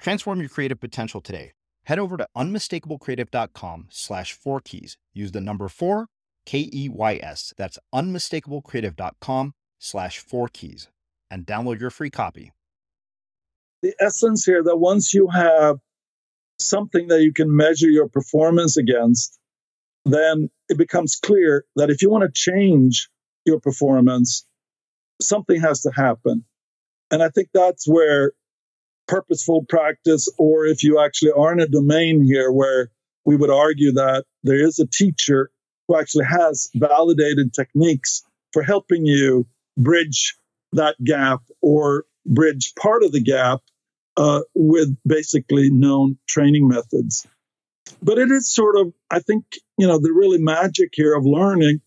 Transform 0.00 0.40
your 0.40 0.48
creative 0.48 0.80
potential 0.80 1.20
today. 1.20 1.52
Head 1.84 1.98
over 1.98 2.16
to 2.16 2.26
unmistakablecreative.com 2.36 3.88
slash 3.90 4.32
four 4.32 4.60
keys. 4.60 4.96
Use 5.12 5.32
the 5.32 5.40
number 5.40 5.68
four, 5.68 6.06
K 6.46 6.70
E 6.72 6.88
Y 6.88 7.20
S. 7.22 7.52
That's 7.56 7.78
unmistakablecreative.com 7.94 9.52
slash 9.78 10.18
four 10.18 10.48
keys 10.48 10.88
and 11.30 11.46
download 11.46 11.80
your 11.80 11.90
free 11.90 12.10
copy. 12.10 12.52
The 13.82 13.94
essence 14.00 14.44
here 14.44 14.62
that 14.62 14.76
once 14.76 15.14
you 15.14 15.28
have 15.28 15.78
something 16.58 17.08
that 17.08 17.22
you 17.22 17.32
can 17.32 17.54
measure 17.54 17.88
your 17.88 18.08
performance 18.08 18.76
against, 18.76 19.38
then 20.04 20.50
it 20.68 20.76
becomes 20.76 21.16
clear 21.16 21.64
that 21.76 21.90
if 21.90 22.02
you 22.02 22.10
want 22.10 22.24
to 22.24 22.30
change 22.32 23.08
your 23.46 23.60
performance, 23.60 24.46
something 25.20 25.60
has 25.60 25.82
to 25.82 25.90
happen. 25.90 26.44
And 27.10 27.22
I 27.22 27.30
think 27.30 27.48
that's 27.52 27.88
where 27.88 28.32
purposeful 29.10 29.64
practice, 29.68 30.32
or 30.38 30.66
if 30.66 30.84
you 30.84 31.00
actually 31.04 31.32
are 31.32 31.52
in 31.52 31.60
a 31.60 31.66
domain 31.66 32.22
here 32.22 32.52
where 32.52 32.90
we 33.24 33.36
would 33.36 33.50
argue 33.50 33.92
that 33.92 34.24
there 34.44 34.64
is 34.64 34.78
a 34.78 34.86
teacher 34.86 35.50
who 35.88 35.98
actually 35.98 36.24
has 36.26 36.70
validated 36.76 37.52
techniques 37.52 38.22
for 38.52 38.62
helping 38.62 39.04
you 39.04 39.46
bridge 39.76 40.36
that 40.72 40.94
gap 41.04 41.40
or 41.60 42.04
bridge 42.24 42.72
part 42.78 43.02
of 43.02 43.10
the 43.10 43.20
gap 43.20 43.60
uh, 44.16 44.42
with 44.54 44.96
basically 45.04 45.70
known 45.70 46.16
training 46.28 46.68
methods. 46.68 47.26
But 48.00 48.18
it 48.18 48.30
is 48.30 48.54
sort 48.54 48.76
of, 48.78 48.92
I 49.10 49.18
think, 49.18 49.44
you 49.76 49.88
know, 49.88 49.98
the 49.98 50.12
really 50.12 50.38
magic 50.38 50.90
here 50.92 51.16
of 51.16 51.24
learning, 51.24 51.80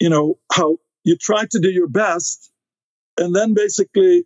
you 0.00 0.08
know, 0.08 0.38
how 0.50 0.78
you 1.04 1.16
try 1.16 1.44
to 1.50 1.60
do 1.60 1.70
your 1.70 1.88
best 1.88 2.50
and 3.18 3.36
then 3.36 3.52
basically 3.52 4.24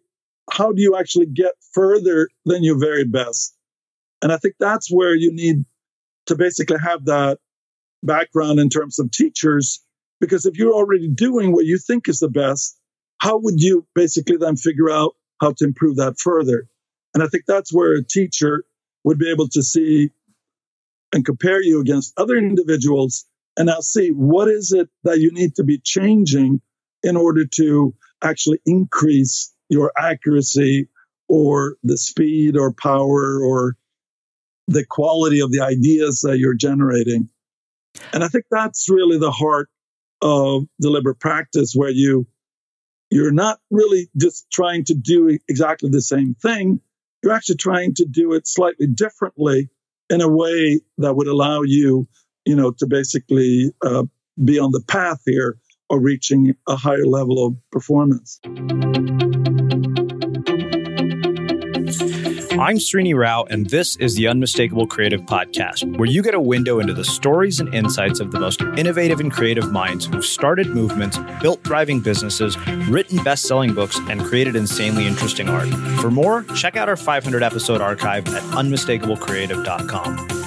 how 0.51 0.73
do 0.73 0.83
you 0.83 0.97
actually 0.97 1.27
get 1.27 1.53
further 1.73 2.29
than 2.45 2.65
your 2.65 2.79
very 2.79 3.05
best? 3.05 3.57
And 4.23 4.33
I 4.33 4.37
think 4.37 4.55
that's 4.59 4.91
where 4.91 5.15
you 5.15 5.33
need 5.33 5.65
to 6.27 6.37
basically 6.37 6.79
have 6.79 7.07
that 7.07 7.39
background 8.03 8.61
in 8.61 8.69
terms 8.69 8.99
of 8.99 9.11
teachers, 9.11 9.81
because 10.21 10.47
if 10.47 10.57
you're 10.57 10.75
already 10.75 11.09
doing 11.09 11.53
what 11.53 11.65
you 11.65 11.79
think 11.79 12.09
is 12.09 12.21
the 12.21 12.29
best, 12.29 12.79
how 13.19 13.39
would 13.39 13.61
you 13.61 13.87
basically 13.95 14.37
then 14.37 14.57
figure 14.57 14.91
out 14.91 15.15
how 15.41 15.53
to 15.53 15.65
improve 15.65 15.97
that 15.97 16.19
further? 16.19 16.69
And 17.15 17.23
I 17.23 17.27
think 17.27 17.45
that's 17.47 17.73
where 17.73 17.95
a 17.95 18.05
teacher 18.05 18.65
would 19.05 19.19
be 19.19 19.31
able 19.31 19.49
to 19.49 19.63
see 19.63 20.11
and 21.13 21.25
compare 21.25 21.63
you 21.63 21.81
against 21.81 22.19
other 22.19 22.37
individuals 22.37 23.25
and 23.57 23.67
now 23.67 23.81
see 23.81 24.09
what 24.09 24.49
is 24.49 24.73
it 24.73 24.89
that 25.05 25.19
you 25.19 25.33
need 25.33 25.57
to 25.57 25.65
be 25.65 25.79
changing 25.79 26.61
in 27.03 27.17
order 27.17 27.45
to 27.57 27.95
actually 28.23 28.61
increase 28.65 29.53
your 29.71 29.93
accuracy 29.97 30.89
or 31.29 31.77
the 31.83 31.97
speed 31.97 32.57
or 32.57 32.73
power 32.73 33.41
or 33.43 33.77
the 34.67 34.85
quality 34.85 35.41
of 35.41 35.51
the 35.51 35.61
ideas 35.61 36.21
that 36.21 36.39
you're 36.39 36.55
generating. 36.55 37.29
And 38.13 38.23
I 38.23 38.29
think 38.29 38.45
that's 38.51 38.91
really 38.91 39.19
the 39.19 39.31
heart 39.31 39.69
of 40.21 40.65
deliberate 40.81 41.19
practice 41.19 41.73
where 41.75 41.91
you 41.91 42.27
you're 43.11 43.33
not 43.33 43.59
really 43.71 44.09
just 44.17 44.49
trying 44.53 44.85
to 44.85 44.95
do 44.95 45.37
exactly 45.49 45.91
the 45.91 46.03
same 46.03 46.35
thing. 46.35 46.81
You're 47.23 47.33
actually 47.33 47.57
trying 47.57 47.95
to 47.95 48.05
do 48.05 48.35
it 48.35 48.47
slightly 48.47 48.87
differently 48.87 49.69
in 50.09 50.21
a 50.21 50.29
way 50.29 50.81
that 50.99 51.15
would 51.15 51.27
allow 51.27 51.63
you, 51.63 52.07
you 52.45 52.55
know, 52.55 52.71
to 52.79 52.87
basically 52.87 53.73
uh, 53.85 54.05
be 54.43 54.61
on 54.61 54.71
the 54.71 54.83
path 54.87 55.21
here 55.27 55.59
of 55.91 56.03
reaching 56.03 56.55
a 56.69 56.77
higher 56.77 57.05
level 57.05 57.45
of 57.45 57.57
performance. 57.73 58.41
I'm 62.61 62.77
Srini 62.77 63.17
Rao, 63.17 63.45
and 63.45 63.71
this 63.71 63.97
is 63.97 64.17
the 64.17 64.29
Unmistakable 64.29 64.87
Creative 64.87 65.23
Podcast, 65.23 65.97
where 65.97 66.07
you 66.07 66.23
get 66.23 66.35
a 66.35 66.41
window 66.41 66.79
into 66.79 66.93
the 66.93 67.07
stories 67.07 67.59
and 67.59 67.75
insights 67.75 68.21
of 68.21 68.33
the 68.33 68.39
most 68.39 68.61
innovative 68.61 69.19
and 69.19 69.33
creative 69.33 69.73
minds 69.73 70.05
who've 70.05 70.23
started 70.23 70.67
movements, 70.67 71.19
built 71.41 71.65
thriving 71.65 72.01
businesses, 72.01 72.59
written 72.91 73.25
best 73.25 73.47
selling 73.47 73.73
books, 73.73 73.99
and 74.11 74.21
created 74.21 74.57
insanely 74.57 75.07
interesting 75.07 75.49
art. 75.49 75.69
For 76.01 76.11
more, 76.11 76.43
check 76.55 76.77
out 76.77 76.87
our 76.87 76.99
500 76.99 77.43
episode 77.43 77.81
archive 77.81 78.29
at 78.29 78.43
unmistakablecreative.com. 78.53 80.41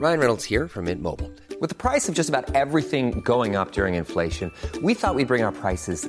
Ryan 0.00 0.18
Reynolds 0.18 0.44
here 0.44 0.66
from 0.66 0.86
Mint 0.86 1.02
Mobile. 1.02 1.30
With 1.60 1.68
the 1.68 1.76
price 1.76 2.08
of 2.08 2.14
just 2.14 2.30
about 2.30 2.56
everything 2.56 3.20
going 3.20 3.54
up 3.54 3.72
during 3.72 3.96
inflation, 3.96 4.50
we 4.82 4.94
thought 4.94 5.14
we'd 5.14 5.28
bring 5.28 5.44
our 5.44 5.52
prices 5.52 6.08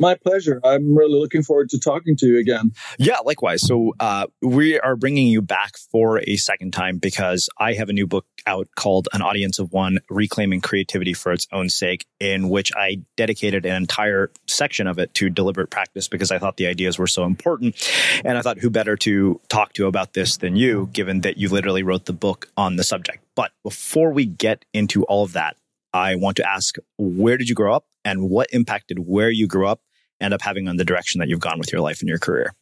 My 0.00 0.14
pleasure. 0.14 0.62
I'm 0.64 0.96
really 0.96 1.20
looking 1.20 1.42
forward 1.42 1.68
to 1.70 1.78
talking 1.78 2.16
to 2.16 2.26
you 2.26 2.38
again. 2.38 2.72
Yeah, 2.98 3.18
likewise. 3.18 3.60
So 3.60 3.92
uh, 4.00 4.28
we 4.40 4.80
are 4.80 4.96
bringing 4.96 5.26
you 5.26 5.42
back 5.42 5.76
for 5.76 6.22
a 6.26 6.36
second 6.36 6.72
time 6.72 6.96
because 6.96 7.50
I 7.58 7.74
have 7.74 7.90
a 7.90 7.92
new 7.92 8.06
book 8.06 8.24
out 8.46 8.68
called 8.74 9.08
An 9.12 9.20
Audience 9.20 9.58
of 9.58 9.74
One 9.74 9.98
Reclaiming 10.08 10.62
Creativity 10.62 11.12
for 11.12 11.32
Its 11.32 11.46
Own 11.52 11.68
Sake, 11.68 12.06
in 12.18 12.48
which 12.48 12.72
I 12.74 13.02
dedicated 13.18 13.66
an 13.66 13.76
entire 13.76 14.30
section 14.46 14.86
of 14.86 14.98
it 14.98 15.12
to 15.14 15.28
deliberate 15.28 15.68
practice 15.68 16.08
because 16.08 16.30
I 16.30 16.38
thought 16.38 16.56
the 16.56 16.66
ideas 16.66 16.98
were 16.98 17.06
so 17.06 17.24
important. 17.24 17.76
And 18.24 18.38
I 18.38 18.40
thought, 18.40 18.58
who 18.58 18.70
better 18.70 18.96
to 18.96 19.38
talk 19.50 19.74
to 19.74 19.86
about 19.86 20.14
this 20.14 20.38
than 20.38 20.56
you, 20.56 20.88
given 20.94 21.20
that 21.20 21.36
you 21.36 21.50
literally 21.50 21.82
wrote 21.82 22.06
the 22.06 22.14
book 22.14 22.48
on 22.56 22.76
the 22.76 22.84
subject. 22.84 23.22
But 23.36 23.52
before 23.62 24.12
we 24.12 24.24
get 24.24 24.64
into 24.72 25.04
all 25.04 25.24
of 25.24 25.34
that, 25.34 25.58
I 25.92 26.14
want 26.14 26.38
to 26.38 26.48
ask 26.48 26.76
where 26.96 27.36
did 27.36 27.50
you 27.50 27.54
grow 27.54 27.74
up 27.74 27.84
and 28.04 28.30
what 28.30 28.48
impacted 28.52 28.98
where 29.00 29.30
you 29.30 29.46
grew 29.46 29.66
up 29.66 29.82
end 30.20 30.34
up 30.34 30.42
having 30.42 30.68
on 30.68 30.76
the 30.76 30.84
direction 30.84 31.18
that 31.18 31.28
you've 31.28 31.40
gone 31.40 31.58
with 31.58 31.72
your 31.72 31.80
life 31.80 32.00
and 32.00 32.08
your 32.08 32.18
career? 32.18 32.54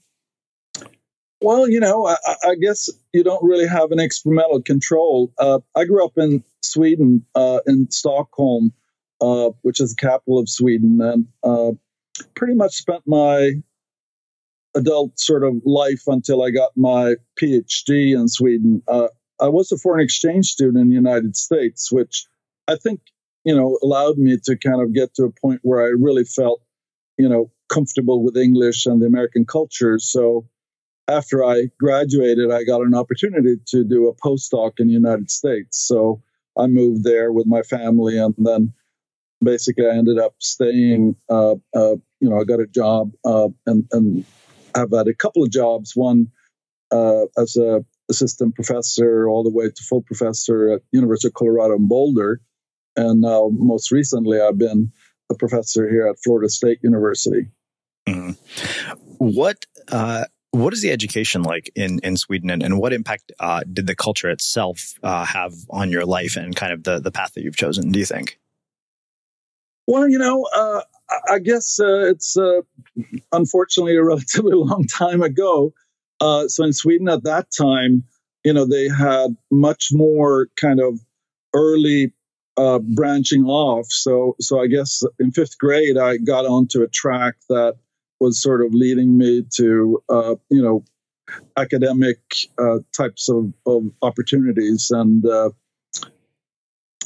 Well, 1.40 1.68
you 1.68 1.78
know, 1.78 2.06
I, 2.06 2.16
I 2.44 2.54
guess 2.60 2.88
you 3.12 3.22
don't 3.22 3.44
really 3.44 3.66
have 3.66 3.92
an 3.92 4.00
experimental 4.00 4.60
control. 4.60 5.32
Uh, 5.38 5.60
I 5.76 5.84
grew 5.84 6.04
up 6.04 6.18
in 6.18 6.42
Sweden, 6.62 7.24
uh, 7.34 7.60
in 7.66 7.90
Stockholm, 7.90 8.72
uh, 9.20 9.50
which 9.62 9.80
is 9.80 9.94
the 9.94 10.06
capital 10.06 10.38
of 10.38 10.48
Sweden, 10.48 11.00
and 11.00 11.26
uh, 11.44 11.72
pretty 12.34 12.54
much 12.54 12.74
spent 12.74 13.02
my 13.06 13.52
adult 14.74 15.18
sort 15.18 15.44
of 15.44 15.54
life 15.64 16.02
until 16.06 16.42
I 16.42 16.50
got 16.50 16.70
my 16.76 17.14
PhD 17.40 18.18
in 18.18 18.28
Sweden. 18.28 18.82
Uh, 18.88 19.08
I 19.40 19.48
was 19.48 19.70
a 19.70 19.78
foreign 19.78 20.04
exchange 20.04 20.46
student 20.46 20.78
in 20.78 20.88
the 20.88 20.94
United 20.94 21.36
States, 21.36 21.92
which 21.92 22.26
I 22.66 22.76
think, 22.76 23.00
you 23.44 23.54
know, 23.54 23.78
allowed 23.82 24.18
me 24.18 24.38
to 24.44 24.56
kind 24.56 24.82
of 24.82 24.92
get 24.92 25.14
to 25.14 25.24
a 25.24 25.30
point 25.40 25.60
where 25.62 25.82
I 25.82 25.90
really 25.96 26.24
felt 26.24 26.60
you 27.18 27.28
know, 27.28 27.50
comfortable 27.68 28.22
with 28.22 28.36
English 28.36 28.86
and 28.86 29.02
the 29.02 29.06
American 29.06 29.44
culture. 29.44 29.98
So 29.98 30.46
after 31.08 31.44
I 31.44 31.70
graduated, 31.78 32.50
I 32.50 32.64
got 32.64 32.82
an 32.82 32.94
opportunity 32.94 33.56
to 33.68 33.84
do 33.84 34.08
a 34.08 34.14
postdoc 34.14 34.72
in 34.78 34.88
the 34.88 34.94
United 34.94 35.30
States. 35.30 35.78
So 35.86 36.22
I 36.58 36.66
moved 36.66 37.04
there 37.04 37.32
with 37.32 37.46
my 37.46 37.62
family, 37.62 38.18
and 38.18 38.34
then 38.38 38.72
basically 39.42 39.86
I 39.86 39.96
ended 39.96 40.18
up 40.18 40.34
staying. 40.38 41.16
Uh, 41.28 41.56
uh, 41.74 41.96
you 42.20 42.28
know, 42.28 42.40
I 42.40 42.44
got 42.44 42.60
a 42.60 42.66
job, 42.66 43.12
uh, 43.24 43.48
and 43.66 43.86
and 43.92 44.24
I've 44.74 44.92
had 44.92 45.08
a 45.08 45.14
couple 45.14 45.42
of 45.42 45.50
jobs. 45.50 45.92
One 45.94 46.28
uh, 46.90 47.24
as 47.36 47.56
a 47.56 47.84
assistant 48.10 48.54
professor, 48.54 49.28
all 49.28 49.44
the 49.44 49.50
way 49.50 49.68
to 49.68 49.82
full 49.82 50.02
professor 50.02 50.72
at 50.72 50.82
University 50.92 51.28
of 51.28 51.34
Colorado 51.34 51.76
in 51.76 51.88
Boulder, 51.88 52.40
and 52.96 53.20
now 53.20 53.50
most 53.52 53.92
recently 53.92 54.40
I've 54.40 54.58
been 54.58 54.92
a 55.30 55.34
professor 55.34 55.88
here 55.88 56.06
at 56.06 56.16
Florida 56.22 56.48
State 56.48 56.78
University. 56.82 57.48
Mm-hmm. 58.08 58.32
What 59.18 59.66
uh, 59.90 60.24
what 60.50 60.72
is 60.72 60.82
the 60.82 60.90
education 60.90 61.42
like 61.42 61.70
in 61.74 62.00
in 62.02 62.16
Sweden, 62.16 62.50
and, 62.50 62.62
and 62.62 62.78
what 62.78 62.92
impact 62.92 63.32
uh, 63.38 63.62
did 63.70 63.86
the 63.86 63.94
culture 63.94 64.30
itself 64.30 64.94
uh, 65.02 65.24
have 65.24 65.52
on 65.70 65.90
your 65.90 66.06
life 66.06 66.36
and 66.36 66.56
kind 66.56 66.72
of 66.72 66.84
the 66.84 67.00
the 67.00 67.10
path 67.10 67.34
that 67.34 67.42
you've 67.42 67.56
chosen? 67.56 67.92
Do 67.92 67.98
you 67.98 68.06
think? 68.06 68.38
Well, 69.86 70.08
you 70.08 70.18
know, 70.18 70.46
uh, 70.54 70.82
I 71.30 71.38
guess 71.38 71.80
uh, 71.80 72.10
it's 72.10 72.36
uh, 72.36 72.60
unfortunately 73.32 73.96
a 73.96 74.04
relatively 74.04 74.52
long 74.54 74.84
time 74.84 75.22
ago. 75.22 75.72
so 76.20 76.64
in 76.64 76.72
Sweden 76.72 77.08
at 77.08 77.24
that 77.24 77.48
time, 77.56 78.04
you 78.44 78.52
know, 78.52 78.66
they 78.66 78.88
had 78.88 79.36
much 79.50 79.88
more 79.92 80.48
kind 80.56 80.80
of 80.80 80.98
early 81.54 82.12
uh, 82.58 82.80
branching 82.80 83.44
off. 83.44 83.86
So, 83.88 84.34
so 84.40 84.60
I 84.60 84.66
guess 84.66 85.02
in 85.20 85.30
fifth 85.30 85.56
grade, 85.58 85.96
I 85.96 86.16
got 86.16 86.44
onto 86.44 86.82
a 86.82 86.88
track 86.88 87.36
that 87.48 87.76
was 88.20 88.42
sort 88.42 88.64
of 88.64 88.74
leading 88.74 89.16
me 89.16 89.44
to, 89.56 90.02
uh, 90.08 90.34
you 90.50 90.60
know, 90.60 90.84
academic 91.56 92.18
uh, 92.58 92.78
types 92.96 93.28
of, 93.28 93.52
of, 93.64 93.84
opportunities. 94.02 94.90
And 94.90 95.24
uh, 95.24 95.50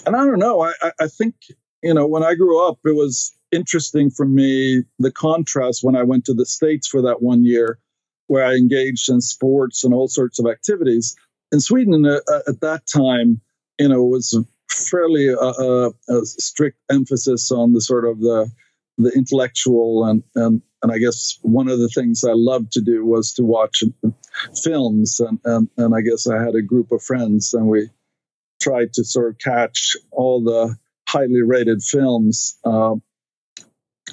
and 0.07 0.17
I 0.17 0.25
don't 0.25 0.39
know. 0.39 0.63
I, 0.63 0.73
I 1.01 1.09
think 1.09 1.35
you 1.83 1.93
know 1.93 2.07
when 2.07 2.23
I 2.23 2.35
grew 2.35 2.67
up, 2.67 2.79
it 2.85 2.95
was 2.95 3.33
interesting 3.51 4.11
for 4.11 4.25
me 4.25 4.83
the 4.99 5.13
contrast 5.13 5.81
when 5.83 5.97
I 5.97 6.03
went 6.03 6.25
to 6.27 6.35
the 6.35 6.47
states 6.47 6.89
for 6.89 7.03
that 7.03 7.21
one 7.21 7.45
year, 7.45 7.79
where 8.27 8.45
I 8.45 8.55
engaged 8.55 9.11
in 9.11 9.21
sports 9.21 9.85
and 9.85 9.93
all 9.93 10.09
sorts 10.09 10.39
of 10.39 10.47
activities. 10.47 11.15
In 11.51 11.61
Sweden, 11.61 12.07
uh, 12.07 12.21
at 12.49 12.61
that 12.63 12.85
time, 12.87 13.41
you 13.79 13.89
know, 13.89 14.03
was 14.05 14.39
fairly 14.73 15.31
uh, 15.31 15.37
uh, 15.37 15.91
a 16.09 16.25
strict 16.25 16.79
emphasis 16.91 17.51
on 17.51 17.73
the 17.73 17.81
sort 17.81 18.05
of 18.05 18.21
the 18.21 18.51
the 18.99 19.11
intellectual 19.11 20.05
and 20.05 20.23
and 20.35 20.63
and 20.83 20.93
I 20.93 20.99
guess 20.99 21.39
one 21.43 21.69
of 21.69 21.79
the 21.79 21.89
things 21.89 22.25
I 22.25 22.33
loved 22.35 22.73
to 22.73 22.81
do 22.81 23.07
was 23.07 23.33
to 23.35 23.45
watch 23.45 23.83
films 24.63 25.21
and 25.21 25.39
and 25.45 25.69
and 25.77 25.95
I 25.95 26.01
guess 26.01 26.27
I 26.27 26.43
had 26.43 26.55
a 26.55 26.63
group 26.63 26.93
of 26.93 27.03
friends 27.03 27.55
and 27.55 27.67
we 27.67 27.89
tried 28.61 28.93
to 28.95 29.05
sort 29.05 29.31
of 29.31 29.39
catch 29.39 29.97
all 30.11 30.43
the 30.43 30.77
highly 31.09 31.43
rated 31.43 31.83
films. 31.83 32.57
Uh, 32.65 32.95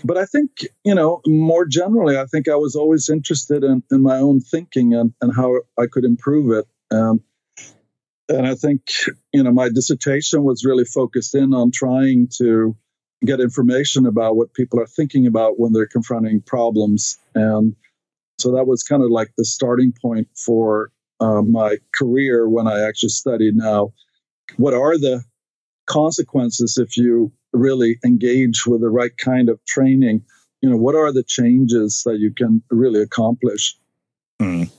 but 0.03 0.17
I 0.17 0.25
think, 0.25 0.51
you 0.83 0.95
know, 0.95 1.21
more 1.25 1.65
generally, 1.65 2.17
I 2.17 2.25
think 2.25 2.47
I 2.47 2.55
was 2.55 2.75
always 2.75 3.09
interested 3.09 3.63
in, 3.63 3.83
in 3.91 4.01
my 4.01 4.17
own 4.17 4.39
thinking 4.39 4.93
and, 4.93 5.13
and 5.21 5.35
how 5.35 5.61
I 5.77 5.87
could 5.87 6.05
improve 6.05 6.51
it. 6.51 6.65
And 6.91 7.21
and 8.29 8.47
I 8.47 8.55
think, 8.55 8.81
you 9.33 9.43
know, 9.43 9.51
my 9.51 9.69
dissertation 9.69 10.43
was 10.43 10.63
really 10.63 10.85
focused 10.85 11.35
in 11.35 11.53
on 11.53 11.71
trying 11.71 12.29
to 12.37 12.75
get 13.25 13.41
information 13.41 14.05
about 14.05 14.37
what 14.37 14.53
people 14.53 14.79
are 14.79 14.87
thinking 14.87 15.27
about 15.27 15.59
when 15.59 15.73
they're 15.73 15.87
confronting 15.87 16.41
problems. 16.41 17.17
And 17.35 17.75
so 18.37 18.53
that 18.55 18.65
was 18.65 18.83
kind 18.83 19.03
of 19.03 19.09
like 19.09 19.31
the 19.37 19.43
starting 19.43 19.93
point 20.01 20.29
for 20.37 20.91
uh, 21.19 21.41
my 21.41 21.77
career 21.93 22.47
when 22.47 22.67
I 22.67 22.87
actually 22.87 23.09
studied 23.09 23.55
now 23.55 23.91
what 24.57 24.73
are 24.73 24.97
the 24.97 25.23
consequences 25.85 26.77
if 26.77 26.97
you 26.97 27.31
really 27.53 27.97
engage 28.05 28.65
with 28.65 28.81
the 28.81 28.89
right 28.89 29.15
kind 29.17 29.49
of 29.49 29.63
training? 29.65 30.23
You 30.61 30.69
know, 30.69 30.77
what 30.77 30.95
are 30.95 31.11
the 31.11 31.23
changes 31.23 32.03
that 32.05 32.19
you 32.19 32.33
can 32.33 32.61
really 32.69 33.01
accomplish? 33.01 33.77
Mm. 34.41 34.69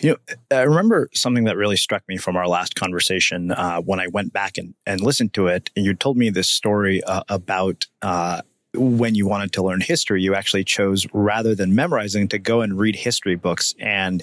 You 0.00 0.10
know, 0.10 0.36
I 0.56 0.62
remember 0.62 1.10
something 1.12 1.44
that 1.44 1.56
really 1.56 1.76
struck 1.76 2.02
me 2.08 2.16
from 2.16 2.36
our 2.36 2.48
last 2.48 2.74
conversation 2.74 3.50
uh, 3.50 3.80
when 3.80 4.00
I 4.00 4.06
went 4.08 4.32
back 4.32 4.56
and, 4.56 4.74
and 4.86 5.00
listened 5.00 5.34
to 5.34 5.48
it. 5.48 5.70
And 5.76 5.84
you 5.84 5.94
told 5.94 6.16
me 6.16 6.30
this 6.30 6.48
story 6.48 7.02
uh, 7.04 7.22
about 7.28 7.86
uh, 8.00 8.40
when 8.74 9.14
you 9.14 9.26
wanted 9.26 9.52
to 9.52 9.62
learn 9.62 9.80
history, 9.80 10.22
you 10.22 10.34
actually 10.34 10.64
chose 10.64 11.06
rather 11.12 11.54
than 11.54 11.74
memorizing 11.74 12.28
to 12.28 12.38
go 12.38 12.62
and 12.62 12.78
read 12.78 12.96
history 12.96 13.34
books. 13.34 13.74
And 13.78 14.22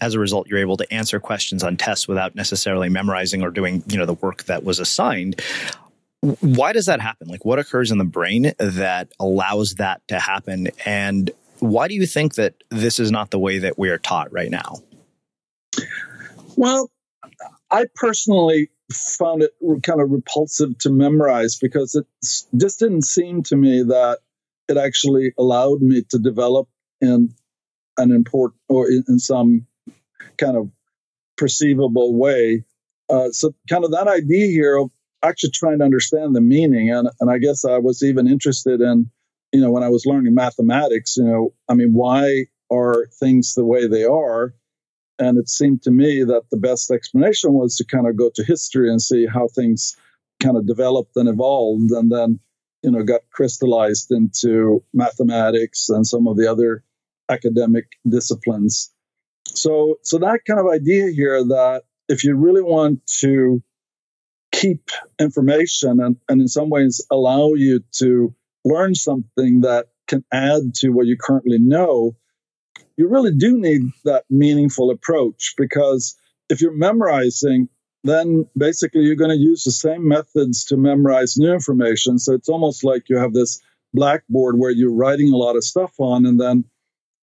as 0.00 0.14
a 0.14 0.18
result, 0.18 0.46
you're 0.48 0.60
able 0.60 0.76
to 0.78 0.92
answer 0.92 1.20
questions 1.20 1.62
on 1.62 1.76
tests 1.76 2.08
without 2.08 2.34
necessarily 2.34 2.88
memorizing 2.88 3.42
or 3.42 3.50
doing, 3.50 3.82
you 3.88 3.98
know, 3.98 4.06
the 4.06 4.14
work 4.14 4.44
that 4.44 4.64
was 4.64 4.78
assigned. 4.78 5.42
Why 6.20 6.72
does 6.72 6.86
that 6.86 7.00
happen? 7.00 7.28
Like 7.28 7.44
what 7.44 7.58
occurs 7.58 7.90
in 7.90 7.98
the 7.98 8.04
brain 8.04 8.52
that 8.58 9.12
allows 9.20 9.74
that 9.74 10.06
to 10.08 10.18
happen? 10.18 10.68
And 10.86 11.30
why 11.58 11.88
do 11.88 11.94
you 11.94 12.06
think 12.06 12.36
that 12.36 12.54
this 12.70 12.98
is 12.98 13.10
not 13.10 13.30
the 13.30 13.38
way 13.38 13.58
that 13.58 13.78
we 13.78 13.90
are 13.90 13.98
taught 13.98 14.32
right 14.32 14.50
now? 14.50 14.76
Well, 16.56 16.90
I 17.70 17.86
personally 17.94 18.70
found 18.92 19.42
it 19.42 19.52
kind 19.82 20.00
of 20.00 20.10
repulsive 20.10 20.78
to 20.78 20.90
memorize 20.90 21.58
because 21.60 21.94
it 21.94 22.06
just 22.56 22.78
didn't 22.78 23.02
seem 23.02 23.42
to 23.44 23.56
me 23.56 23.82
that 23.82 24.18
it 24.68 24.76
actually 24.76 25.32
allowed 25.38 25.80
me 25.80 26.02
to 26.10 26.18
develop 26.18 26.68
in 27.00 27.34
an 27.96 28.12
important 28.12 28.60
or 28.68 28.88
in, 28.88 29.18
some 29.18 29.66
kind 30.36 30.56
of 30.56 30.70
perceivable 31.36 32.16
way. 32.16 32.64
Uh, 33.10 33.30
so, 33.30 33.54
kind 33.68 33.84
of 33.84 33.92
that 33.92 34.08
idea 34.08 34.46
here 34.46 34.76
of 34.76 34.90
actually 35.22 35.50
trying 35.50 35.78
to 35.78 35.84
understand 35.84 36.34
the 36.34 36.40
meaning, 36.40 36.90
and 36.90 37.08
and 37.20 37.30
I 37.30 37.38
guess 37.38 37.64
I 37.64 37.78
was 37.78 38.02
even 38.02 38.28
interested 38.28 38.80
in, 38.80 39.10
you 39.52 39.60
know, 39.60 39.70
when 39.70 39.82
I 39.82 39.88
was 39.88 40.06
learning 40.06 40.34
mathematics, 40.34 41.16
you 41.16 41.24
know, 41.24 41.54
I 41.68 41.74
mean, 41.74 41.92
why 41.92 42.46
are 42.70 43.06
things 43.18 43.54
the 43.54 43.64
way 43.64 43.86
they 43.86 44.04
are? 44.04 44.54
And 45.18 45.38
it 45.38 45.48
seemed 45.48 45.82
to 45.82 45.90
me 45.90 46.22
that 46.24 46.44
the 46.50 46.56
best 46.56 46.90
explanation 46.90 47.52
was 47.52 47.76
to 47.76 47.84
kind 47.84 48.06
of 48.06 48.16
go 48.16 48.30
to 48.34 48.44
history 48.44 48.90
and 48.90 49.02
see 49.02 49.26
how 49.26 49.48
things 49.48 49.96
kind 50.40 50.56
of 50.56 50.66
developed 50.66 51.16
and 51.16 51.28
evolved 51.28 51.90
and 51.90 52.10
then, 52.10 52.38
you 52.82 52.90
know, 52.90 53.02
got 53.02 53.22
crystallized 53.32 54.12
into 54.12 54.84
mathematics 54.94 55.88
and 55.88 56.06
some 56.06 56.28
of 56.28 56.36
the 56.36 56.48
other 56.50 56.84
academic 57.28 57.86
disciplines. 58.08 58.92
So, 59.46 59.98
so 60.02 60.18
that 60.18 60.40
kind 60.46 60.60
of 60.60 60.66
idea 60.66 61.10
here 61.10 61.42
that 61.42 61.82
if 62.08 62.22
you 62.24 62.36
really 62.36 62.62
want 62.62 63.00
to 63.20 63.62
keep 64.52 64.90
information 65.18 66.00
and, 66.00 66.16
and 66.28 66.40
in 66.40 66.48
some 66.48 66.70
ways 66.70 67.04
allow 67.10 67.54
you 67.54 67.80
to 67.98 68.34
learn 68.64 68.94
something 68.94 69.62
that 69.62 69.86
can 70.06 70.24
add 70.32 70.74
to 70.76 70.90
what 70.90 71.06
you 71.06 71.16
currently 71.18 71.58
know, 71.58 72.16
you 72.96 73.08
really 73.08 73.32
do 73.34 73.58
need 73.58 73.82
that 74.04 74.24
meaningful 74.30 74.90
approach 74.90 75.54
because 75.56 76.16
if 76.48 76.60
you're 76.60 76.76
memorizing, 76.76 77.68
then 78.04 78.46
basically 78.56 79.02
you're 79.02 79.16
going 79.16 79.30
to 79.30 79.36
use 79.36 79.64
the 79.64 79.72
same 79.72 80.06
methods 80.06 80.64
to 80.66 80.76
memorize 80.76 81.36
new 81.36 81.52
information. 81.52 82.18
So 82.18 82.34
it's 82.34 82.48
almost 82.48 82.84
like 82.84 83.08
you 83.08 83.18
have 83.18 83.32
this 83.32 83.60
blackboard 83.92 84.58
where 84.58 84.70
you're 84.70 84.94
writing 84.94 85.32
a 85.32 85.36
lot 85.36 85.56
of 85.56 85.64
stuff 85.64 85.92
on, 85.98 86.26
and 86.26 86.40
then 86.40 86.64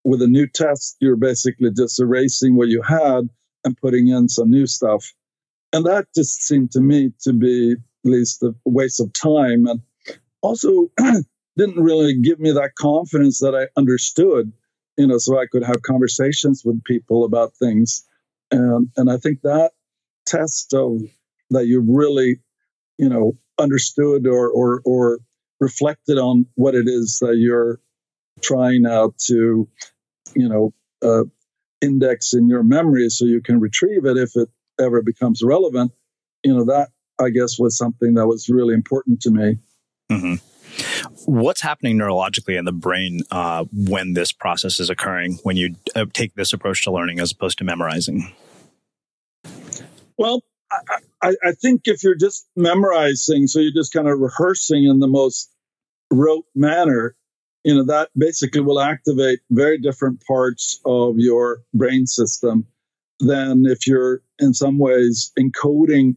with 0.04 0.22
a 0.22 0.28
new 0.28 0.48
test, 0.48 0.98
you're 1.00 1.16
basically 1.16 1.72
just 1.76 2.00
erasing 2.00 2.56
what 2.56 2.68
you 2.68 2.82
had 2.82 3.30
and 3.64 3.78
putting 3.78 4.08
in 4.08 4.30
some 4.30 4.52
new 4.52 4.68
stuff. 4.68 5.12
And 5.74 5.86
that 5.86 6.08
just 6.16 6.44
seemed 6.44 6.72
to 6.72 6.82
me 6.82 7.12
to 7.22 7.34
be 7.34 7.74
at 7.74 8.12
least 8.12 8.44
a 8.44 8.54
waste 8.66 9.02
of 9.02 9.12
time 9.14 9.66
and 9.66 9.82
also 10.42 10.92
didn't 11.58 11.84
really 11.84 12.20
give 12.22 12.40
me 12.40 12.52
that 12.52 12.76
confidence 12.76 13.40
that 13.40 13.56
I 13.56 13.68
understood 13.80 14.54
you 14.98 15.08
know, 15.08 15.18
so 15.18 15.40
I 15.40 15.46
could 15.46 15.64
have 15.64 15.82
conversations 15.82 16.64
with 16.64 16.84
people 16.84 17.26
about 17.26 17.56
things. 17.56 18.06
And 18.52 18.90
and 18.96 19.12
I 19.12 19.18
think 19.18 19.42
that 19.42 19.72
test 20.26 20.74
of 20.74 21.02
that 21.50 21.68
you 21.68 21.84
really, 21.88 22.40
you 22.98 23.10
know, 23.10 23.38
understood 23.60 24.28
or 24.28 24.50
or 24.50 24.82
or 24.86 25.20
reflected 25.60 26.18
on 26.18 26.46
what 26.56 26.76
it 26.76 26.88
is 26.88 27.20
that 27.22 27.38
you're 27.38 27.80
trying 28.42 28.82
now 28.82 29.14
to, 29.28 29.68
you 30.36 30.50
know, 30.50 30.74
uh, 31.02 31.24
index 31.82 32.34
in 32.34 32.50
your 32.50 32.64
memory 32.64 33.10
so 33.10 33.26
you 33.26 33.42
can 33.42 33.60
retrieve 33.60 34.06
it 34.06 34.18
if 34.18 34.36
it 34.36 34.50
ever 34.80 35.02
becomes 35.02 35.42
relevant. 35.44 35.92
You 36.44 36.54
know, 36.54 36.66
that 36.66 36.90
I 37.20 37.30
guess 37.30 37.58
was 37.58 37.78
something 37.78 38.16
that 38.16 38.28
was 38.28 38.50
really 38.50 38.74
important 38.74 39.22
to 39.22 39.32
me. 39.32 39.58
Mm-hmm. 40.12 40.36
What's 41.26 41.62
happening 41.62 41.98
neurologically 41.98 42.58
in 42.58 42.66
the 42.66 42.72
brain 42.72 43.22
uh, 43.32 43.66
when 43.74 44.14
this 44.14 44.32
process 44.32 44.80
is 44.80 44.90
occurring, 44.90 45.40
when 45.44 45.58
you 45.58 45.76
uh, 45.96 46.06
take 46.14 46.36
this 46.36 46.54
approach 46.54 46.84
to 46.84 46.92
learning 46.92 47.20
as 47.20 47.32
opposed 47.32 47.58
to 47.60 47.64
memorizing? 47.64 48.34
Well, 50.18 50.44
I, 51.22 51.34
I, 51.44 51.52
think 51.52 51.82
if 51.86 52.04
you're 52.04 52.16
just 52.16 52.48
memorizing, 52.56 53.48
so 53.48 53.60
you're 53.60 53.72
just 53.74 53.94
kind 53.94 54.08
of 54.08 54.20
rehearsing 54.20 54.86
in 54.86 55.00
the 55.00 55.08
most 55.08 55.52
rote 56.12 56.46
manner, 56.56 57.16
you 57.64 57.76
know, 57.76 57.86
that 57.86 58.10
basically 58.18 58.62
will 58.62 58.80
activate 58.80 59.40
very 59.50 59.78
different 59.80 60.24
parts 60.26 60.80
of 60.86 61.16
your 61.18 61.64
brain 61.74 62.06
system 62.06 62.68
than 63.20 63.66
if 63.66 63.88
you're 63.88 64.22
in 64.40 64.54
some 64.54 64.78
ways 64.78 65.32
encoding 65.40 66.16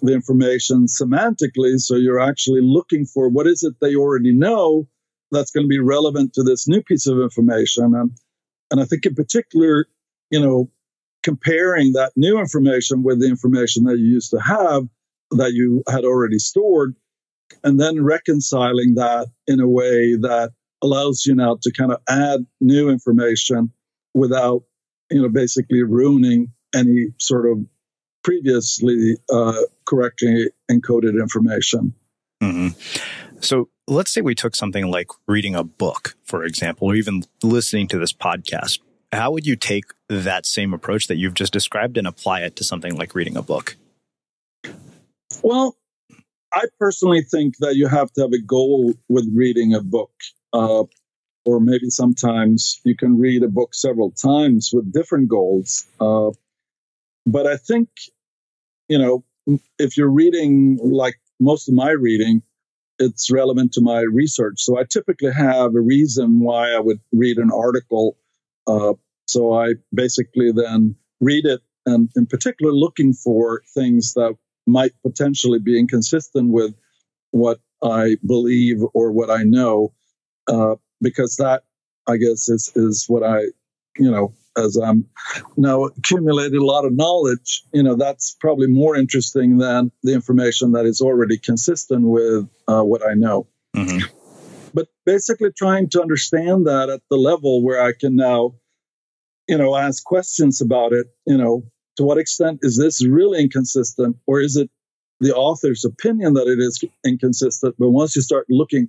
the 0.00 0.14
information 0.14 0.86
semantically. 0.86 1.78
So 1.78 1.96
you're 1.96 2.20
actually 2.20 2.60
looking 2.62 3.06
for 3.06 3.28
what 3.28 3.46
is 3.46 3.62
it 3.62 3.74
they 3.80 3.94
already 3.94 4.34
know 4.34 4.86
that's 5.30 5.50
going 5.50 5.64
to 5.64 5.68
be 5.68 5.80
relevant 5.80 6.32
to 6.34 6.42
this 6.42 6.66
new 6.66 6.82
piece 6.82 7.06
of 7.06 7.18
information. 7.18 7.94
And, 7.94 8.10
and 8.70 8.80
I 8.80 8.84
think 8.84 9.04
in 9.06 9.14
particular, 9.14 9.86
you 10.30 10.40
know, 10.40 10.70
comparing 11.22 11.92
that 11.92 12.12
new 12.16 12.38
information 12.38 13.02
with 13.02 13.20
the 13.20 13.28
information 13.28 13.84
that 13.84 13.98
you 13.98 14.06
used 14.06 14.30
to 14.30 14.40
have 14.40 14.84
that 15.32 15.52
you 15.52 15.82
had 15.88 16.04
already 16.04 16.38
stored, 16.38 16.94
and 17.62 17.78
then 17.78 18.02
reconciling 18.02 18.94
that 18.94 19.28
in 19.46 19.60
a 19.60 19.68
way 19.68 20.14
that 20.14 20.52
allows 20.82 21.24
you 21.26 21.34
now 21.34 21.58
to 21.60 21.72
kind 21.72 21.92
of 21.92 21.98
add 22.08 22.40
new 22.60 22.88
information 22.88 23.72
without, 24.14 24.62
you 25.10 25.20
know, 25.20 25.28
basically 25.28 25.82
ruining 25.82 26.52
any 26.74 27.08
sort 27.18 27.50
of 27.50 27.58
previously 28.28 29.16
uh, 29.32 29.62
correctly 29.86 30.50
encoded 30.70 31.18
information. 31.18 31.94
Mm-hmm. 32.42 32.68
So 33.40 33.70
let's 33.86 34.10
say 34.10 34.20
we 34.20 34.34
took 34.34 34.54
something 34.54 34.90
like 34.90 35.08
reading 35.26 35.54
a 35.54 35.64
book, 35.64 36.14
for 36.24 36.44
example, 36.44 36.88
or 36.88 36.94
even 36.94 37.22
listening 37.42 37.88
to 37.88 37.98
this 37.98 38.12
podcast. 38.12 38.80
How 39.12 39.30
would 39.30 39.46
you 39.46 39.56
take 39.56 39.84
that 40.10 40.44
same 40.44 40.74
approach 40.74 41.06
that 41.06 41.16
you've 41.16 41.32
just 41.32 41.54
described 41.54 41.96
and 41.96 42.06
apply 42.06 42.42
it 42.42 42.54
to 42.56 42.64
something 42.64 42.96
like 42.96 43.14
reading 43.14 43.34
a 43.38 43.42
book? 43.42 43.78
Well, 45.42 45.74
I 46.52 46.66
personally 46.78 47.22
think 47.22 47.56
that 47.60 47.76
you 47.76 47.88
have 47.88 48.12
to 48.12 48.20
have 48.22 48.32
a 48.32 48.42
goal 48.42 48.92
with 49.08 49.26
reading 49.34 49.72
a 49.72 49.80
book. 49.80 50.12
Uh, 50.52 50.84
or 51.46 51.60
maybe 51.60 51.88
sometimes 51.88 52.78
you 52.84 52.94
can 52.94 53.18
read 53.18 53.42
a 53.42 53.48
book 53.48 53.74
several 53.74 54.10
times 54.10 54.68
with 54.70 54.92
different 54.92 55.30
goals. 55.30 55.86
Uh, 55.98 56.32
but 57.24 57.46
I 57.46 57.56
think, 57.56 57.88
you 58.88 58.98
know, 58.98 59.24
if 59.78 59.96
you're 59.96 60.10
reading 60.10 60.78
like 60.82 61.14
most 61.40 61.68
of 61.68 61.74
my 61.74 61.90
reading, 61.90 62.42
it's 62.98 63.30
relevant 63.30 63.72
to 63.72 63.80
my 63.80 64.00
research. 64.00 64.60
So 64.60 64.78
I 64.78 64.84
typically 64.84 65.32
have 65.32 65.74
a 65.74 65.80
reason 65.80 66.40
why 66.40 66.72
I 66.72 66.80
would 66.80 67.00
read 67.12 67.38
an 67.38 67.50
article. 67.54 68.16
Uh, 68.66 68.94
so 69.26 69.52
I 69.52 69.74
basically 69.94 70.52
then 70.52 70.96
read 71.20 71.46
it 71.46 71.60
and 71.86 72.10
in 72.16 72.26
particular 72.26 72.72
looking 72.72 73.12
for 73.12 73.62
things 73.74 74.14
that 74.14 74.36
might 74.66 74.92
potentially 75.02 75.58
be 75.58 75.78
inconsistent 75.78 76.50
with 76.52 76.74
what 77.30 77.60
I 77.82 78.16
believe 78.26 78.78
or 78.92 79.12
what 79.12 79.30
I 79.30 79.42
know, 79.44 79.92
uh, 80.48 80.76
because 81.00 81.36
that 81.36 81.62
I 82.06 82.16
guess 82.16 82.48
is 82.48 82.72
is 82.74 83.06
what 83.08 83.22
I 83.22 83.40
you 83.96 84.10
know 84.10 84.34
as 84.58 84.76
I'm 84.76 85.06
now 85.56 85.84
accumulated 85.84 86.60
a 86.60 86.64
lot 86.64 86.84
of 86.84 86.94
knowledge, 86.94 87.62
you 87.72 87.82
know, 87.82 87.94
that's 87.94 88.36
probably 88.40 88.66
more 88.66 88.96
interesting 88.96 89.58
than 89.58 89.90
the 90.02 90.14
information 90.14 90.72
that 90.72 90.86
is 90.86 91.00
already 91.00 91.38
consistent 91.38 92.02
with 92.02 92.48
uh, 92.66 92.82
what 92.82 93.02
I 93.08 93.14
know. 93.14 93.46
Mm-hmm. 93.76 94.06
But 94.74 94.88
basically, 95.06 95.50
trying 95.52 95.88
to 95.90 96.02
understand 96.02 96.66
that 96.66 96.90
at 96.90 97.00
the 97.10 97.16
level 97.16 97.62
where 97.62 97.82
I 97.82 97.92
can 97.98 98.16
now, 98.16 98.54
you 99.48 99.56
know, 99.56 99.76
ask 99.76 100.04
questions 100.04 100.60
about 100.60 100.92
it, 100.92 101.06
you 101.26 101.38
know, 101.38 101.64
to 101.96 102.04
what 102.04 102.18
extent 102.18 102.60
is 102.62 102.76
this 102.76 103.04
really 103.04 103.42
inconsistent 103.42 104.16
or 104.26 104.40
is 104.40 104.56
it 104.56 104.70
the 105.20 105.34
author's 105.34 105.84
opinion 105.84 106.34
that 106.34 106.46
it 106.46 106.60
is 106.60 106.82
inconsistent? 107.04 107.74
But 107.78 107.90
once 107.90 108.14
you 108.14 108.22
start 108.22 108.46
looking 108.48 108.88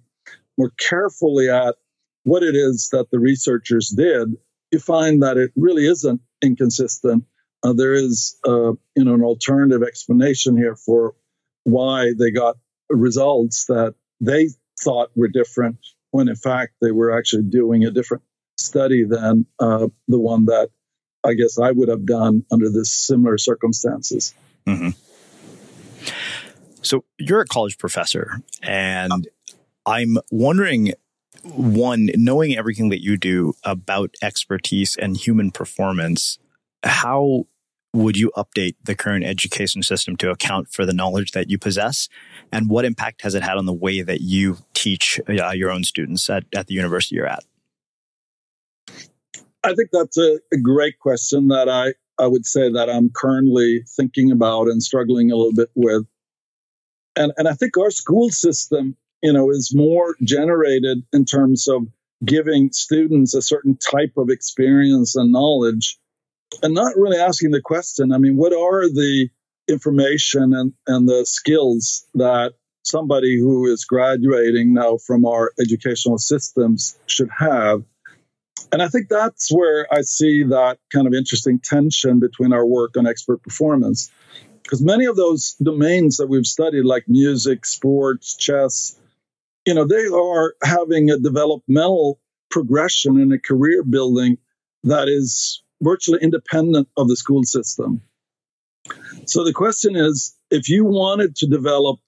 more 0.57 0.71
carefully 0.77 1.49
at 1.49 1.75
what 2.23 2.43
it 2.43 2.55
is 2.55 2.89
that 2.91 3.09
the 3.11 3.19
researchers 3.19 3.89
did 3.89 4.35
you 4.71 4.79
find 4.79 5.23
that 5.23 5.38
it 5.38 5.51
really 5.55 5.85
isn't 5.85 6.21
inconsistent. 6.41 7.25
Uh, 7.63 7.73
there 7.73 7.93
is, 7.93 8.38
uh, 8.47 8.71
you 8.95 9.03
know, 9.03 9.13
an 9.13 9.23
alternative 9.23 9.83
explanation 9.83 10.57
here 10.57 10.75
for 10.75 11.15
why 11.63 12.11
they 12.17 12.31
got 12.31 12.57
results 12.89 13.65
that 13.65 13.95
they 14.21 14.49
thought 14.81 15.11
were 15.15 15.27
different 15.27 15.77
when 16.11 16.29
in 16.29 16.35
fact 16.35 16.73
they 16.81 16.91
were 16.91 17.17
actually 17.17 17.43
doing 17.43 17.83
a 17.85 17.91
different 17.91 18.23
study 18.57 19.03
than 19.03 19.45
uh, 19.59 19.88
the 20.07 20.19
one 20.19 20.45
that 20.45 20.69
I 21.23 21.33
guess 21.33 21.59
I 21.59 21.71
would 21.71 21.89
have 21.89 22.05
done 22.05 22.45
under 22.51 22.69
this 22.69 22.91
similar 22.91 23.38
circumstances. 23.38 24.33
Mm-hmm. 24.65 24.89
So 26.81 27.03
you're 27.17 27.41
a 27.41 27.45
college 27.45 27.77
professor, 27.77 28.41
and 28.63 29.27
I'm 29.85 30.17
wondering 30.31 30.93
one, 31.43 32.10
knowing 32.15 32.55
everything 32.55 32.89
that 32.89 33.03
you 33.03 33.17
do 33.17 33.53
about 33.63 34.15
expertise 34.22 34.96
and 34.96 35.17
human 35.17 35.51
performance, 35.51 36.38
how 36.84 37.46
would 37.93 38.17
you 38.17 38.31
update 38.38 38.75
the 38.84 38.96
current 38.96 39.25
education 39.25 39.81
system 39.81 40.15
to 40.17 40.29
account 40.29 40.72
for 40.72 40.86
the 40.86 40.93
knowledge 40.93 41.31
that 41.31 41.50
you 41.50 41.58
possess? 41.58 42.08
And 42.51 42.69
what 42.69 42.86
impact 42.86 43.24
has 43.24 43.36
it 43.36 43.43
had 43.43 43.58
on 43.58 43.65
the 43.65 43.74
way 43.74 44.01
that 44.01 44.22
you 44.22 44.58
teach 44.74 45.19
uh, 45.27 45.51
your 45.51 45.72
own 45.72 45.84
students 45.84 46.29
at, 46.29 46.43
at 46.55 46.67
the 46.67 46.75
university 46.75 47.15
you're 47.15 47.27
at? 47.27 47.43
I 49.63 49.74
think 49.74 49.89
that's 49.91 50.17
a, 50.17 50.39
a, 50.53 50.58
great 50.58 51.00
question 51.00 51.50
that 51.50 51.67
I, 51.67 51.93
I 52.22 52.27
would 52.27 52.46
say 52.46 52.72
that 52.72 52.89
I'm 52.89 53.10
currently 53.13 53.84
thinking 53.88 54.31
about 54.31 54.67
and 54.67 54.81
struggling 54.81 55.31
a 55.31 55.36
little 55.36 55.53
bit 55.53 55.69
with. 55.75 56.05
And, 57.15 57.34
and 57.36 57.48
I 57.48 57.53
think 57.53 57.77
our 57.77 57.91
school 57.91 58.29
system, 58.29 58.96
you 59.21 59.33
know, 59.33 59.49
is 59.49 59.73
more 59.75 60.15
generated 60.23 61.03
in 61.13 61.25
terms 61.25 61.67
of 61.67 61.88
giving 62.23 62.71
students 62.71 63.33
a 63.33 63.41
certain 63.41 63.77
type 63.77 64.13
of 64.17 64.29
experience 64.29 65.15
and 65.15 65.31
knowledge 65.31 65.97
and 66.61 66.73
not 66.73 66.95
really 66.95 67.17
asking 67.17 67.51
the 67.51 67.61
question. 67.61 68.11
I 68.11 68.17
mean, 68.17 68.35
what 68.35 68.53
are 68.53 68.88
the 68.88 69.29
information 69.67 70.53
and, 70.53 70.73
and 70.88 71.07
the 71.07 71.25
skills 71.25 72.05
that 72.15 72.53
somebody 72.83 73.38
who 73.38 73.71
is 73.71 73.85
graduating 73.85 74.73
now 74.73 74.97
from 74.97 75.25
our 75.25 75.51
educational 75.59 76.17
systems 76.17 76.97
should 77.05 77.29
have? 77.38 77.83
And 78.71 78.81
I 78.81 78.88
think 78.88 79.07
that's 79.09 79.49
where 79.51 79.88
I 79.91 80.01
see 80.01 80.43
that 80.43 80.77
kind 80.93 81.07
of 81.07 81.13
interesting 81.13 81.59
tension 81.63 82.19
between 82.19 82.53
our 82.53 82.65
work 82.65 82.97
on 82.97 83.07
expert 83.07 83.41
performance. 83.41 84.11
Because 84.63 84.83
many 84.83 85.05
of 85.05 85.15
those 85.15 85.55
domains 85.61 86.17
that 86.17 86.27
we've 86.27 86.45
studied, 86.45 86.83
like 86.83 87.05
music, 87.07 87.65
sports, 87.65 88.35
chess, 88.35 88.99
you 89.69 89.75
know, 89.75 89.85
they 89.85 90.07
are 90.07 90.55
having 90.63 91.11
a 91.11 91.19
developmental 91.19 92.19
progression 92.49 93.21
and 93.21 93.31
a 93.31 93.38
career 93.38 93.83
building 93.83 94.35
that 94.83 95.07
is 95.07 95.61
virtually 95.79 96.17
independent 96.23 96.88
of 96.97 97.07
the 97.07 97.15
school 97.15 97.43
system. 97.43 98.01
So 99.27 99.43
the 99.43 99.53
question 99.53 99.95
is, 99.95 100.35
if 100.49 100.69
you 100.69 100.85
wanted 100.85 101.35
to 101.35 101.47
develop, 101.47 101.99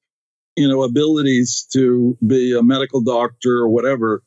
you 0.55 0.67
know, 0.67 0.81
abilities 0.81 1.67
to 1.73 2.17
be 2.25 2.57
a 2.57 2.63
medical 2.63 3.03
doctor 3.03 3.59
or 3.59 3.69
whatever, 3.69 4.23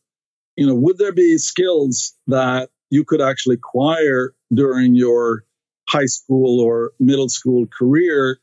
you 0.54 0.68
know, 0.68 0.76
would 0.76 0.98
there 0.98 1.12
be 1.12 1.36
skills 1.36 2.14
that 2.28 2.70
you 2.90 3.04
could 3.04 3.20
actually 3.20 3.56
acquire 3.56 4.32
during 4.52 4.94
your 4.94 5.42
high 5.88 6.06
school 6.06 6.60
or 6.60 6.92
middle 7.00 7.28
school 7.28 7.66
career 7.66 8.38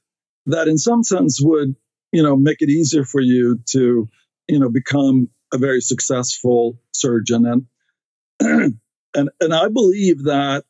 that 0.47 0.67
in 0.67 0.77
some 0.77 1.01
sense 1.01 1.39
would, 1.41 1.77
you 2.11 2.21
know, 2.21 2.35
make 2.35 2.57
it 2.59 2.69
easier 2.69 3.05
for 3.05 3.21
you 3.21 3.57
to, 3.69 4.09
you 4.51 4.59
know, 4.59 4.69
become 4.69 5.29
a 5.53 5.57
very 5.57 5.79
successful 5.79 6.77
surgeon. 6.93 7.45
And 7.45 8.75
and 9.15 9.29
and 9.39 9.53
I 9.53 9.69
believe 9.69 10.25
that 10.25 10.65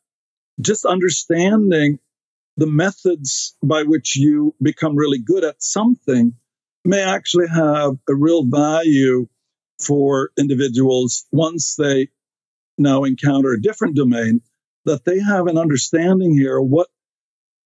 just 0.60 0.84
understanding 0.84 1.98
the 2.56 2.68
methods 2.68 3.56
by 3.62 3.82
which 3.82 4.16
you 4.16 4.54
become 4.62 4.94
really 4.94 5.18
good 5.18 5.42
at 5.42 5.62
something 5.62 6.34
may 6.84 7.02
actually 7.02 7.48
have 7.48 7.94
a 8.08 8.14
real 8.14 8.44
value 8.44 9.26
for 9.80 10.30
individuals 10.38 11.26
once 11.32 11.74
they 11.74 12.08
now 12.78 13.02
encounter 13.02 13.52
a 13.52 13.60
different 13.60 13.96
domain 13.96 14.42
that 14.84 15.04
they 15.04 15.18
have 15.18 15.46
an 15.46 15.58
understanding 15.58 16.36
here 16.36 16.60
what 16.60 16.88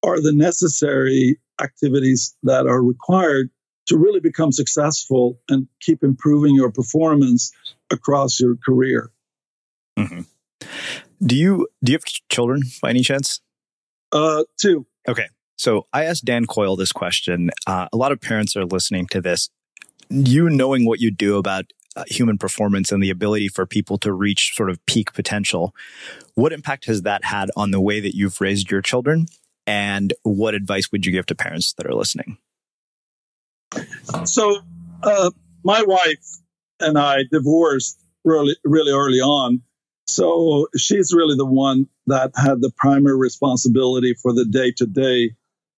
are 0.02 0.20
the 0.20 0.32
necessary 0.32 1.38
activities 1.60 2.36
that 2.42 2.66
are 2.66 2.82
required 2.82 3.50
to 3.86 3.96
really 3.96 4.20
become 4.20 4.52
successful 4.52 5.38
and 5.48 5.68
keep 5.80 6.02
improving 6.02 6.54
your 6.54 6.70
performance 6.70 7.52
across 7.90 8.40
your 8.40 8.56
career. 8.56 9.10
Mm-hmm. 9.98 10.22
Do 11.24 11.36
you 11.36 11.68
do 11.82 11.92
you 11.92 11.98
have 11.98 12.04
children 12.28 12.62
by 12.82 12.90
any 12.90 13.00
chance? 13.00 13.40
Uh, 14.12 14.44
two. 14.58 14.86
Okay. 15.08 15.28
So 15.56 15.86
I 15.92 16.04
asked 16.04 16.24
Dan 16.24 16.46
Coyle 16.46 16.76
this 16.76 16.92
question. 16.92 17.50
Uh, 17.66 17.88
a 17.92 17.96
lot 17.96 18.12
of 18.12 18.20
parents 18.20 18.56
are 18.56 18.64
listening 18.64 19.06
to 19.08 19.20
this. 19.20 19.48
You 20.10 20.50
knowing 20.50 20.84
what 20.84 21.00
you 21.00 21.10
do 21.10 21.38
about 21.38 21.72
uh, 21.96 22.04
human 22.08 22.36
performance 22.36 22.92
and 22.92 23.02
the 23.02 23.10
ability 23.10 23.48
for 23.48 23.64
people 23.64 23.96
to 23.98 24.12
reach 24.12 24.54
sort 24.54 24.68
of 24.68 24.84
peak 24.84 25.14
potential, 25.14 25.74
what 26.34 26.52
impact 26.52 26.84
has 26.86 27.02
that 27.02 27.24
had 27.24 27.50
on 27.56 27.70
the 27.70 27.80
way 27.80 28.00
that 28.00 28.14
you've 28.14 28.40
raised 28.40 28.70
your 28.70 28.82
children? 28.82 29.26
And 29.66 30.12
what 30.22 30.54
advice 30.54 30.92
would 30.92 31.06
you 31.06 31.12
give 31.12 31.26
to 31.26 31.34
parents 31.34 31.72
that 31.72 31.86
are 31.86 31.94
listening? 31.94 32.38
So, 34.24 34.58
uh, 35.02 35.30
my 35.64 35.82
wife 35.82 36.24
and 36.80 36.98
I 36.98 37.24
divorced 37.30 37.98
really, 38.24 38.56
really 38.64 38.92
early 38.92 39.20
on. 39.20 39.62
So 40.06 40.68
she's 40.76 41.12
really 41.12 41.36
the 41.36 41.46
one 41.46 41.88
that 42.06 42.32
had 42.36 42.60
the 42.60 42.70
primary 42.76 43.16
responsibility 43.16 44.14
for 44.14 44.32
the 44.32 44.44
day 44.44 44.72
to 44.76 44.86
day 44.86 45.32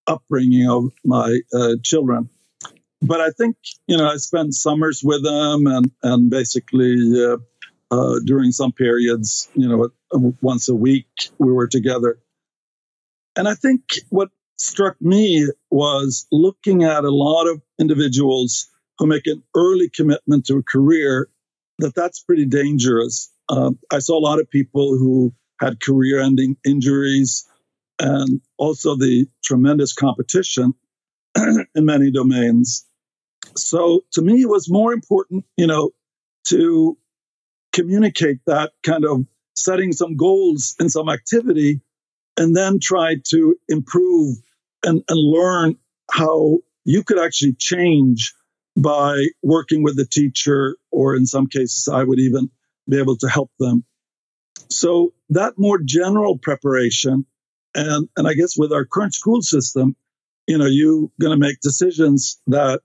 upbringing 0.06 0.68
of 0.68 0.92
my 1.04 1.38
uh, 1.54 1.76
children. 1.82 2.28
But 3.00 3.20
I 3.20 3.30
think, 3.30 3.56
you 3.86 3.96
know, 3.96 4.08
I 4.08 4.16
spent 4.16 4.54
summers 4.54 5.02
with 5.04 5.22
them 5.22 5.66
and, 5.66 5.90
and 6.02 6.30
basically 6.30 7.24
uh, 7.24 7.36
uh, 7.90 8.16
during 8.24 8.50
some 8.50 8.72
periods, 8.72 9.48
you 9.54 9.68
know, 9.68 9.88
once 10.42 10.68
a 10.68 10.74
week 10.74 11.06
we 11.38 11.52
were 11.52 11.68
together. 11.68 12.18
And 13.36 13.48
I 13.48 13.54
think 13.54 13.82
what 14.08 14.30
struck 14.58 15.00
me 15.00 15.48
was 15.70 16.26
looking 16.32 16.84
at 16.84 17.04
a 17.04 17.10
lot 17.10 17.46
of 17.46 17.62
individuals 17.78 18.68
who 18.98 19.06
make 19.06 19.26
an 19.26 19.42
early 19.56 19.88
commitment 19.88 20.46
to 20.46 20.56
a 20.56 20.62
career 20.62 21.28
that 21.78 21.94
that's 21.94 22.20
pretty 22.20 22.44
dangerous 22.44 23.30
um, 23.48 23.78
I 23.90 23.98
saw 23.98 24.18
a 24.18 24.20
lot 24.20 24.40
of 24.40 24.50
people 24.50 24.96
who 24.98 25.32
had 25.60 25.80
career 25.80 26.20
ending 26.20 26.56
injuries 26.64 27.46
and 27.98 28.40
also 28.58 28.96
the 28.96 29.26
tremendous 29.42 29.92
competition 29.92 30.74
in 31.36 31.84
many 31.84 32.10
domains. 32.10 32.86
So 33.56 34.04
to 34.12 34.22
me, 34.22 34.42
it 34.42 34.48
was 34.48 34.70
more 34.70 34.92
important, 34.92 35.44
you 35.56 35.66
know, 35.66 35.90
to 36.48 36.96
communicate 37.72 38.38
that 38.46 38.72
kind 38.82 39.04
of 39.04 39.24
setting 39.54 39.92
some 39.92 40.16
goals 40.16 40.76
in 40.78 40.88
some 40.88 41.08
activity 41.08 41.80
and 42.36 42.54
then 42.56 42.78
try 42.80 43.16
to 43.30 43.56
improve 43.68 44.36
and, 44.84 45.02
and 45.08 45.18
learn 45.18 45.76
how 46.10 46.58
you 46.84 47.02
could 47.04 47.18
actually 47.18 47.54
change 47.54 48.34
by 48.76 49.16
working 49.42 49.82
with 49.82 49.96
the 49.96 50.06
teacher, 50.06 50.76
or 50.90 51.16
in 51.16 51.26
some 51.26 51.46
cases, 51.46 51.88
I 51.92 52.04
would 52.04 52.20
even 52.20 52.50
be 52.88 52.98
able 52.98 53.16
to 53.18 53.28
help 53.28 53.50
them. 53.58 53.84
So 54.70 55.12
that 55.30 55.54
more 55.56 55.80
general 55.84 56.38
preparation, 56.38 57.26
and 57.74 58.08
and 58.16 58.28
I 58.28 58.34
guess 58.34 58.56
with 58.56 58.72
our 58.72 58.84
current 58.84 59.14
school 59.14 59.42
system, 59.42 59.96
you 60.46 60.58
know, 60.58 60.66
you're 60.66 61.08
going 61.20 61.32
to 61.32 61.36
make 61.36 61.60
decisions 61.60 62.40
that 62.46 62.80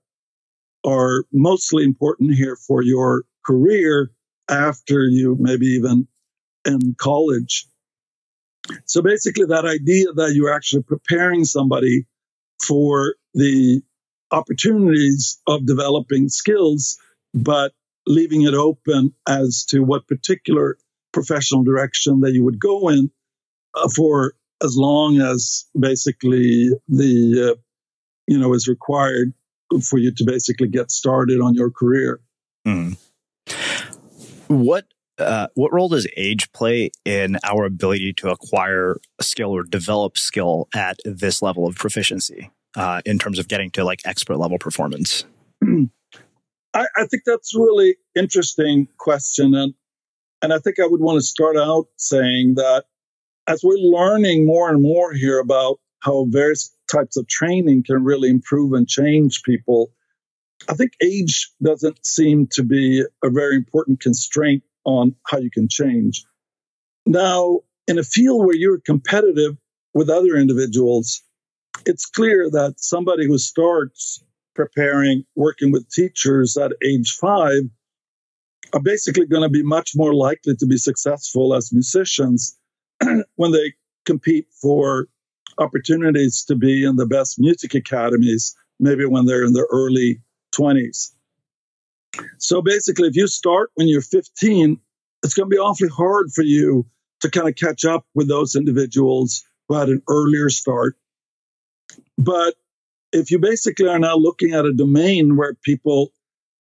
are 0.86 1.26
mostly 1.32 1.84
important 1.84 2.36
here 2.36 2.56
for 2.56 2.82
your 2.82 3.24
career 3.46 4.12
after 4.50 5.04
you 5.04 5.38
maybe 5.40 5.68
even 5.68 6.08
in 6.66 6.96
college. 6.98 7.68
So 8.86 9.02
basically, 9.02 9.46
that 9.46 9.66
idea 9.66 10.12
that 10.14 10.34
you're 10.34 10.54
actually 10.54 10.84
preparing 10.84 11.44
somebody 11.46 12.06
for 12.62 13.16
the 13.34 13.82
opportunities 14.32 15.40
of 15.48 15.66
developing 15.66 16.30
skills, 16.30 16.98
but 17.34 17.74
leaving 18.08 18.44
it 18.44 18.54
open 18.54 19.14
as 19.28 19.66
to 19.70 19.82
what 19.82 20.08
particular 20.08 20.78
professional 21.12 21.64
direction 21.64 22.22
that 22.22 22.34
you 22.34 22.44
would 22.44 22.60
go 22.60 22.90
in 22.90 23.12
uh, 23.76 23.88
for 23.96 24.34
as 24.64 24.76
long 24.76 25.22
as 25.22 25.66
basically 25.78 26.70
the 26.88 27.52
uh, 27.52 27.60
you 28.28 28.38
know 28.38 28.54
is 28.54 28.68
required 28.68 29.34
for 29.82 29.98
you 29.98 30.12
to 30.12 30.24
basically 30.24 30.68
get 30.68 30.92
started 30.92 31.40
on 31.40 31.54
your 31.54 31.72
career. 31.72 32.20
Mm. 32.66 32.98
What 34.48 34.86
uh, 35.20 35.48
what 35.54 35.74
role 35.74 35.90
does 35.90 36.08
age 36.18 36.52
play 36.54 36.92
in 37.06 37.38
our 37.44 37.66
ability 37.66 38.14
to 38.14 38.30
acquire 38.30 38.98
skill 39.22 39.52
or 39.52 39.64
develop 39.64 40.18
skill 40.18 40.68
at 40.74 40.98
this 41.06 41.42
level 41.42 41.68
of 41.68 41.76
proficiency 41.76 42.52
uh, 42.76 43.02
in 43.06 43.20
terms 43.20 43.40
of 43.40 43.48
getting 43.48 43.70
to 43.72 43.84
like 43.84 44.02
expert 44.06 44.38
level 44.38 44.58
performance? 44.58 45.26
I, 46.74 46.88
I 46.98 47.06
think 47.06 47.24
that's 47.26 47.56
a 47.56 47.60
really 47.60 47.98
interesting 48.16 48.88
question. 48.98 49.54
And, 49.54 49.74
and 50.42 50.54
I 50.54 50.60
think 50.60 50.80
I 50.80 50.88
would 50.88 51.02
want 51.02 51.18
to 51.18 51.22
start 51.22 51.58
out 51.58 51.88
saying 51.98 52.56
that 52.56 52.86
as 53.48 53.64
we're 53.64 53.78
learning 53.78 54.46
more 54.46 54.70
and 54.70 54.82
more 54.82 55.14
here 55.14 55.40
about 55.40 55.80
how 56.00 56.26
various 56.30 56.76
types 56.92 57.18
of 57.18 57.28
training 57.28 57.84
can 57.84 58.04
really 58.04 58.30
improve 58.30 58.74
and 58.74 58.88
change 58.88 59.44
people. 59.44 59.92
I 60.70 60.74
think 60.74 60.94
age 61.02 61.52
doesn't 61.62 62.06
seem 62.06 62.48
to 62.52 62.64
be 62.64 63.06
a 63.24 63.30
very 63.30 63.56
important 63.56 64.00
constraint 64.00 64.64
on 64.86 65.16
how 65.28 65.38
you 65.38 65.50
can 65.50 65.68
change. 65.70 66.24
Now, 67.06 67.60
in 67.88 68.00
a 68.00 68.04
field 68.04 68.46
where 68.46 68.56
you're 68.56 68.80
competitive 68.80 69.58
with 69.94 70.10
other 70.10 70.36
individuals, 70.36 71.22
it's 71.86 72.06
clear 72.06 72.50
that 72.52 72.76
somebody 72.78 73.28
who 73.28 73.38
starts 73.38 74.24
preparing, 74.56 75.26
working 75.36 75.72
with 75.72 75.90
teachers 75.90 76.58
at 76.58 76.72
age 76.84 77.18
five 77.20 77.64
are 78.74 78.82
basically 78.82 79.26
going 79.26 79.44
to 79.44 79.50
be 79.50 79.64
much 79.64 79.92
more 79.96 80.14
likely 80.14 80.56
to 80.56 80.66
be 80.66 80.78
successful 80.78 81.54
as 81.54 81.74
musicians 81.74 82.58
when 83.36 83.52
they 83.52 83.74
compete 84.06 84.48
for 84.62 85.08
opportunities 85.58 86.44
to 86.46 86.56
be 86.56 86.84
in 86.84 86.96
the 86.96 87.06
best 87.06 87.40
music 87.40 87.76
academies, 87.76 88.56
maybe 88.80 89.06
when 89.06 89.26
they're 89.26 89.46
in 89.46 89.54
their 89.54 89.68
early 89.72 90.22
20s. 90.56 91.12
So 92.38 92.62
basically, 92.62 93.08
if 93.08 93.16
you 93.16 93.28
start 93.28 93.72
when 93.76 93.88
you're 93.88 94.02
15, 94.02 94.80
it's 95.24 95.34
going 95.34 95.50
to 95.50 95.54
be 95.54 95.60
awfully 95.60 95.90
hard 95.90 96.32
for 96.32 96.44
you 96.44 96.86
to 97.22 97.30
kind 97.30 97.48
of 97.48 97.56
catch 97.56 97.86
up 97.86 98.06
with 98.14 98.28
those 98.28 98.56
individuals 98.56 99.44
who 99.68 99.76
had 99.76 99.90
an 99.90 100.02
earlier 100.10 100.50
start. 100.50 100.96
But 102.18 102.56
if 103.12 103.32
you 103.32 103.40
basically 103.40 103.88
are 103.88 104.00
now 104.00 104.16
looking 104.16 104.54
at 104.54 104.66
a 104.66 104.74
domain 104.74 105.38
where 105.38 105.54
people 105.64 106.12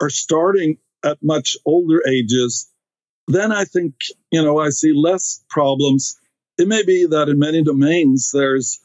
are 0.02 0.10
starting 0.10 0.78
at 1.04 1.18
much 1.22 1.58
older 1.66 2.02
ages, 2.08 2.70
then 3.28 3.52
I 3.52 3.66
think, 3.66 3.96
you 4.32 4.42
know, 4.44 4.60
I 4.60 4.70
see 4.70 4.94
less 4.94 5.44
problems. 5.50 6.20
It 6.58 6.68
may 6.68 6.84
be 6.84 7.06
that 7.08 7.30
in 7.30 7.39
many 7.39 7.63
domains, 7.63 8.32
there's 8.34 8.80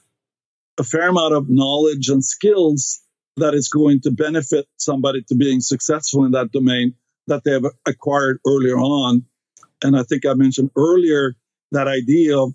a 0.78 0.85
fair 0.85 1.09
amount 1.09 1.35
of 1.35 1.48
knowledge 1.48 2.09
and 2.09 2.24
skills 2.24 3.00
that 3.38 3.55
is 3.55 3.68
going 3.68 4.01
to 4.03 4.11
benefit 4.11 4.66
somebody 4.77 5.22
to 5.29 5.35
being 5.35 5.61
successful 5.61 6.24
in 6.24 6.33
that 6.33 6.53
domain 6.53 6.94
that 7.27 7.42
they 7.44 7.53
have 7.53 7.64
acquired 7.87 8.38
earlier 8.46 8.77
on. 8.77 9.24
And 9.83 9.96
I 9.96 10.03
think 10.03 10.27
I 10.27 10.35
mentioned 10.35 10.70
earlier 10.77 11.37
that 11.72 11.88
idea 11.88 12.38
of 12.38 12.55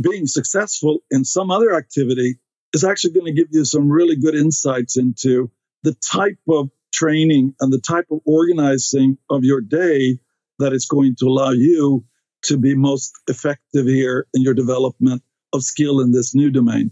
being 0.00 0.26
successful 0.26 0.98
in 1.10 1.24
some 1.24 1.50
other 1.50 1.74
activity 1.74 2.36
is 2.72 2.84
actually 2.84 3.12
going 3.12 3.26
to 3.26 3.40
give 3.40 3.48
you 3.52 3.64
some 3.64 3.88
really 3.88 4.16
good 4.16 4.34
insights 4.34 4.96
into 4.96 5.50
the 5.82 5.94
type 5.94 6.38
of 6.48 6.70
training 6.92 7.54
and 7.60 7.72
the 7.72 7.80
type 7.80 8.06
of 8.10 8.20
organizing 8.24 9.18
of 9.30 9.44
your 9.44 9.60
day 9.60 10.18
that 10.58 10.72
is 10.72 10.86
going 10.86 11.14
to 11.18 11.26
allow 11.26 11.50
you 11.50 12.04
to 12.42 12.56
be 12.56 12.74
most 12.74 13.12
effective 13.28 13.86
here 13.86 14.26
in 14.34 14.42
your 14.42 14.54
development 14.54 15.22
of 15.52 15.62
skill 15.62 16.00
in 16.00 16.12
this 16.12 16.34
new 16.34 16.50
domain. 16.50 16.90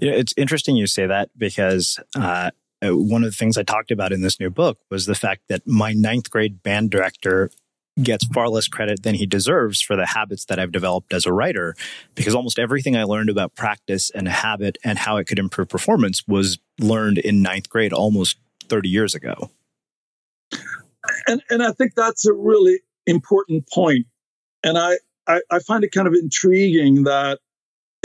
You 0.00 0.10
know, 0.10 0.16
it's 0.16 0.34
interesting 0.36 0.76
you 0.76 0.86
say 0.86 1.06
that 1.06 1.30
because 1.36 1.98
uh, 2.14 2.50
one 2.82 3.24
of 3.24 3.30
the 3.30 3.36
things 3.36 3.56
I 3.56 3.62
talked 3.62 3.90
about 3.90 4.12
in 4.12 4.22
this 4.22 4.40
new 4.40 4.50
book 4.50 4.78
was 4.90 5.06
the 5.06 5.14
fact 5.14 5.42
that 5.48 5.66
my 5.66 5.92
ninth 5.92 6.30
grade 6.30 6.62
band 6.62 6.90
director 6.90 7.50
gets 8.02 8.26
far 8.26 8.48
less 8.48 8.68
credit 8.68 9.02
than 9.02 9.14
he 9.14 9.26
deserves 9.26 9.80
for 9.80 9.96
the 9.96 10.06
habits 10.06 10.44
that 10.46 10.58
I've 10.58 10.72
developed 10.72 11.14
as 11.14 11.24
a 11.24 11.32
writer 11.32 11.74
because 12.14 12.34
almost 12.34 12.58
everything 12.58 12.94
I 12.94 13.04
learned 13.04 13.30
about 13.30 13.54
practice 13.54 14.10
and 14.10 14.28
habit 14.28 14.76
and 14.84 14.98
how 14.98 15.16
it 15.16 15.24
could 15.24 15.38
improve 15.38 15.68
performance 15.68 16.22
was 16.28 16.58
learned 16.78 17.18
in 17.18 17.40
ninth 17.40 17.70
grade 17.70 17.94
almost 17.94 18.36
30 18.64 18.88
years 18.88 19.14
ago. 19.14 19.50
And, 21.26 21.42
and 21.48 21.62
I 21.62 21.72
think 21.72 21.94
that's 21.94 22.26
a 22.26 22.34
really 22.34 22.80
important 23.06 23.68
point. 23.72 24.06
And 24.62 24.76
I, 24.76 24.98
I, 25.26 25.40
I 25.50 25.58
find 25.60 25.82
it 25.82 25.92
kind 25.92 26.06
of 26.06 26.14
intriguing 26.14 27.04
that 27.04 27.38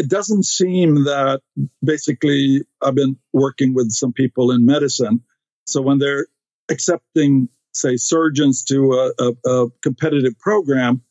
it 0.01 0.09
doesn't 0.09 0.45
seem 0.45 1.03
that 1.03 1.41
basically 1.83 2.61
I've 2.81 2.95
been 2.95 3.17
working 3.33 3.75
with 3.75 3.91
some 3.91 4.13
people 4.13 4.49
in 4.49 4.65
medicine. 4.65 5.21
So 5.67 5.79
when 5.83 5.99
they're 5.99 6.25
accepting, 6.71 7.49
say, 7.71 7.97
surgeons 7.97 8.63
to 8.63 8.93
a, 8.93 9.11
a, 9.19 9.49
a 9.49 9.69
competitive 9.83 10.39
program, 10.39 11.03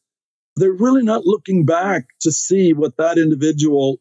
they're 0.56 0.72
really 0.72 1.04
not 1.04 1.24
looking 1.24 1.64
back 1.64 2.06
to 2.22 2.32
see 2.32 2.72
what 2.72 2.96
that 2.96 3.16
individual, 3.16 4.00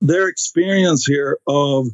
their 0.00 0.28
experience 0.28 1.04
here 1.04 1.40
of, 1.48 1.88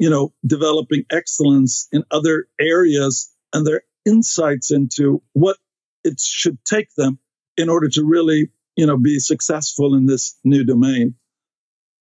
you 0.00 0.10
know, 0.10 0.34
developing 0.44 1.04
excellence 1.08 1.86
in 1.92 2.02
other 2.10 2.48
areas 2.58 3.32
and 3.52 3.64
their 3.64 3.82
insights 4.04 4.72
into 4.72 5.22
what 5.34 5.56
it 6.02 6.18
should 6.18 6.58
take 6.64 6.92
them 6.96 7.20
in 7.56 7.68
order 7.68 7.88
to 7.90 8.04
really 8.04 8.50
you 8.78 8.86
know, 8.86 8.96
be 8.96 9.18
successful 9.18 9.96
in 9.96 10.06
this 10.06 10.38
new 10.44 10.62
domain. 10.62 11.16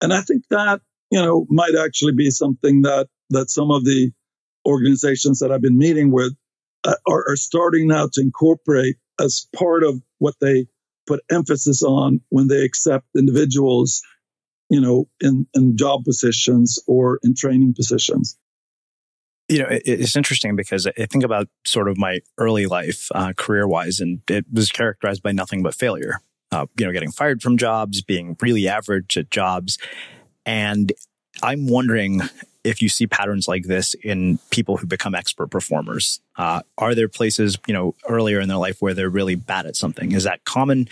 And 0.01 0.13
I 0.13 0.21
think 0.21 0.45
that, 0.51 0.81
you 1.11 1.21
know, 1.21 1.47
might 1.49 1.75
actually 1.75 2.13
be 2.13 2.31
something 2.31 2.83
that, 2.83 3.09
that 3.31 3.51
some 3.51 3.71
of 3.71 3.85
the 3.85 4.13
organizations 4.67 5.39
that 5.39 5.53
I've 5.53 5.63
been 5.63 5.79
meeting 5.79 6.11
with 6.11 6.35
uh, 6.85 6.95
are, 7.09 7.25
are 7.31 7.37
starting 7.37 7.89
now 7.89 8.09
to 8.13 8.21
incorporate 8.21 8.97
as 9.21 9.49
part 9.55 9.85
of 9.85 10.01
what 10.19 10.35
they 10.41 10.67
put 11.07 11.21
emphasis 11.31 11.83
on 11.83 12.21
when 12.29 12.49
they 12.49 12.65
accept 12.65 13.07
individuals, 13.17 14.03
you 14.69 14.81
know, 14.81 15.09
in, 15.21 15.47
in 15.55 15.77
job 15.77 16.05
positions 16.05 16.79
or 16.87 17.19
in 17.23 17.35
training 17.35 17.75
positions. 17.75 18.37
You 19.49 19.61
know, 19.61 19.69
it's 19.71 20.17
interesting 20.17 20.57
because 20.57 20.89
I 20.89 21.07
think 21.07 21.23
about 21.23 21.47
sort 21.65 21.89
of 21.89 21.97
my 21.97 22.19
early 22.37 22.67
life, 22.67 23.09
uh, 23.15 23.33
career 23.37 23.69
wise, 23.69 24.01
and 24.01 24.21
it 24.29 24.45
was 24.53 24.71
characterized 24.71 25.23
by 25.23 25.31
nothing 25.31 25.63
but 25.63 25.73
failure 25.73 26.21
uh, 26.53 26.67
you 26.79 26.87
know, 26.87 26.93
getting 26.93 27.11
fired 27.11 27.43
from 27.43 27.57
jobs, 27.57 28.03
being 28.03 28.37
really 28.41 28.69
average 28.69 29.17
at 29.17 29.31
jobs. 29.31 29.79
And 30.45 30.93
I'm 31.43 31.67
wondering 31.67 32.23
if 32.65 32.83
you 32.83 32.89
see 32.89 33.07
patterns 33.07 33.47
like 33.47 33.65
this 33.65 33.95
in 33.95 34.39
people 34.51 34.77
who 34.77 34.87
become 34.87 35.15
expert 35.15 35.49
performers. 35.51 36.21
Uh, 36.37 36.63
are 36.79 36.95
there 36.95 37.09
places, 37.09 37.57
you 37.67 37.75
know, 37.75 37.95
earlier 38.09 38.41
in 38.41 38.49
their 38.49 38.59
life 38.59 38.83
where 38.83 38.95
they're 38.95 39.11
really 39.11 39.37
bad 39.37 39.67
at 39.67 39.77
something? 39.77 40.13
Is 40.13 40.25
that 40.25 40.45
common? 40.45 40.89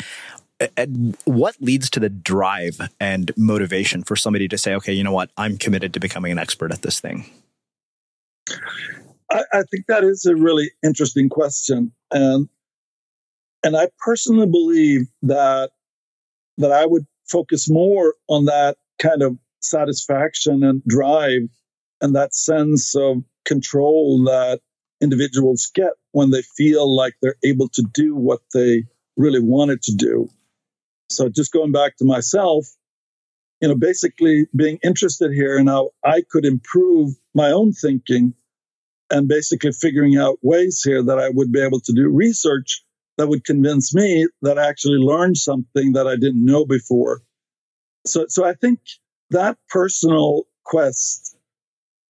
And 0.77 1.17
what 1.25 1.57
leads 1.61 1.91
to 1.91 2.01
the 2.01 2.09
drive 2.09 2.79
and 3.01 3.33
motivation 3.37 4.05
for 4.05 4.15
somebody 4.15 4.47
to 4.49 4.57
say, 4.57 4.75
okay, 4.77 4.93
you 4.93 5.03
know 5.03 5.13
what, 5.13 5.31
I'm 5.37 5.57
committed 5.59 5.93
to 5.95 6.01
becoming 6.01 6.31
an 6.31 6.39
expert 6.39 6.71
at 6.73 6.83
this 6.83 7.01
thing? 7.01 7.27
I, 9.31 9.43
I 9.53 9.63
think 9.71 9.87
that 9.89 10.05
is 10.05 10.27
a 10.27 10.37
really 10.37 10.71
interesting 10.85 11.29
question. 11.29 11.93
And 12.13 12.49
and 13.65 13.77
I 13.77 13.89
personally 13.99 14.47
believe 14.47 15.09
that 15.23 15.71
that 16.59 16.71
I 16.71 16.87
would 16.87 17.07
focus 17.27 17.69
more 17.69 18.15
on 18.29 18.45
that 18.45 18.77
kind 19.01 19.23
of 19.23 19.37
satisfaction 19.61 20.63
and 20.63 20.85
drive 20.87 21.49
and 22.01 22.15
that 22.15 22.35
sense 22.35 22.95
of 22.95 23.25
control 23.45 24.23
that 24.25 24.61
individuals 25.01 25.71
get 25.75 25.93
when 26.13 26.31
they 26.31 26.43
feel 26.43 26.95
like 26.95 27.15
they're 27.21 27.35
able 27.43 27.69
to 27.71 27.83
do 27.93 28.15
what 28.15 28.41
they 28.53 28.85
really 29.17 29.41
wanted 29.41 29.83
to 29.83 29.95
do. 29.97 30.29
So 31.09 31.29
just 31.29 31.53
going 31.53 31.73
back 31.73 31.97
to 31.97 32.05
myself, 32.05 32.67
you 33.61 33.69
know, 33.69 33.75
basically 33.75 34.47
being 34.55 34.79
interested 34.85 35.33
here 35.33 35.57
and 35.57 35.69
how 35.69 35.91
I 36.05 36.23
could 36.31 36.45
improve 36.45 37.15
my 37.35 37.51
own 37.51 37.73
thinking 37.73 38.35
and 39.11 39.29
basically 39.29 39.73
figuring 39.73 40.17
out 40.17 40.39
ways 40.43 40.83
here 40.85 41.03
that 41.03 41.19
I 41.19 41.31
would 41.31 41.51
be 41.51 41.61
able 41.61 41.81
to 41.81 41.93
do 41.93 42.09
research 42.09 42.85
that 43.17 43.29
would 43.29 43.45
convince 43.45 43.95
me 43.95 44.27
that 44.43 44.59
I 44.59 44.69
actually 44.69 44.99
learned 44.99 45.37
something 45.37 45.93
that 45.93 46.07
I 46.07 46.17
didn't 46.17 46.45
know 46.45 46.65
before. 46.65 47.23
So, 48.07 48.27
so 48.29 48.45
I 48.45 48.55
think 48.55 48.81
that 49.31 49.57
personal 49.69 50.45
quest 50.65 51.37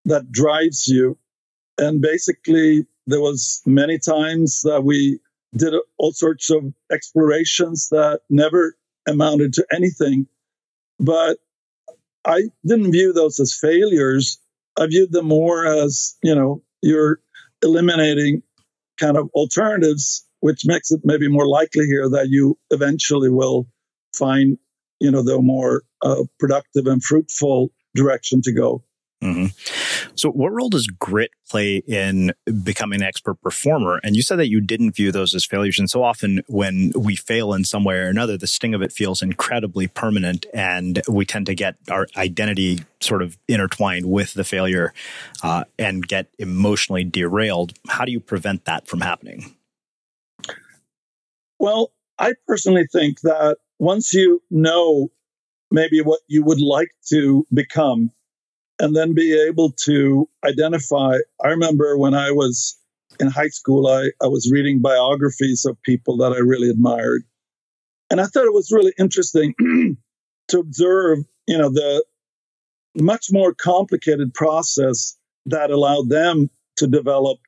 that 0.04 0.30
drives 0.32 0.88
you, 0.88 1.18
and 1.78 2.00
basically 2.00 2.86
there 3.06 3.20
was 3.20 3.62
many 3.66 3.98
times 3.98 4.62
that 4.62 4.82
we 4.84 5.20
did 5.56 5.74
all 5.98 6.12
sorts 6.12 6.50
of 6.50 6.72
explorations 6.90 7.88
that 7.90 8.20
never 8.28 8.76
amounted 9.06 9.52
to 9.54 9.66
anything, 9.72 10.26
but 10.98 11.38
I 12.24 12.44
didn't 12.66 12.92
view 12.92 13.12
those 13.12 13.38
as 13.38 13.54
failures. 13.54 14.38
I 14.78 14.86
viewed 14.86 15.12
them 15.12 15.26
more 15.26 15.66
as, 15.66 16.16
you 16.22 16.34
know, 16.34 16.62
you're 16.82 17.20
eliminating 17.62 18.42
kind 18.98 19.16
of 19.16 19.28
alternatives 19.34 20.26
which 20.44 20.66
makes 20.66 20.90
it 20.90 21.00
maybe 21.04 21.26
more 21.26 21.48
likely 21.48 21.86
here 21.86 22.06
that 22.10 22.26
you 22.28 22.58
eventually 22.68 23.30
will 23.30 23.66
find, 24.12 24.58
you 25.00 25.10
know, 25.10 25.22
the 25.22 25.40
more 25.40 25.84
uh, 26.02 26.22
productive 26.38 26.86
and 26.86 27.02
fruitful 27.02 27.70
direction 27.94 28.42
to 28.42 28.52
go. 28.52 28.84
Mm-hmm. 29.22 29.46
So, 30.16 30.30
what 30.30 30.52
role 30.52 30.68
does 30.68 30.86
grit 30.86 31.30
play 31.48 31.76
in 31.76 32.34
becoming 32.62 33.00
an 33.00 33.06
expert 33.06 33.40
performer? 33.40 34.02
And 34.04 34.16
you 34.16 34.20
said 34.20 34.36
that 34.36 34.50
you 34.50 34.60
didn't 34.60 34.96
view 34.96 35.10
those 35.12 35.34
as 35.34 35.46
failures. 35.46 35.78
And 35.78 35.88
so 35.88 36.04
often, 36.04 36.42
when 36.46 36.92
we 36.94 37.16
fail 37.16 37.54
in 37.54 37.64
some 37.64 37.82
way 37.82 37.96
or 37.96 38.08
another, 38.08 38.36
the 38.36 38.46
sting 38.46 38.74
of 38.74 38.82
it 38.82 38.92
feels 38.92 39.22
incredibly 39.22 39.88
permanent, 39.88 40.44
and 40.52 41.00
we 41.08 41.24
tend 41.24 41.46
to 41.46 41.54
get 41.54 41.76
our 41.90 42.06
identity 42.18 42.80
sort 43.00 43.22
of 43.22 43.38
intertwined 43.48 44.10
with 44.10 44.34
the 44.34 44.44
failure 44.44 44.92
uh, 45.42 45.64
and 45.78 46.06
get 46.06 46.26
emotionally 46.38 47.02
derailed. 47.02 47.72
How 47.88 48.04
do 48.04 48.12
you 48.12 48.20
prevent 48.20 48.66
that 48.66 48.86
from 48.86 49.00
happening? 49.00 49.56
Well, 51.64 51.94
I 52.18 52.34
personally 52.46 52.86
think 52.92 53.22
that 53.22 53.56
once 53.78 54.12
you 54.12 54.42
know 54.50 55.08
maybe 55.70 56.02
what 56.02 56.20
you 56.28 56.44
would 56.44 56.60
like 56.60 56.90
to 57.08 57.46
become, 57.54 58.10
and 58.78 58.94
then 58.94 59.14
be 59.14 59.32
able 59.48 59.72
to 59.86 60.28
identify. 60.44 61.16
I 61.42 61.48
remember 61.48 61.96
when 61.96 62.12
I 62.12 62.32
was 62.32 62.78
in 63.18 63.28
high 63.28 63.48
school, 63.48 63.86
I, 63.86 64.10
I 64.22 64.26
was 64.26 64.52
reading 64.52 64.82
biographies 64.82 65.64
of 65.64 65.80
people 65.80 66.18
that 66.18 66.34
I 66.34 66.38
really 66.40 66.68
admired. 66.68 67.22
And 68.10 68.20
I 68.20 68.24
thought 68.24 68.44
it 68.44 68.52
was 68.52 68.70
really 68.70 68.92
interesting 68.98 69.54
to 70.48 70.58
observe, 70.58 71.20
you 71.46 71.56
know, 71.56 71.70
the 71.70 72.04
much 72.94 73.28
more 73.30 73.54
complicated 73.54 74.34
process 74.34 75.16
that 75.46 75.70
allowed 75.70 76.10
them 76.10 76.50
to 76.76 76.86
develop 76.86 77.38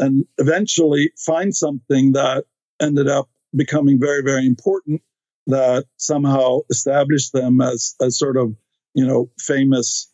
and 0.00 0.24
eventually 0.38 1.12
find 1.16 1.54
something 1.54 2.10
that 2.14 2.46
ended 2.80 3.06
up 3.06 3.28
becoming 3.54 3.98
very, 3.98 4.22
very 4.22 4.46
important 4.46 5.02
that 5.46 5.86
somehow 5.96 6.60
established 6.70 7.32
them 7.32 7.60
as, 7.60 7.94
as 8.00 8.18
sort 8.18 8.36
of, 8.36 8.54
you 8.94 9.06
know, 9.06 9.30
famous 9.38 10.10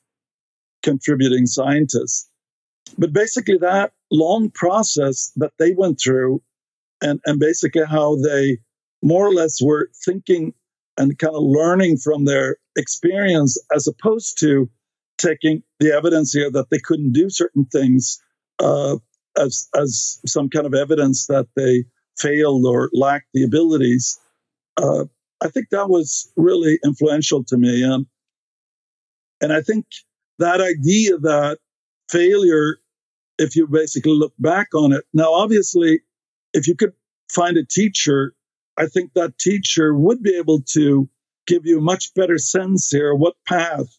contributing 0.83 1.47
scientists. 1.47 2.29
But 2.97 3.13
basically, 3.13 3.59
that 3.59 3.93
long 4.11 4.51
process 4.51 5.33
that 5.37 5.53
they 5.59 5.75
went 5.75 6.01
through, 6.03 6.43
and, 7.03 7.21
and 7.27 7.39
basically 7.39 7.85
how 7.85 8.17
they 8.17 8.59
more 9.03 9.27
or 9.27 9.33
less 9.33 9.63
were 9.63 9.91
thinking 10.05 10.55
and 10.97 11.19
kind 11.19 11.35
of 11.35 11.43
learning 11.43 11.99
from 11.99 12.25
their 12.25 12.57
experience, 12.77 13.63
as 13.75 13.87
opposed 13.87 14.39
to 14.41 14.69
taking 15.19 15.63
the 15.81 15.93
evidence 15.93 16.33
here 16.33 16.51
that 16.51 16.71
they 16.71 16.79
couldn't 16.79 17.13
do 17.13 17.29
certain 17.29 17.67
things 17.67 18.21
uh, 18.61 18.97
as 19.37 19.69
as 19.77 20.21
some 20.27 20.49
kind 20.49 20.67
of 20.67 20.75
evidence 20.75 21.27
that 21.27 21.47
they 21.55 21.85
failed 22.19 22.67
or 22.67 22.91
lacked 22.93 23.29
the 23.35 23.45
abilities. 23.45 24.19
Uh, 24.77 25.05
I 25.41 25.49
think 25.49 25.69
that 25.71 25.89
was 25.89 26.33
really 26.37 26.79
influential 26.85 27.45
to 27.45 27.57
me, 27.57 27.83
and 27.83 28.07
and 29.41 29.53
I 29.53 29.63
think 29.63 29.87
that 30.39 30.61
idea 30.61 31.19
that 31.19 31.59
failure, 32.11 32.79
if 33.39 33.57
you 33.57 33.67
basically 33.67 34.13
look 34.13 34.33
back 34.39 34.69
on 34.75 34.93
it, 34.93 35.05
now 35.13 35.33
obviously, 35.33 36.01
if 36.55 36.67
you 36.67 36.75
could 36.75 36.93
find 37.31 37.57
a 37.57 37.65
teacher, 37.65 38.35
I 38.77 38.87
think 38.87 39.13
that 39.15 39.39
teacher 39.39 39.95
would 39.95 40.23
be 40.23 40.37
able 40.37 40.63
to 40.73 41.09
give 41.47 41.67
you 41.67 41.79
a 41.79 41.83
much 41.83 42.15
better 42.15 42.39
sense 42.39 42.91
here 42.91 43.15
what 43.15 43.35
path 43.47 43.99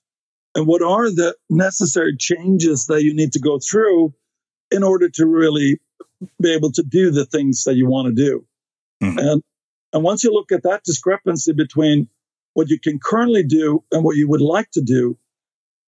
and 0.56 0.68
what 0.68 0.82
are 0.82 1.10
the 1.10 1.36
necessary 1.50 2.16
changes 2.18 2.86
that 2.88 3.04
you 3.04 3.14
need 3.14 3.34
to 3.34 3.40
go 3.40 3.60
through 3.60 4.14
in 4.72 4.84
order 4.84 5.10
to 5.10 5.26
really 5.26 5.80
be 6.42 6.54
able 6.54 6.72
to 6.74 6.84
do 6.84 7.12
the 7.12 7.26
things 7.26 7.64
that 7.64 7.76
you 7.76 7.88
want 7.88 8.08
to 8.08 8.14
do. 8.14 8.46
Mm-hmm. 9.04 9.20
And 9.20 9.44
and 9.92 10.04
once 10.04 10.24
you 10.24 10.32
look 10.32 10.52
at 10.52 10.64
that 10.64 10.84
discrepancy 10.84 11.54
between 11.54 12.10
what 12.54 12.70
you 12.70 12.80
can 12.80 13.00
currently 13.00 13.44
do 13.44 13.84
and 13.92 14.04
what 14.04 14.16
you 14.16 14.28
would 14.30 14.42
like 14.42 14.70
to 14.72 14.82
do, 14.82 15.18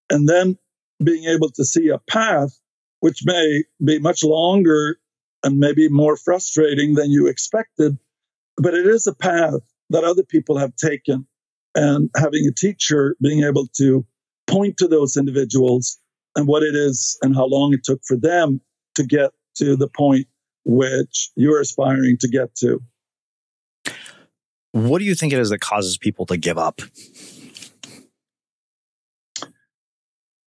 and 0.09 0.27
then 0.27 0.57
being 1.03 1.25
able 1.25 1.49
to 1.51 1.65
see 1.65 1.89
a 1.89 1.97
path 1.97 2.57
which 2.99 3.21
may 3.25 3.63
be 3.83 3.99
much 3.99 4.23
longer 4.23 4.97
and 5.43 5.57
maybe 5.57 5.89
more 5.89 6.15
frustrating 6.15 6.93
than 6.93 7.11
you 7.11 7.27
expected, 7.27 7.97
but 8.57 8.73
it 8.73 8.85
is 8.85 9.07
a 9.07 9.13
path 9.13 9.61
that 9.89 10.03
other 10.03 10.23
people 10.23 10.57
have 10.57 10.75
taken. 10.75 11.27
And 11.73 12.09
having 12.15 12.45
a 12.47 12.53
teacher 12.53 13.15
being 13.21 13.43
able 13.43 13.67
to 13.77 14.05
point 14.45 14.77
to 14.77 14.87
those 14.87 15.17
individuals 15.17 15.97
and 16.35 16.47
what 16.47 16.63
it 16.63 16.75
is 16.75 17.17
and 17.21 17.35
how 17.35 17.45
long 17.45 17.73
it 17.73 17.83
took 17.83 18.01
for 18.05 18.17
them 18.17 18.61
to 18.95 19.03
get 19.03 19.31
to 19.55 19.75
the 19.75 19.87
point 19.87 20.27
which 20.63 21.31
you're 21.35 21.61
aspiring 21.61 22.17
to 22.19 22.27
get 22.27 22.55
to. 22.55 22.81
What 24.71 24.99
do 24.99 25.05
you 25.05 25.15
think 25.15 25.33
it 25.33 25.39
is 25.39 25.49
that 25.49 25.59
causes 25.59 25.97
people 25.97 26.25
to 26.27 26.37
give 26.37 26.57
up? 26.57 26.81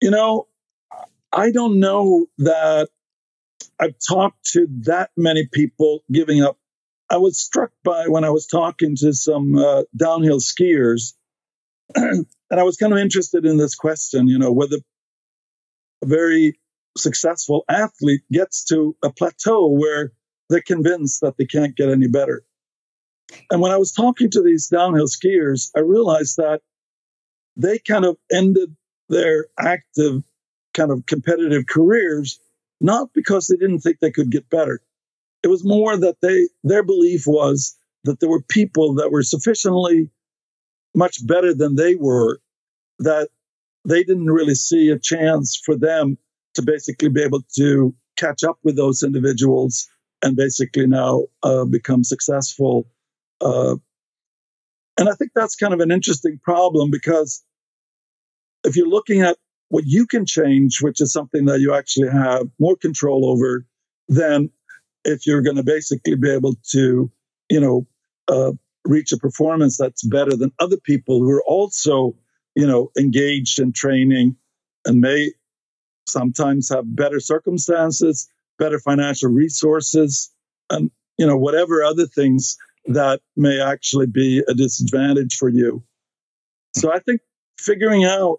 You 0.01 0.11
know, 0.11 0.49
I 1.33 1.51
don't 1.51 1.81
know 1.81 2.27
that 2.39 2.89
I've 3.79 3.97
talked 4.07 4.45
to 4.53 4.67
that 4.83 5.11
many 5.17 5.49
people 5.53 6.01
giving 6.11 6.43
up. 6.43 6.59
I 7.11 7.19
was 7.19 7.39
struck 7.39 7.73
by 7.83 8.09
when 8.09 8.25
I 8.25 8.31
was 8.31 8.47
talking 8.47 8.97
to 8.97 9.13
some 9.13 9.57
uh, 9.57 9.83
downhill 9.95 10.41
skiers, 10.41 11.15
and 11.95 12.27
I 12.51 12.63
was 12.63 12.77
kind 12.77 12.93
of 12.93 12.99
interested 12.99 13.45
in 13.45 13.57
this 13.57 13.75
question, 13.75 14.27
you 14.27 14.39
know, 14.39 14.53
whether 14.53 14.79
a 16.03 16.07
very 16.07 16.59
successful 16.97 17.65
athlete 17.69 18.23
gets 18.31 18.65
to 18.65 18.97
a 19.03 19.11
plateau 19.11 19.69
where 19.69 20.13
they're 20.49 20.63
convinced 20.63 21.21
that 21.21 21.37
they 21.37 21.47
can't 21.47 21.77
get 21.77 21.89
any 21.89 22.07
better. 22.07 22.45
And 23.51 23.61
when 23.61 23.73
I 23.73 23.79
was 23.79 23.93
talking 23.93 24.31
to 24.31 24.43
these 24.43 24.69
downhill 24.69 25.07
skiers, 25.07 25.71
I 25.77 25.81
realized 25.81 26.37
that 26.37 26.61
they 27.57 27.79
kind 27.79 28.05
of 28.05 28.17
ended 28.33 28.77
their 29.09 29.47
active 29.59 30.23
kind 30.73 30.91
of 30.91 31.07
competitive 31.07 31.67
careers 31.67 32.41
not 32.81 33.09
because 33.15 33.47
they 33.47 33.57
didn't 33.57 33.81
think 33.81 33.99
they 34.01 34.11
could 34.11 34.31
get 34.31 34.51
better. 34.51 34.81
It 35.43 35.49
was 35.49 35.65
more 35.65 35.97
that 35.97 36.17
they 36.21 36.49
their 36.63 36.83
belief 36.83 37.27
was 37.27 37.77
that 38.05 38.21
there 38.21 38.29
were 38.29 38.43
people 38.43 38.95
that 38.95 39.11
were 39.11 39.23
sufficiently 39.23 40.11
much 40.95 41.27
better 41.27 41.55
than 41.55 41.77
they 41.77 41.95
were 41.95 42.41
that 42.99 43.29
they 43.87 44.03
didn't 44.05 44.31
really 44.31 44.55
see 44.55 44.91
a 44.91 44.99
chance 44.99 45.57
for 45.57 45.77
them 45.77 46.19
to 46.55 46.63
basically 46.63 47.09
be 47.09 47.23
able 47.23 47.43
to 47.57 47.95
catch 48.17 48.45
up 48.45 48.59
with 48.63 48.77
those 48.77 49.03
individuals 49.03 49.89
and 50.23 50.37
basically 50.37 50.87
now 50.87 51.25
uh, 51.43 51.65
become 51.65 52.05
successful. 52.05 52.89
Uh, 53.41 53.77
and 54.99 55.09
I 55.09 55.13
think 55.13 55.33
that's 55.35 55.57
kind 55.57 55.75
of 55.75 55.81
an 55.81 55.91
interesting 55.91 56.39
problem 56.43 56.91
because 56.91 57.43
if 58.65 58.77
you're 58.77 58.89
looking 58.89 59.23
at 59.23 59.37
what 59.69 59.85
you 59.87 60.07
can 60.07 60.25
change, 60.25 60.81
which 60.81 61.01
is 61.01 61.13
something 61.13 61.47
that 61.47 61.61
you 61.61 61.75
actually 61.75 62.09
have 62.09 62.49
more 62.59 62.77
control 62.77 63.27
over, 63.29 63.67
then 64.09 64.51
if 65.05 65.27
you're 65.27 65.43
going 65.43 65.57
to 65.57 65.63
basically 65.65 66.15
be 66.15 66.31
able 66.31 66.55
to, 66.71 67.11
you 67.51 67.61
know, 67.61 67.87
uh, 68.29 68.53
reach 68.85 69.13
a 69.13 69.17
performance 69.17 69.77
that's 69.77 70.05
better 70.05 70.37
than 70.37 70.53
other 70.59 70.77
people 70.77 71.19
who 71.19 71.31
are 71.31 71.45
also, 71.45 72.15
you 72.55 72.67
know, 72.67 72.91
engaged 72.99 73.59
in 73.59 73.73
training 73.73 74.37
and 74.87 75.01
may 75.01 75.33
sometimes 76.07 76.69
have 76.69 76.85
better 76.85 77.21
circumstances, 77.21 78.29
better 78.59 78.79
financial 78.79 79.31
resources, 79.31 80.31
and 80.71 80.91
you 81.19 81.27
know 81.27 81.37
whatever 81.37 81.83
other 81.83 82.07
things 82.07 82.57
that 82.87 83.21
may 83.37 83.61
actually 83.61 84.07
be 84.07 84.43
a 84.47 84.55
disadvantage 84.55 85.37
for 85.37 85.49
you. 85.49 85.83
So 86.77 86.93
I 86.93 86.99
think 86.99 87.21
figuring 87.59 88.05
out, 88.05 88.39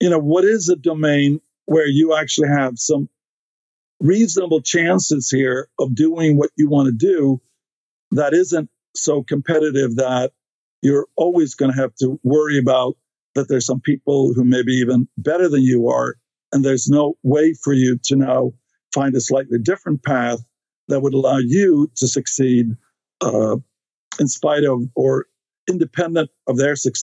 you 0.00 0.08
know, 0.08 0.18
what 0.18 0.44
is 0.44 0.68
a 0.68 0.76
domain 0.76 1.40
where 1.66 1.86
you 1.86 2.16
actually 2.16 2.48
have 2.48 2.78
some 2.78 3.08
reasonable 4.00 4.60
chances 4.60 5.30
here 5.30 5.68
of 5.78 5.94
doing 5.94 6.36
what 6.36 6.50
you 6.56 6.68
want 6.68 6.86
to 6.86 6.92
do 6.92 7.40
that 8.10 8.32
isn't 8.32 8.70
so 8.94 9.22
competitive 9.22 9.96
that 9.96 10.32
you're 10.82 11.06
always 11.16 11.54
going 11.54 11.72
to 11.72 11.80
have 11.80 11.94
to 11.96 12.20
worry 12.22 12.58
about 12.58 12.96
that 13.34 13.48
there's 13.48 13.66
some 13.66 13.80
people 13.80 14.32
who 14.34 14.44
may 14.44 14.62
be 14.62 14.74
even 14.74 15.08
better 15.16 15.48
than 15.48 15.62
you 15.62 15.88
are 15.88 16.14
and 16.54 16.64
there's 16.64 16.88
no 16.88 17.18
way 17.24 17.52
for 17.62 17.72
you 17.72 17.98
to 18.04 18.16
now 18.16 18.52
find 18.94 19.14
a 19.16 19.20
slightly 19.20 19.58
different 19.58 20.02
path 20.04 20.38
that 20.88 21.00
would 21.00 21.12
allow 21.12 21.38
you 21.38 21.90
to 21.96 22.06
succeed 22.06 22.66
uh, 23.20 23.56
in 24.20 24.28
spite 24.28 24.64
of 24.64 24.84
or 24.94 25.26
independent 25.68 26.30
of 26.46 26.56
their 26.56 26.76
success. 26.76 27.02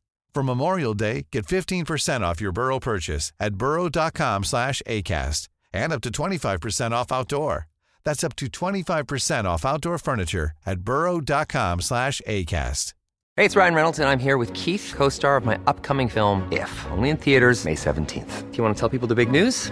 For 0.33 0.43
Memorial 0.43 0.93
Day, 0.93 1.27
get 1.31 1.45
15% 1.45 2.21
off 2.21 2.39
your 2.39 2.53
Burrow 2.53 2.79
purchase 2.79 3.33
at 3.39 3.55
burrow.com 3.55 4.43
slash 4.45 4.81
ACAST 4.87 5.49
and 5.73 5.91
up 5.93 6.01
to 6.01 6.11
25% 6.11 6.91
off 6.91 7.11
outdoor. 7.11 7.67
That's 8.03 8.23
up 8.23 8.35
to 8.37 8.47
25% 8.47 9.45
off 9.45 9.65
outdoor 9.65 9.97
furniture 9.97 10.51
at 10.65 10.81
burrow.com 10.81 11.81
slash 11.81 12.21
ACAST. 12.27 12.93
Hey, 13.37 13.45
it's 13.45 13.55
Ryan 13.55 13.75
Reynolds, 13.75 13.99
and 13.99 14.09
I'm 14.09 14.19
here 14.19 14.37
with 14.37 14.53
Keith, 14.53 14.93
co-star 14.95 15.37
of 15.37 15.45
my 15.45 15.57
upcoming 15.65 16.09
film, 16.09 16.47
If, 16.51 16.85
only 16.91 17.09
in 17.09 17.17
theaters 17.17 17.63
May 17.63 17.75
17th. 17.75 18.51
Do 18.51 18.57
you 18.57 18.63
want 18.63 18.75
to 18.75 18.79
tell 18.79 18.89
people 18.89 19.07
the 19.07 19.15
big 19.15 19.31
news? 19.31 19.71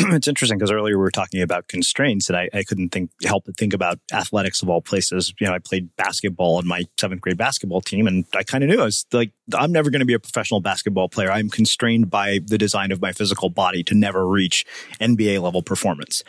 It's 0.12 0.28
interesting 0.28 0.58
because 0.58 0.70
earlier 0.70 0.96
we 0.96 1.02
were 1.02 1.10
talking 1.10 1.42
about 1.42 1.68
constraints, 1.68 2.28
and 2.28 2.36
I, 2.36 2.48
I 2.52 2.62
couldn't 2.62 2.90
think 2.90 3.10
help 3.24 3.44
but 3.46 3.56
think 3.56 3.74
about 3.74 3.98
athletics 4.12 4.62
of 4.62 4.68
all 4.68 4.80
places. 4.80 5.32
You 5.40 5.46
know, 5.46 5.52
I 5.52 5.58
played 5.58 5.94
basketball 5.96 6.56
on 6.56 6.66
my 6.66 6.84
seventh 6.98 7.20
grade 7.20 7.36
basketball 7.36 7.80
team, 7.80 8.06
and 8.06 8.24
I 8.34 8.42
kind 8.42 8.64
of 8.64 8.70
knew 8.70 8.80
I 8.80 8.84
was 8.84 9.06
like, 9.12 9.32
I'm 9.54 9.72
never 9.72 9.90
going 9.90 10.00
to 10.00 10.06
be 10.06 10.14
a 10.14 10.18
professional 10.18 10.60
basketball 10.60 11.08
player. 11.08 11.30
I'm 11.30 11.50
constrained 11.50 12.10
by 12.10 12.40
the 12.44 12.58
design 12.58 12.92
of 12.92 13.00
my 13.00 13.12
physical 13.12 13.50
body 13.50 13.82
to 13.84 13.94
never 13.94 14.26
reach 14.26 14.64
NBA 15.00 15.40
level 15.42 15.62
performance. 15.62 16.24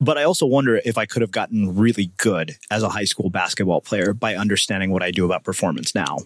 But 0.00 0.18
I 0.18 0.24
also 0.24 0.46
wonder 0.46 0.80
if 0.84 0.98
I 0.98 1.06
could 1.06 1.22
have 1.22 1.30
gotten 1.30 1.76
really 1.76 2.12
good 2.16 2.56
as 2.70 2.82
a 2.82 2.88
high 2.88 3.04
school 3.04 3.30
basketball 3.30 3.80
player 3.80 4.12
by 4.12 4.34
understanding 4.34 4.90
what 4.90 5.02
I 5.02 5.10
do 5.10 5.24
about 5.24 5.44
performance 5.44 5.94
now. 5.94 6.18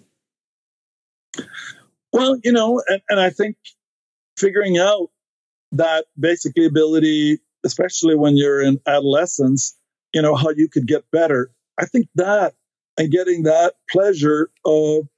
Well, 2.13 2.39
you 2.43 2.53
know, 2.53 2.83
and, 2.89 3.03
and 3.09 3.21
I 3.21 3.31
think 3.31 3.57
figuring 4.37 4.79
out 4.79 5.11
that 5.73 6.07
basic 6.19 6.57
ability, 6.59 7.39
especially 7.65 8.15
when 8.15 8.37
you're 8.37 8.63
in 8.63 8.81
adolescence, 8.87 9.77
you 10.13 10.23
know, 10.23 10.35
how 10.35 10.51
you 10.51 10.69
could 10.69 10.87
get 10.87 11.11
better. 11.11 11.51
I 11.79 11.87
think 11.87 12.09
that 12.15 12.55
and 12.97 13.11
getting 13.11 13.45
that 13.45 13.75
pleasure 13.91 14.51
of 14.65 15.09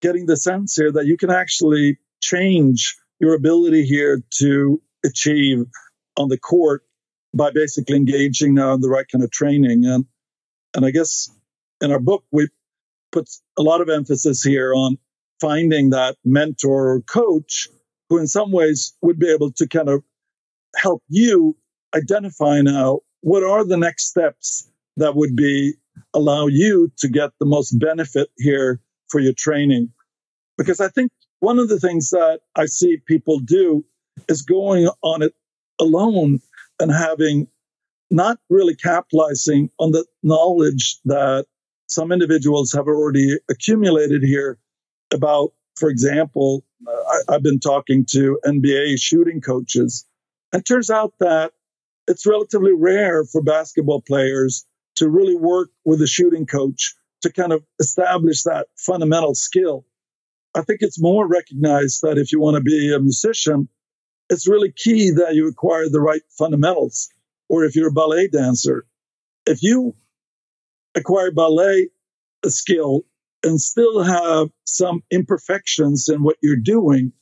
getting 0.00 0.26
the 0.26 0.36
sense 0.36 0.74
here 0.74 0.92
that 0.92 1.06
you 1.06 1.16
can 1.16 1.30
actually 1.30 1.98
change 2.22 2.96
your 3.20 3.34
ability 3.34 3.84
here 3.84 4.22
to 4.38 4.80
achieve 5.04 5.66
on 6.16 6.28
the 6.28 6.38
court 6.38 6.82
by 7.34 7.50
basically 7.50 7.96
engaging 7.96 8.54
now 8.54 8.72
in 8.72 8.80
the 8.80 8.88
right 8.88 9.06
kind 9.10 9.22
of 9.22 9.30
training. 9.30 9.84
And 9.84 10.06
and 10.74 10.84
I 10.84 10.90
guess 10.90 11.30
in 11.80 11.92
our 11.92 12.00
book 12.00 12.24
we 12.30 12.48
put 13.12 13.28
a 13.58 13.62
lot 13.62 13.80
of 13.80 13.88
emphasis 13.88 14.42
here 14.42 14.74
on 14.74 14.98
finding 15.40 15.90
that 15.90 16.16
mentor 16.24 16.92
or 16.92 17.00
coach 17.02 17.68
who 18.08 18.18
in 18.18 18.26
some 18.26 18.52
ways 18.52 18.94
would 19.02 19.18
be 19.18 19.30
able 19.30 19.52
to 19.52 19.66
kind 19.68 19.88
of 19.88 20.02
help 20.76 21.02
you 21.08 21.56
identify 21.94 22.60
now 22.60 23.00
what 23.20 23.42
are 23.42 23.64
the 23.64 23.76
next 23.76 24.08
steps 24.08 24.70
that 24.96 25.16
would 25.16 25.34
be 25.34 25.74
allow 26.14 26.46
you 26.46 26.92
to 26.98 27.08
get 27.08 27.30
the 27.40 27.46
most 27.46 27.72
benefit 27.78 28.28
here 28.36 28.80
for 29.08 29.20
your 29.20 29.32
training. 29.32 29.92
Because 30.58 30.80
i 30.80 30.88
think 30.88 31.10
one 31.40 31.58
of 31.58 31.68
the 31.68 31.80
things 31.80 32.10
that 32.10 32.40
i 32.54 32.66
see 32.66 32.98
people 33.06 33.38
do 33.40 33.84
is 34.28 34.42
going 34.42 34.88
on 35.02 35.22
it 35.22 35.34
alone 35.80 36.40
and 36.80 36.92
having 36.92 37.46
not 38.10 38.38
really 38.48 38.74
capitalizing 38.74 39.70
on 39.78 39.90
the 39.90 40.04
knowledge 40.22 40.98
that 41.04 41.46
some 41.88 42.12
individuals 42.12 42.72
have 42.72 42.86
already 42.86 43.36
accumulated 43.50 44.22
here 44.22 44.58
about 45.12 45.52
for 45.76 45.88
example 45.88 46.64
uh, 46.86 47.20
I, 47.28 47.34
have 47.34 47.42
been 47.42 47.60
talking 47.60 48.06
to 48.10 48.38
nba 48.44 49.00
shooting 49.00 49.40
coaches 49.40 50.06
and 50.52 50.60
it 50.60 50.66
turns 50.66 50.90
out 50.90 51.14
that 51.20 51.52
it's 52.08 52.26
relatively 52.26 52.72
rare 52.72 53.24
for 53.24 53.42
basketball 53.42 54.00
players 54.00 54.64
to 54.96 55.08
really 55.08 55.36
work 55.36 55.70
with 55.84 56.00
a 56.00 56.06
shooting 56.06 56.46
coach 56.46 56.94
to 57.22 57.32
kind 57.32 57.52
of 57.52 57.64
establish 57.80 58.44
that 58.44 58.68
fundamental 58.76 59.34
skill. 59.34 59.84
I 60.54 60.62
think 60.62 60.80
it's 60.82 61.00
more 61.00 61.26
recognized 61.26 62.02
that 62.02 62.18
if 62.18 62.32
you 62.32 62.40
want 62.40 62.56
to 62.56 62.62
be 62.62 62.94
a 62.94 62.98
musician, 62.98 63.68
it's 64.30 64.48
really 64.48 64.72
key 64.72 65.10
that 65.10 65.34
you 65.34 65.48
acquire 65.48 65.88
the 65.88 66.00
right 66.00 66.22
fundamentals. 66.38 67.08
Or 67.48 67.64
if 67.64 67.76
you're 67.76 67.88
a 67.88 67.92
ballet 67.92 68.28
dancer, 68.28 68.86
if 69.44 69.62
you 69.62 69.94
acquire 70.94 71.30
ballet 71.30 71.88
skill 72.46 73.02
and 73.42 73.60
still 73.60 74.02
have 74.02 74.48
some 74.64 75.02
imperfections 75.10 76.08
in 76.08 76.22
what 76.22 76.36
you're 76.42 76.56
doing, 76.56 77.12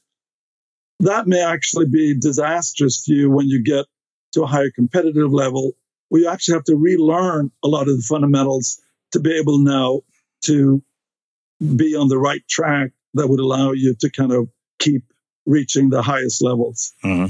that 1.01 1.27
may 1.27 1.43
actually 1.43 1.87
be 1.87 2.19
disastrous 2.19 3.05
to 3.05 3.13
you 3.13 3.31
when 3.31 3.49
you 3.49 3.63
get 3.63 3.87
to 4.33 4.43
a 4.43 4.47
higher 4.47 4.71
competitive 4.71 5.33
level 5.33 5.73
where 6.09 6.23
you 6.23 6.29
actually 6.29 6.55
have 6.55 6.65
to 6.65 6.77
relearn 6.77 7.51
a 7.65 7.69
lot 7.69 7.89
of 7.89 7.97
the 7.97 8.03
fundamentals 8.03 8.81
to 9.13 9.21
be 9.21 9.33
able 9.33 9.59
now 9.59 10.01
to 10.43 10.83
be 11.77 11.95
on 11.95 12.09
the 12.09 12.19
right 12.19 12.47
track 12.49 12.91
that 13.15 13.29
would 13.29 13.41
allow 13.41 13.73
you 13.73 13.95
to 14.01 14.11
kind 14.11 14.33
of 14.33 14.49
keep 14.79 15.03
reaching 15.47 15.91
the 15.91 16.03
highest 16.03 16.43
levels. 16.43 16.93
Mm-hmm. 17.05 17.27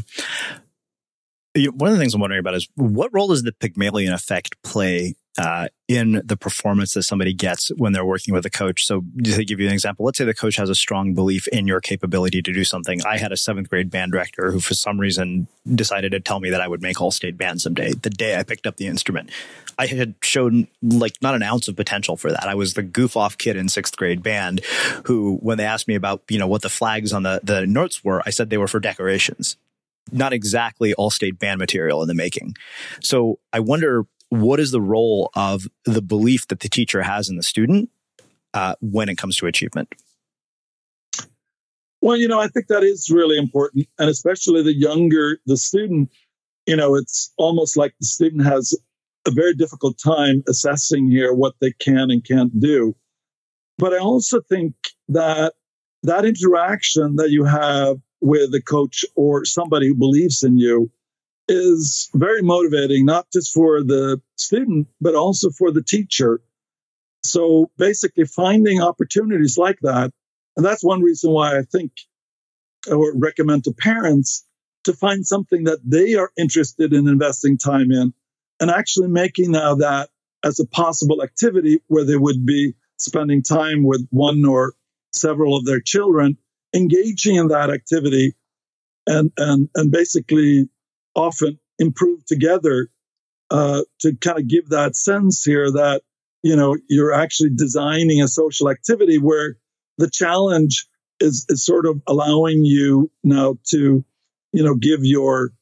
One 1.77 1.91
of 1.91 1.97
the 1.97 2.01
things 2.01 2.15
I'm 2.15 2.21
wondering 2.21 2.41
about 2.41 2.55
is 2.55 2.69
what 2.75 3.13
role 3.13 3.29
does 3.29 3.43
the 3.43 3.53
Pygmalion 3.53 4.13
effect 4.13 4.61
play 4.63 5.15
uh, 5.37 5.69
in 5.89 6.23
the 6.25 6.37
performance 6.37 6.95
that 6.95 7.03
somebody 7.03 7.35
gets 7.35 7.69
when 7.77 7.93
they're 7.93 8.05
working 8.05 8.33
with 8.33 8.47
a 8.47 8.51
coach. 8.51 8.87
So 8.87 9.05
to 9.25 9.45
give 9.45 9.61
you 9.61 9.67
an 9.67 9.73
example, 9.73 10.05
let's 10.05 10.19
say 10.19 10.25
the 10.25 10.35
coach 10.35 10.57
has 10.57 10.71
a 10.71 10.75
strong 10.75 11.15
belief 11.15 11.49
in 11.49 11.67
your 11.67 11.81
capability 11.81 12.41
to 12.43 12.53
do 12.53 12.65
something. 12.65 13.01
I 13.05 13.19
had 13.19 13.33
a 13.33 13.37
seventh 13.37 13.69
grade 13.69 13.91
band 13.91 14.13
director 14.13 14.53
who 14.53 14.61
for 14.61 14.75
some 14.75 14.99
reason 14.99 15.49
decided 15.75 16.13
to 16.13 16.21
tell 16.21 16.41
me 16.41 16.51
that 16.51 16.61
I 16.61 16.69
would 16.69 16.83
make 16.83 17.01
all 17.01 17.11
state 17.11 17.37
band 17.37 17.61
someday, 17.61 17.93
the 17.93 18.11
day 18.11 18.39
I 18.39 18.45
picked 18.45 18.67
up 18.67 18.77
the 18.77 18.87
instrument. 18.87 19.31
I 19.77 19.87
had 19.87 20.15
shown 20.23 20.69
like 20.83 21.15
not 21.21 21.35
an 21.35 21.43
ounce 21.43 21.67
of 21.67 21.75
potential 21.75 22.17
for 22.17 22.31
that. 22.31 22.45
I 22.45 22.55
was 22.55 22.75
the 22.75 22.83
goof 22.83 23.17
off 23.17 23.37
kid 23.37 23.57
in 23.57 23.69
sixth 23.69 23.97
grade 23.97 24.23
band 24.23 24.61
who, 25.07 25.39
when 25.43 25.59
they 25.59 25.65
asked 25.65 25.89
me 25.89 25.97
about, 25.97 26.23
you 26.29 26.39
know, 26.39 26.47
what 26.47 26.63
the 26.63 26.69
flags 26.69 27.13
on 27.13 27.25
the, 27.25 27.41
the 27.43 27.67
notes 27.67 28.05
were, 28.05 28.23
I 28.25 28.31
said 28.31 28.51
they 28.51 28.59
were 28.59 28.69
for 28.69 28.81
decorations 28.81 29.57
not 30.13 30.33
exactly 30.33 30.95
all 30.95 31.11
state 31.11 31.39
band 31.39 31.59
material 31.59 32.03
in 32.03 32.09
the 32.09 32.15
making. 32.15 32.55
So 33.01 33.39
I 33.53 33.61
wonder 33.61 34.07
what 34.31 34.61
is 34.61 34.71
the 34.71 34.81
role 34.81 35.31
of 35.35 35.67
the 35.85 36.03
belief 36.03 36.49
that 36.49 36.61
the 36.61 36.69
teacher 36.69 37.03
has 37.03 37.29
in 37.29 37.37
the 37.37 37.43
student 37.43 37.91
uh, 38.53 38.75
when 38.81 39.09
it 39.09 39.17
comes 39.17 39.37
to 39.37 39.47
achievement? 39.47 39.95
Well, 42.01 42.17
you 42.17 42.29
know, 42.29 42.41
I 42.41 42.49
think 42.49 42.67
that 42.67 42.83
is 42.83 43.11
really 43.11 43.39
important. 43.39 43.87
And 43.99 44.11
especially 44.11 44.63
the 44.63 44.75
younger 44.75 45.39
the 45.47 45.57
student, 45.57 46.11
you 46.67 46.77
know, 46.77 46.97
it's 46.97 47.33
almost 47.39 47.77
like 47.77 47.95
the 47.99 48.07
student 48.07 48.45
has 48.45 48.79
a 49.27 49.31
very 49.31 49.55
difficult 49.55 49.99
time 49.99 50.43
assessing 50.49 51.11
here 51.11 51.33
what 51.33 51.55
they 51.61 51.73
can 51.73 52.11
and 52.11 52.23
can't 52.23 52.59
do. 52.61 52.95
But 53.79 53.95
I 53.95 53.99
also 53.99 54.41
think 54.41 54.75
that 55.09 55.55
that 56.03 56.25
interaction 56.25 57.17
that 57.17 57.31
you 57.31 57.45
have 57.45 57.97
with 58.21 58.55
a 58.55 58.61
coach 58.61 59.05
or 59.17 59.45
somebody 59.45 59.89
who 59.89 59.95
believes 59.95 60.43
in 60.43 60.59
you 60.59 60.91
is 61.49 62.09
very 62.15 62.43
motivating, 62.43 63.05
not 63.05 63.27
just 63.33 63.53
for 63.53 63.83
the 63.83 64.21
student, 64.37 64.89
but 65.01 65.15
also 65.15 65.51
for 65.51 65.71
the 65.71 65.83
teacher. 65.83 66.41
So 67.23 67.71
basically, 67.79 68.25
finding 68.25 68.83
opportunities 68.83 69.57
like 69.59 69.79
that. 69.83 70.13
And 70.57 70.65
that's 70.65 70.85
one 70.85 71.03
reason 71.03 71.33
why 71.33 71.59
I 71.59 71.63
think 71.63 71.93
I 72.91 72.95
would 72.95 73.15
recommend 73.17 73.65
to 73.65 73.73
parents 73.73 74.47
to 74.85 74.93
find 74.93 75.27
something 75.27 75.65
that 75.65 75.81
they 75.85 76.15
are 76.15 76.31
interested 76.39 76.93
in 76.93 77.09
investing 77.09 77.57
time 77.59 77.91
in 77.91 78.13
and 78.61 78.71
actually 78.71 79.09
making 79.09 79.51
now 79.51 79.75
that 79.77 80.11
as 80.45 80.61
a 80.61 80.67
possible 80.67 81.23
activity 81.23 81.81
where 81.89 82.05
they 82.05 82.17
would 82.17 82.45
be 82.45 82.75
spending 82.99 83.43
time 83.43 83.85
with 83.85 84.07
one 84.11 84.45
or 84.45 84.75
several 85.13 85.57
of 85.57 85.65
their 85.65 85.81
children, 85.81 86.37
engaging 86.75 87.37
in 87.37 87.49
that 87.49 87.71
activity 87.71 88.35
and, 89.07 89.33
and, 89.39 89.69
and 89.75 89.91
basically 89.91 90.69
often 91.15 91.59
improve 91.79 92.25
together 92.27 92.89
uh, 93.51 93.83
to 94.01 94.15
kind 94.17 94.39
of 94.39 94.49
give 94.49 94.69
that 94.71 94.97
sense 94.97 95.43
here 95.45 95.71
that 95.71 96.03
you 96.43 96.57
know 96.57 96.77
you're 96.89 97.13
actually 97.13 97.51
designing 97.55 98.23
a 98.23 98.29
social 98.29 98.71
activity 98.71 99.19
where 99.19 99.57
the 99.99 100.11
challenge 100.11 100.87
is, 101.21 101.47
is 101.49 101.65
sort 101.65 101.87
of 101.87 102.01
allowing 102.07 102.65
you 102.65 103.11
now 103.23 103.57
to 103.69 104.05
you 104.53 104.65
know 104.65 104.75
give 104.75 105.01
your 105.03 105.53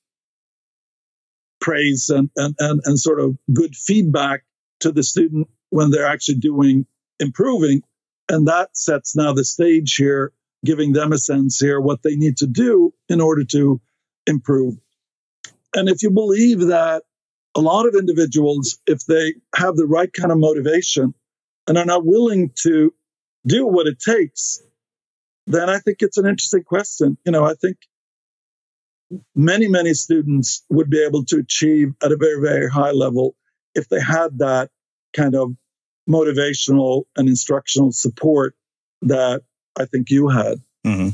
praise 1.62 2.10
and, 2.10 2.28
and, 2.36 2.54
and, 2.58 2.80
and 2.84 2.98
sort 2.98 3.20
of 3.20 3.38
good 3.54 3.74
feedback 3.74 4.42
to 4.80 4.92
the 4.92 5.02
student 5.02 5.48
when 5.70 5.90
they're 5.90 6.06
actually 6.06 6.38
doing 6.38 6.84
improving. 7.18 7.82
And 8.28 8.48
that 8.48 8.76
sets 8.76 9.16
now 9.16 9.32
the 9.32 9.44
stage 9.44 9.94
here 9.94 10.32
giving 10.64 10.92
them 10.92 11.12
a 11.12 11.18
sense 11.18 11.58
here 11.58 11.80
what 11.80 12.02
they 12.02 12.16
need 12.16 12.36
to 12.38 12.46
do 12.46 12.92
in 13.08 13.20
order 13.20 13.44
to 13.44 13.80
improve 14.26 14.74
and 15.74 15.88
if 15.88 16.02
you 16.02 16.10
believe 16.10 16.60
that 16.60 17.02
a 17.54 17.60
lot 17.60 17.86
of 17.86 17.94
individuals, 17.94 18.78
if 18.86 19.04
they 19.06 19.34
have 19.54 19.76
the 19.76 19.86
right 19.86 20.12
kind 20.12 20.32
of 20.32 20.38
motivation 20.38 21.14
and 21.66 21.78
are 21.78 21.84
not 21.84 22.04
willing 22.04 22.50
to 22.62 22.94
do 23.46 23.66
what 23.66 23.86
it 23.86 23.98
takes, 23.98 24.62
then 25.46 25.68
I 25.68 25.78
think 25.78 25.98
it's 26.00 26.18
an 26.18 26.26
interesting 26.26 26.62
question. 26.62 27.18
You 27.24 27.32
know, 27.32 27.44
I 27.44 27.54
think 27.54 27.76
many, 29.34 29.68
many 29.68 29.94
students 29.94 30.64
would 30.70 30.88
be 30.88 31.04
able 31.04 31.24
to 31.26 31.38
achieve 31.38 31.94
at 32.02 32.12
a 32.12 32.16
very, 32.16 32.40
very 32.40 32.70
high 32.70 32.92
level 32.92 33.34
if 33.74 33.88
they 33.88 34.00
had 34.00 34.38
that 34.38 34.70
kind 35.14 35.34
of 35.34 35.54
motivational 36.08 37.04
and 37.16 37.28
instructional 37.28 37.92
support 37.92 38.54
that 39.02 39.42
I 39.78 39.84
think 39.86 40.10
you 40.10 40.28
had. 40.28 40.58
Mm-hmm. 40.86 41.10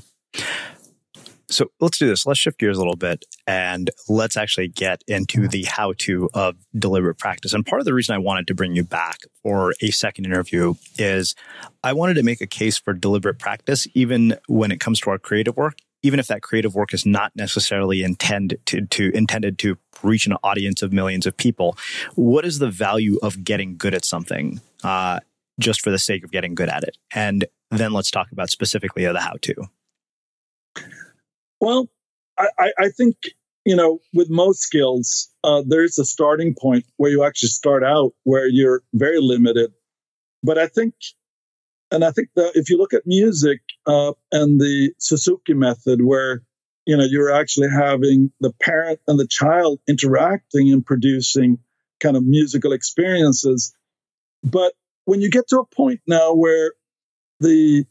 So 1.50 1.70
let's 1.80 1.98
do 1.98 2.06
this. 2.06 2.26
Let's 2.26 2.38
shift 2.38 2.58
gears 2.58 2.76
a 2.76 2.80
little 2.80 2.96
bit 2.96 3.24
and 3.46 3.90
let's 4.08 4.36
actually 4.36 4.68
get 4.68 5.02
into 5.06 5.48
the 5.48 5.64
how 5.64 5.94
to 5.98 6.28
of 6.34 6.56
deliberate 6.78 7.16
practice. 7.16 7.54
And 7.54 7.64
part 7.64 7.80
of 7.80 7.86
the 7.86 7.94
reason 7.94 8.14
I 8.14 8.18
wanted 8.18 8.46
to 8.48 8.54
bring 8.54 8.74
you 8.74 8.84
back 8.84 9.20
for 9.42 9.72
a 9.80 9.90
second 9.90 10.26
interview 10.26 10.74
is 10.98 11.34
I 11.82 11.94
wanted 11.94 12.14
to 12.14 12.22
make 12.22 12.40
a 12.40 12.46
case 12.46 12.76
for 12.76 12.92
deliberate 12.92 13.38
practice, 13.38 13.88
even 13.94 14.36
when 14.46 14.70
it 14.70 14.78
comes 14.78 15.00
to 15.00 15.10
our 15.10 15.18
creative 15.18 15.56
work, 15.56 15.78
even 16.02 16.20
if 16.20 16.26
that 16.26 16.42
creative 16.42 16.74
work 16.74 16.92
is 16.92 17.06
not 17.06 17.32
necessarily 17.34 18.02
intended 18.02 18.64
to, 18.66 18.86
to 18.86 19.10
intended 19.14 19.58
to 19.60 19.78
reach 20.02 20.26
an 20.26 20.34
audience 20.44 20.82
of 20.82 20.92
millions 20.92 21.26
of 21.26 21.36
people. 21.36 21.76
What 22.14 22.44
is 22.44 22.58
the 22.58 22.70
value 22.70 23.18
of 23.22 23.42
getting 23.42 23.76
good 23.76 23.94
at 23.94 24.04
something? 24.04 24.60
Uh, 24.84 25.20
just 25.58 25.80
for 25.80 25.90
the 25.90 25.98
sake 25.98 26.24
of 26.24 26.30
getting 26.30 26.54
good 26.54 26.68
at 26.68 26.84
it. 26.84 26.96
And 27.12 27.46
then 27.70 27.92
let's 27.92 28.10
talk 28.10 28.30
about 28.32 28.50
specifically 28.50 29.04
the 29.04 29.20
how 29.20 29.34
to. 29.42 29.68
Well, 31.60 31.88
I, 32.38 32.72
I 32.78 32.88
think, 32.90 33.16
you 33.64 33.74
know, 33.74 33.98
with 34.14 34.30
most 34.30 34.60
skills, 34.60 35.28
uh, 35.42 35.62
there's 35.66 35.98
a 35.98 36.04
starting 36.04 36.54
point 36.54 36.84
where 36.96 37.10
you 37.10 37.24
actually 37.24 37.48
start 37.48 37.82
out 37.82 38.12
where 38.22 38.46
you're 38.46 38.82
very 38.94 39.20
limited. 39.20 39.72
But 40.42 40.56
I 40.58 40.68
think, 40.68 40.94
and 41.90 42.04
I 42.04 42.12
think 42.12 42.28
that 42.36 42.52
if 42.54 42.70
you 42.70 42.78
look 42.78 42.94
at 42.94 43.02
music 43.06 43.60
uh, 43.86 44.12
and 44.30 44.60
the 44.60 44.92
Suzuki 44.98 45.54
method, 45.54 46.00
where, 46.02 46.42
you 46.86 46.96
know, 46.96 47.04
you're 47.04 47.32
actually 47.32 47.70
having 47.70 48.30
the 48.40 48.52
parent 48.62 49.00
and 49.08 49.18
the 49.18 49.26
child 49.28 49.80
interacting 49.88 50.72
and 50.72 50.86
producing 50.86 51.58
kind 52.00 52.16
of 52.16 52.24
musical 52.24 52.72
experiences. 52.72 53.74
But 54.44 54.74
when 55.06 55.20
you 55.20 55.30
get 55.30 55.48
to 55.48 55.58
a 55.58 55.66
point 55.66 56.00
now 56.06 56.34
where 56.34 56.72
the 57.40 57.84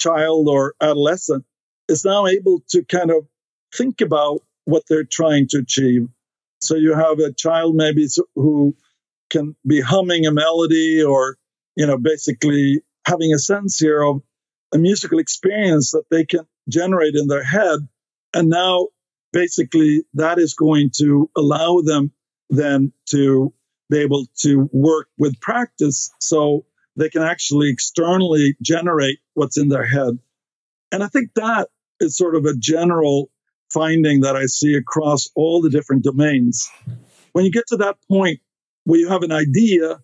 child 0.00 0.48
or 0.48 0.74
adolescent 0.80 1.44
is 1.88 2.04
now 2.04 2.26
able 2.26 2.62
to 2.70 2.84
kind 2.84 3.10
of 3.10 3.26
think 3.74 4.00
about 4.00 4.40
what 4.64 4.84
they're 4.88 5.04
trying 5.04 5.46
to 5.48 5.58
achieve. 5.58 6.08
So 6.60 6.74
you 6.76 6.94
have 6.94 7.18
a 7.18 7.32
child 7.32 7.76
maybe 7.76 8.06
who 8.34 8.76
can 9.30 9.54
be 9.66 9.80
humming 9.80 10.26
a 10.26 10.32
melody 10.32 11.02
or, 11.02 11.36
you 11.76 11.86
know, 11.86 11.98
basically 11.98 12.80
having 13.06 13.32
a 13.32 13.38
sense 13.38 13.78
here 13.78 14.02
of 14.02 14.22
a 14.74 14.78
musical 14.78 15.18
experience 15.18 15.92
that 15.92 16.04
they 16.10 16.24
can 16.24 16.46
generate 16.68 17.14
in 17.14 17.28
their 17.28 17.44
head. 17.44 17.80
And 18.34 18.48
now 18.48 18.88
basically 19.32 20.04
that 20.14 20.38
is 20.38 20.54
going 20.54 20.90
to 20.96 21.30
allow 21.36 21.80
them 21.82 22.12
then 22.50 22.92
to 23.10 23.52
be 23.90 23.98
able 23.98 24.26
to 24.38 24.68
work 24.72 25.08
with 25.18 25.40
practice 25.40 26.10
so 26.20 26.64
they 26.96 27.08
can 27.08 27.22
actually 27.22 27.70
externally 27.70 28.56
generate 28.62 29.18
what's 29.34 29.58
in 29.58 29.68
their 29.68 29.86
head. 29.86 30.18
And 30.90 31.02
I 31.04 31.08
think 31.08 31.30
that 31.34 31.68
is 32.00 32.16
sort 32.16 32.34
of 32.34 32.44
a 32.44 32.54
general 32.56 33.30
finding 33.72 34.20
that 34.20 34.36
I 34.36 34.46
see 34.46 34.74
across 34.74 35.30
all 35.34 35.60
the 35.60 35.70
different 35.70 36.04
domains. 36.04 36.68
When 37.32 37.44
you 37.44 37.50
get 37.50 37.66
to 37.68 37.76
that 37.78 37.96
point 38.08 38.40
where 38.84 39.00
you 39.00 39.08
have 39.08 39.22
an 39.22 39.32
idea 39.32 39.98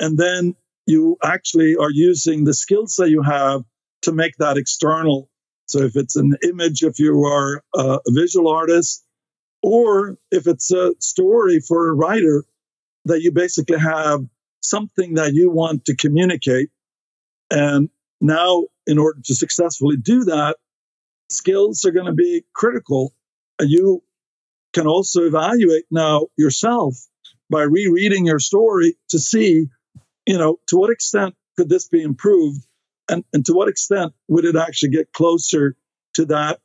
and 0.00 0.18
then 0.18 0.54
you 0.86 1.16
actually 1.22 1.76
are 1.76 1.90
using 1.90 2.44
the 2.44 2.54
skills 2.54 2.96
that 2.96 3.10
you 3.10 3.22
have 3.22 3.62
to 4.02 4.12
make 4.12 4.36
that 4.38 4.56
external. 4.56 5.30
So 5.66 5.80
if 5.80 5.96
it's 5.96 6.16
an 6.16 6.34
image, 6.42 6.82
if 6.82 6.98
you 6.98 7.24
are 7.24 7.62
a 7.74 7.98
visual 8.08 8.48
artist, 8.48 9.04
or 9.62 10.16
if 10.30 10.46
it's 10.46 10.70
a 10.70 10.94
story 11.00 11.60
for 11.60 11.88
a 11.88 11.94
writer, 11.94 12.44
that 13.04 13.22
you 13.22 13.32
basically 13.32 13.78
have 13.78 14.20
something 14.60 15.14
that 15.14 15.32
you 15.32 15.50
want 15.50 15.84
to 15.86 15.96
communicate. 15.96 16.70
And 17.50 17.88
now, 18.20 18.64
in 18.86 18.98
order 18.98 19.20
to 19.24 19.34
successfully 19.34 19.96
do 19.96 20.24
that, 20.24 20.56
skills 21.30 21.84
are 21.84 21.92
going 21.92 22.06
to 22.06 22.12
be 22.12 22.44
critical. 22.54 23.14
You 23.60 24.02
can 24.72 24.86
also 24.86 25.22
evaluate 25.22 25.84
now 25.90 26.26
yourself 26.36 26.96
by 27.50 27.62
rereading 27.62 28.26
your 28.26 28.38
story 28.38 28.96
to 29.10 29.18
see, 29.18 29.66
you 30.26 30.38
know, 30.38 30.58
to 30.68 30.76
what 30.76 30.90
extent 30.90 31.34
could 31.56 31.68
this 31.68 31.88
be 31.88 32.02
improved 32.02 32.66
and, 33.08 33.24
and 33.32 33.44
to 33.46 33.52
what 33.52 33.68
extent 33.68 34.12
would 34.28 34.44
it 34.44 34.56
actually 34.56 34.90
get 34.90 35.12
closer 35.12 35.76
to 36.14 36.26
that 36.26 36.60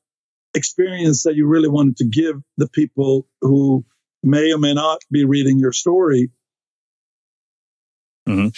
experience 0.54 1.24
that 1.24 1.36
you 1.36 1.48
really 1.48 1.70
wanted 1.70 1.98
to 1.98 2.06
give 2.06 2.36
the 2.58 2.68
people 2.68 3.28
who 3.42 3.86
may 4.24 4.52
or 4.52 4.58
may 4.58 4.74
not 4.74 5.00
be 5.12 5.26
reading 5.26 5.60
your 5.60 5.72
story. 5.72 6.32
Mm-hmm. 8.28 8.50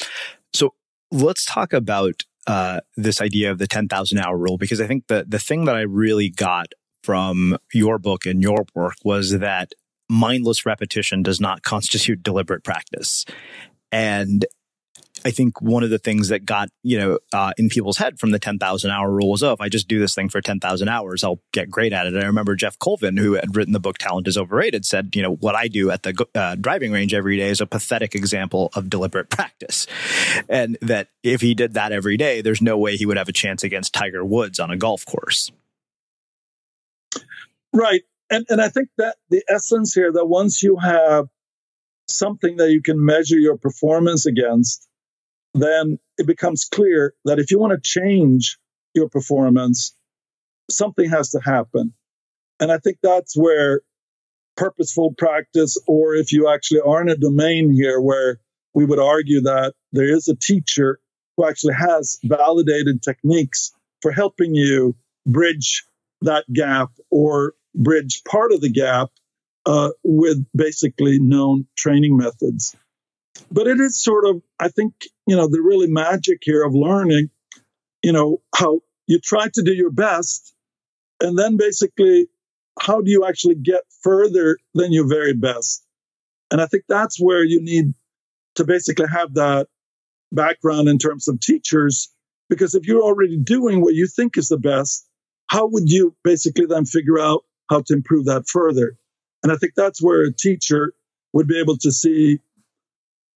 So 0.54 0.74
let's 1.12 1.46
talk 1.46 1.74
about 1.74 2.24
uh, 2.48 2.82
this 2.98 3.22
idea 3.22 3.52
of 3.52 3.58
the 3.58 3.68
10,000 3.68 4.18
hour 4.18 4.38
rule 4.38 4.58
because 4.58 4.82
I 4.82 4.88
think 4.88 5.08
the, 5.08 5.26
the 5.28 5.40
thing 5.40 5.66
that 5.66 5.76
I 5.76 5.82
really 5.82 6.30
got 6.30 6.68
from 7.04 7.58
your 7.74 8.00
book 8.00 8.26
and 8.26 8.42
your 8.42 8.66
work 8.74 8.96
was 9.04 9.32
that 9.40 9.74
mindless 10.10 10.66
repetition 10.66 11.24
does 11.24 11.40
not 11.40 11.64
constitute 11.64 12.24
deliberate 12.24 12.64
practice. 12.64 13.26
And 13.92 14.46
I 15.26 15.32
think 15.32 15.62
one 15.62 15.84
of 15.84 15.90
the 15.90 15.98
things 15.98 16.30
that 16.30 16.46
got, 16.46 16.70
you 16.84 16.98
know, 16.98 17.20
uh, 17.32 17.54
in 17.58 17.70
people's 17.70 17.98
head 17.98 18.20
from 18.20 18.32
the 18.32 18.40
10,000 18.40 18.92
hour 18.92 19.10
rule 19.10 19.32
was, 19.32 19.42
oh, 19.44 19.54
if 19.54 19.62
I 19.62 19.70
just 19.70 19.88
do 19.88 20.00
this 20.00 20.14
thing 20.14 20.30
for 20.30 20.42
10,000 20.42 20.88
hours, 20.88 21.24
I'll 21.24 21.40
get 21.52 21.70
great 21.70 21.94
at 21.94 22.06
it. 22.06 22.14
And 22.14 22.24
I 22.24 22.28
remember 22.28 22.56
Geoff 22.56 22.78
Colvin, 22.80 23.18
who 23.18 23.34
had 23.34 23.56
written 23.56 23.74
the 23.74 23.80
book 23.80 23.98
Talent 23.98 24.28
is 24.28 24.38
Overrated, 24.38 24.86
said, 24.86 25.16
you 25.16 25.22
know, 25.22 25.36
what 25.36 25.56
I 25.56 25.68
do 25.68 25.92
at 25.92 26.04
the 26.04 26.28
uh, 26.36 26.56
driving 26.56 26.92
range 26.92 27.14
every 27.14 27.38
day 27.38 27.50
is 27.50 27.62
a 27.62 27.66
pathetic 27.66 28.16
example 28.16 28.70
of 28.76 28.90
deliberate 28.90 29.30
practice. 29.30 29.88
And 30.50 30.78
that 30.82 31.08
if 31.24 31.42
he 31.42 31.54
did 31.54 31.74
that 31.74 31.92
every 31.92 32.18
day, 32.18 32.42
there's 32.42 32.62
no 32.62 32.78
way 32.78 32.98
he 32.98 33.06
would 33.06 33.18
have 33.18 33.30
a 33.30 33.34
chance 33.34 33.64
against 33.64 33.94
Tiger 33.94 34.26
Woods 34.26 34.60
on 34.60 34.72
a 34.72 34.78
golf 34.78 35.06
course. 35.06 35.52
Right. 37.72 38.02
And, 38.30 38.46
and 38.50 38.62
I 38.62 38.70
think 38.70 38.90
that 38.98 39.18
the 39.30 39.44
essence 39.50 39.94
here 39.94 40.12
that 40.12 40.26
once 40.26 40.64
you 40.64 40.78
have 40.78 41.28
something 42.08 42.58
that 42.58 42.72
you 42.72 42.82
can 42.82 43.04
measure 43.04 43.38
your 43.38 43.58
performance 43.58 44.26
against, 44.26 44.88
then 45.54 46.00
it 46.18 46.28
becomes 46.28 46.66
clear 46.66 47.14
that 47.26 47.40
if 47.40 47.52
you 47.52 47.60
want 47.60 47.74
to 47.74 47.80
change 47.82 48.58
your 48.94 49.10
performance, 49.10 49.96
something 50.70 51.10
has 51.10 51.32
to 51.32 51.40
happen. 51.40 51.94
And 52.60 52.72
I 52.72 52.78
think 52.78 52.98
that's 53.02 53.36
where 53.36 53.82
purposeful 54.56 55.14
practice, 55.18 55.78
or 55.88 56.16
if 56.16 56.32
you 56.32 56.50
actually 56.50 56.82
are 56.82 57.02
in 57.02 57.10
a 57.10 57.18
domain 57.18 57.72
here 57.72 58.00
where 58.00 58.40
we 58.74 58.86
would 58.86 59.00
argue 59.00 59.42
that 59.42 59.74
there 59.92 60.12
is 60.12 60.28
a 60.28 60.36
teacher 60.36 61.00
who 61.38 61.48
actually 61.48 61.74
has 61.74 62.20
validated 62.24 63.02
techniques 63.02 63.72
for 64.02 64.12
helping 64.12 64.54
you 64.54 64.96
bridge 65.26 65.86
that 66.22 66.46
gap 66.52 66.90
or 67.10 67.54
bridge 67.76 68.22
part 68.28 68.52
of 68.52 68.62
the 68.62 68.72
gap 68.72 69.10
uh, 69.66 69.90
with 70.04 70.46
basically 70.56 71.20
known 71.20 71.66
training 71.76 72.18
methods. 72.18 72.76
But 73.52 73.68
it 73.68 73.80
is 73.80 74.02
sort 74.02 74.26
of, 74.26 74.42
I 74.60 74.70
think, 74.70 74.94
you 75.28 75.36
know, 75.36 75.48
the 75.48 75.62
really 75.62 75.88
magic 75.88 76.40
here 76.42 76.64
of 76.64 76.74
learning, 76.74 77.30
you 78.04 78.12
know, 78.12 78.42
how 78.56 78.82
you 79.08 79.20
try 79.20 79.48
to 79.54 79.64
do 79.64 79.74
your 79.74 79.92
best. 79.92 80.54
And 81.20 81.38
then 81.38 81.58
basically, 81.58 82.28
how 82.80 83.02
do 83.02 83.12
you 83.12 83.26
actually 83.26 83.56
get 83.56 83.82
further 84.02 84.58
than 84.74 84.92
your 84.92 85.08
very 85.08 85.34
best? 85.34 85.86
And 86.52 86.62
I 86.62 86.68
think 86.68 86.84
that's 86.88 87.20
where 87.20 87.44
you 87.44 87.62
need 87.62 87.94
to 88.56 88.66
basically 88.66 89.08
have 89.08 89.34
that 89.36 89.68
background 90.32 90.88
in 90.88 90.98
terms 90.98 91.28
of 91.28 91.40
teachers. 91.40 92.10
Because 92.50 92.76
if 92.76 92.86
you're 92.86 93.02
already 93.02 93.38
doing 93.38 93.82
what 93.82 93.96
you 93.96 94.08
think 94.08 94.38
is 94.38 94.50
the 94.50 94.58
best, 94.58 95.08
how 95.48 95.68
would 95.68 95.90
you 95.90 96.16
basically 96.24 96.66
then 96.66 96.86
figure 96.86 97.20
out 97.20 97.44
how 97.70 97.82
to 97.82 97.94
improve 97.94 98.26
that 98.26 98.48
further? 98.48 98.98
And 99.42 99.52
I 99.52 99.56
think 99.56 99.74
that's 99.76 100.02
where 100.02 100.24
a 100.24 100.34
teacher 100.34 100.94
would 101.34 101.48
be 101.48 101.60
able 101.60 101.78
to 101.78 101.92
see 101.92 102.40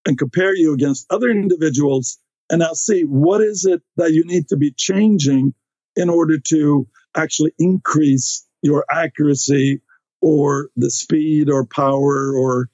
and 0.07 0.17
compare 0.17 0.55
you 0.55 0.73
against 0.73 1.05
other 1.11 1.31
hmm. 1.31 1.41
individuals 1.41 2.17
and 2.49 2.59
now 2.59 2.71
see 2.73 3.01
what 3.01 3.41
is 3.41 3.65
it 3.65 3.81
that 3.97 4.13
you 4.13 4.23
need 4.25 4.47
to 4.47 4.57
be 4.57 4.71
changing 4.71 5.53
in 5.95 6.09
order 6.09 6.39
to 6.39 6.87
actually 7.15 7.51
increase 7.59 8.47
your 8.61 8.85
accuracy 8.89 9.81
or 10.21 10.69
the 10.77 10.89
speed 10.89 11.49
or 11.49 11.65
power 11.65 12.33
or 12.33 12.69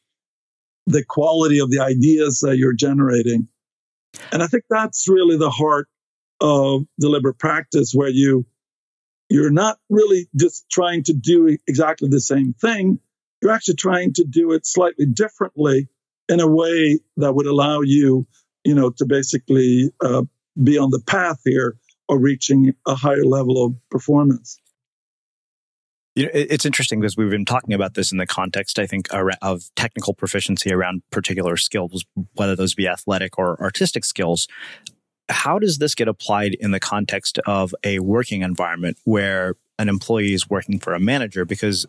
the 0.86 1.04
quality 1.04 1.60
of 1.60 1.72
the 1.72 1.80
ideas 1.80 2.42
that 2.42 2.58
you're 2.58 2.74
generating. 2.74 3.48
And 4.32 4.44
I 4.44 4.48
think 4.48 4.66
that's 4.70 5.08
really 5.08 5.38
the 5.38 5.50
heart 5.50 5.88
of 6.40 6.84
deliberate 7.00 7.40
practice 7.40 7.94
where 7.94 8.10
you 8.10 8.46
you're 9.30 9.50
not 9.50 9.80
really 9.90 10.28
just 10.36 10.70
trying 10.70 11.04
to 11.06 11.14
do 11.14 11.58
exactly 11.66 12.10
the 12.10 12.22
same 12.22 12.54
thing. 12.54 13.00
You're 13.42 13.52
actually 13.52 13.76
trying 13.76 14.14
to 14.16 14.24
do 14.24 14.52
it 14.52 14.68
slightly 14.68 15.08
differently 15.08 15.88
in 16.30 16.40
a 16.40 16.48
way 16.48 17.00
that 17.18 17.34
would 17.34 17.46
allow 17.46 17.82
you, 17.82 18.26
you 18.64 18.74
know, 18.74 18.90
to 18.92 19.06
basically 19.06 19.92
uh, 20.04 20.24
be 20.62 20.78
on 20.78 20.90
the 20.90 21.02
path 21.06 21.40
here 21.44 21.78
of 22.10 22.22
reaching 22.22 22.74
a 22.88 22.96
higher 22.96 23.26
level 23.26 23.66
of 23.66 23.76
performance. 23.90 24.60
You 26.16 26.26
know, 26.26 26.32
it's 26.34 26.66
interesting 26.66 27.00
because 27.00 27.18
we've 27.18 27.32
been 27.32 27.46
talking 27.46 27.74
about 27.74 27.96
this 27.96 28.12
in 28.12 28.20
the 28.20 28.28
context, 28.28 28.78
I 28.78 28.86
think, 28.86 29.08
of 29.42 29.64
technical 29.76 30.14
proficiency 30.14 30.72
around 30.72 31.02
particular 31.10 31.58
skills, 31.58 32.06
whether 32.34 32.56
those 32.56 32.76
be 32.76 32.88
athletic 32.88 33.40
or 33.40 33.60
artistic 33.60 34.06
skills. 34.06 34.48
How 35.30 35.58
does 35.58 35.80
this 35.80 35.96
get 35.96 36.08
applied 36.08 36.54
in 36.54 36.70
the 36.70 36.80
context 36.80 37.40
of 37.48 37.74
a 37.84 37.98
working 38.00 38.44
environment 38.44 38.98
where 39.06 39.56
an 39.80 39.90
employee 39.90 40.34
is 40.34 40.48
working 40.48 40.80
for 40.80 40.94
a 40.94 41.00
manager? 41.00 41.46
Because 41.46 41.88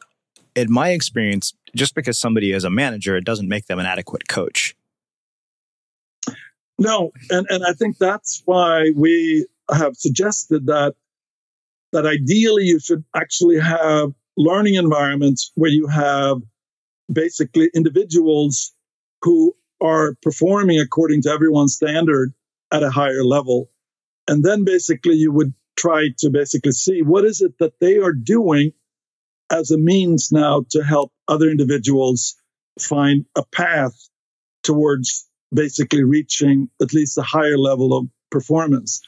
in 0.54 0.72
my 0.72 0.90
experience, 0.90 1.54
just 1.74 1.94
because 1.94 2.18
somebody 2.18 2.52
is 2.52 2.64
a 2.64 2.70
manager, 2.70 3.16
it 3.16 3.24
doesn't 3.24 3.48
make 3.48 3.66
them 3.66 3.78
an 3.78 3.86
adequate 3.86 4.28
coach. 4.28 4.76
No, 6.78 7.12
and, 7.30 7.46
and 7.50 7.64
I 7.64 7.72
think 7.72 7.98
that's 7.98 8.42
why 8.44 8.90
we 8.96 9.46
have 9.72 9.96
suggested 9.96 10.66
that 10.66 10.94
that 11.92 12.06
ideally 12.06 12.64
you 12.64 12.80
should 12.80 13.04
actually 13.14 13.60
have 13.60 14.12
learning 14.36 14.74
environments 14.74 15.52
where 15.54 15.70
you 15.70 15.86
have 15.86 16.38
basically 17.12 17.70
individuals 17.72 18.72
who 19.22 19.54
are 19.80 20.16
performing 20.22 20.80
according 20.80 21.22
to 21.22 21.30
everyone's 21.30 21.76
standard 21.76 22.34
at 22.72 22.82
a 22.82 22.90
higher 22.90 23.24
level. 23.24 23.70
And 24.26 24.42
then 24.42 24.64
basically 24.64 25.14
you 25.14 25.30
would 25.30 25.54
try 25.76 26.08
to 26.18 26.30
basically 26.30 26.72
see 26.72 27.02
what 27.02 27.24
is 27.24 27.40
it 27.40 27.58
that 27.60 27.78
they 27.78 27.98
are 27.98 28.12
doing 28.12 28.72
as 29.50 29.70
a 29.70 29.78
means 29.78 30.30
now 30.32 30.64
to 30.70 30.82
help 30.82 31.12
other 31.28 31.48
individuals 31.48 32.34
find 32.80 33.24
a 33.36 33.44
path 33.52 33.94
towards 34.62 35.28
basically 35.52 36.02
reaching 36.02 36.68
at 36.82 36.92
least 36.92 37.18
a 37.18 37.22
higher 37.22 37.58
level 37.58 37.96
of 37.96 38.06
performance. 38.30 39.00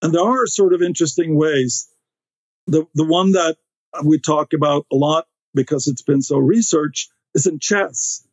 And 0.00 0.12
there 0.12 0.22
are 0.22 0.46
sort 0.46 0.74
of 0.74 0.82
interesting 0.82 1.36
ways. 1.36 1.88
The, 2.66 2.86
the 2.94 3.04
one 3.04 3.32
that 3.32 3.56
we 4.04 4.18
talk 4.18 4.52
about 4.52 4.86
a 4.92 4.96
lot 4.96 5.26
because 5.54 5.86
it's 5.86 6.02
been 6.02 6.22
so 6.22 6.38
researched 6.38 7.10
is 7.34 7.46
in 7.46 7.58
chess, 7.58 8.26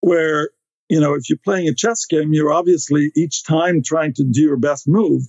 where, 0.00 0.50
you 0.88 1.00
know, 1.00 1.14
if 1.14 1.28
you're 1.28 1.38
playing 1.44 1.68
a 1.68 1.74
chess 1.74 2.04
game, 2.06 2.32
you're 2.32 2.52
obviously 2.52 3.10
each 3.16 3.44
time 3.44 3.82
trying 3.82 4.12
to 4.14 4.24
do 4.24 4.42
your 4.42 4.56
best 4.56 4.86
move. 4.86 5.22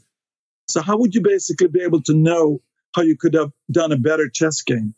So 0.67 0.81
how 0.81 0.97
would 0.97 1.15
you 1.15 1.21
basically 1.21 1.67
be 1.67 1.81
able 1.81 2.01
to 2.03 2.13
know 2.13 2.61
how 2.93 3.01
you 3.01 3.17
could 3.17 3.33
have 3.33 3.51
done 3.71 3.91
a 3.91 3.97
better 3.97 4.29
chess 4.29 4.61
game? 4.61 4.93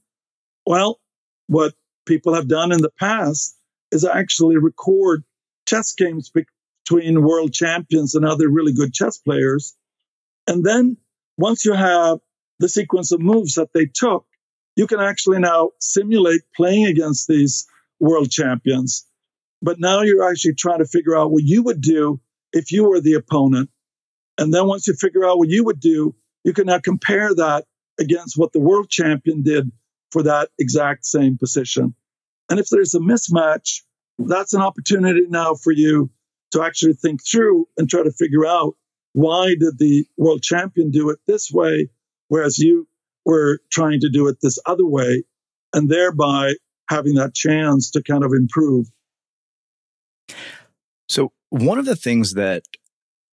Well, 0.72 1.02
what 1.48 1.74
people 2.06 2.34
have 2.34 2.48
done 2.48 2.72
in 2.72 2.82
the 2.82 2.94
past 2.98 3.58
is 3.92 4.06
actually 4.06 4.56
record 4.56 5.26
chess 5.68 5.92
games 5.92 6.32
between 6.32 7.24
world 7.24 7.52
champions 7.52 8.16
and 8.16 8.24
other 8.24 8.48
really 8.50 8.72
good 8.72 8.94
chess 8.94 9.18
players. 9.18 9.76
And 10.48 10.64
then 10.64 10.96
once 11.38 11.66
you 11.66 11.74
have 11.74 12.20
the 12.60 12.70
sequence 12.70 13.12
of 13.12 13.20
moves 13.20 13.56
that 13.56 13.74
they 13.74 13.86
took, 13.94 14.26
you 14.78 14.88
can 14.88 15.02
actually 15.02 15.40
now 15.40 15.72
simulate 15.82 16.44
playing 16.56 16.86
against 16.86 17.28
these 17.28 17.68
world 18.00 18.32
champions. 18.32 19.06
But 19.62 19.78
now 19.78 20.04
you're 20.04 20.30
actually 20.30 20.56
trying 20.56 20.80
to 20.80 20.86
figure 20.86 21.18
out 21.18 21.34
what 21.34 21.44
you 21.44 21.64
would 21.64 21.82
do 21.82 22.22
if 22.54 22.72
you 22.72 22.88
were 22.88 23.02
the 23.02 23.16
opponent. 23.16 23.70
And 24.38 24.54
then 24.54 24.68
once 24.68 24.88
you 24.88 24.94
figure 24.94 25.26
out 25.26 25.38
what 25.38 25.50
you 25.50 25.66
would 25.66 25.82
do, 25.82 26.16
you 26.46 26.54
can 26.54 26.68
now 26.68 26.80
compare 26.80 27.36
that 27.36 27.66
against 28.00 28.38
what 28.38 28.54
the 28.54 28.62
world 28.62 28.90
champion 28.90 29.44
did 29.44 29.70
for 30.12 30.24
that 30.24 30.50
exact 30.60 31.06
same 31.06 31.38
position. 31.38 31.96
And 32.50 32.60
if 32.60 32.68
there's 32.70 32.94
a 32.94 33.00
mismatch, 33.00 33.82
that's 34.20 34.54
an 34.54 34.62
opportunity 34.62 35.26
now 35.30 35.56
for 35.56 35.72
you 35.72 36.10
to 36.52 36.64
actually 36.64 36.94
think 36.94 37.22
through 37.26 37.68
and 37.78 37.90
try 37.90 38.04
to 38.04 38.12
figure 38.12 38.46
out 38.46 38.76
why 39.14 39.56
did 39.60 39.78
the 39.78 40.06
world 40.18 40.42
champion 40.42 40.92
do 40.92 41.10
it 41.10 41.20
this 41.28 41.50
way, 41.52 41.90
whereas 42.28 42.60
you 42.60 42.88
were 43.26 43.60
trying 43.72 44.00
to 44.02 44.10
do 44.10 44.28
it 44.28 44.38
this 44.42 44.60
other 44.66 44.86
way, 44.86 45.24
and 45.74 45.90
thereby 45.90 46.54
having 46.90 47.16
that 47.16 47.34
chance 47.34 47.92
to 47.92 48.04
kind 48.04 48.24
of 48.24 48.32
improve. 48.34 48.88
So, 51.08 51.32
one 51.50 51.78
of 51.78 51.86
the 51.86 51.96
things 51.96 52.34
that 52.34 52.64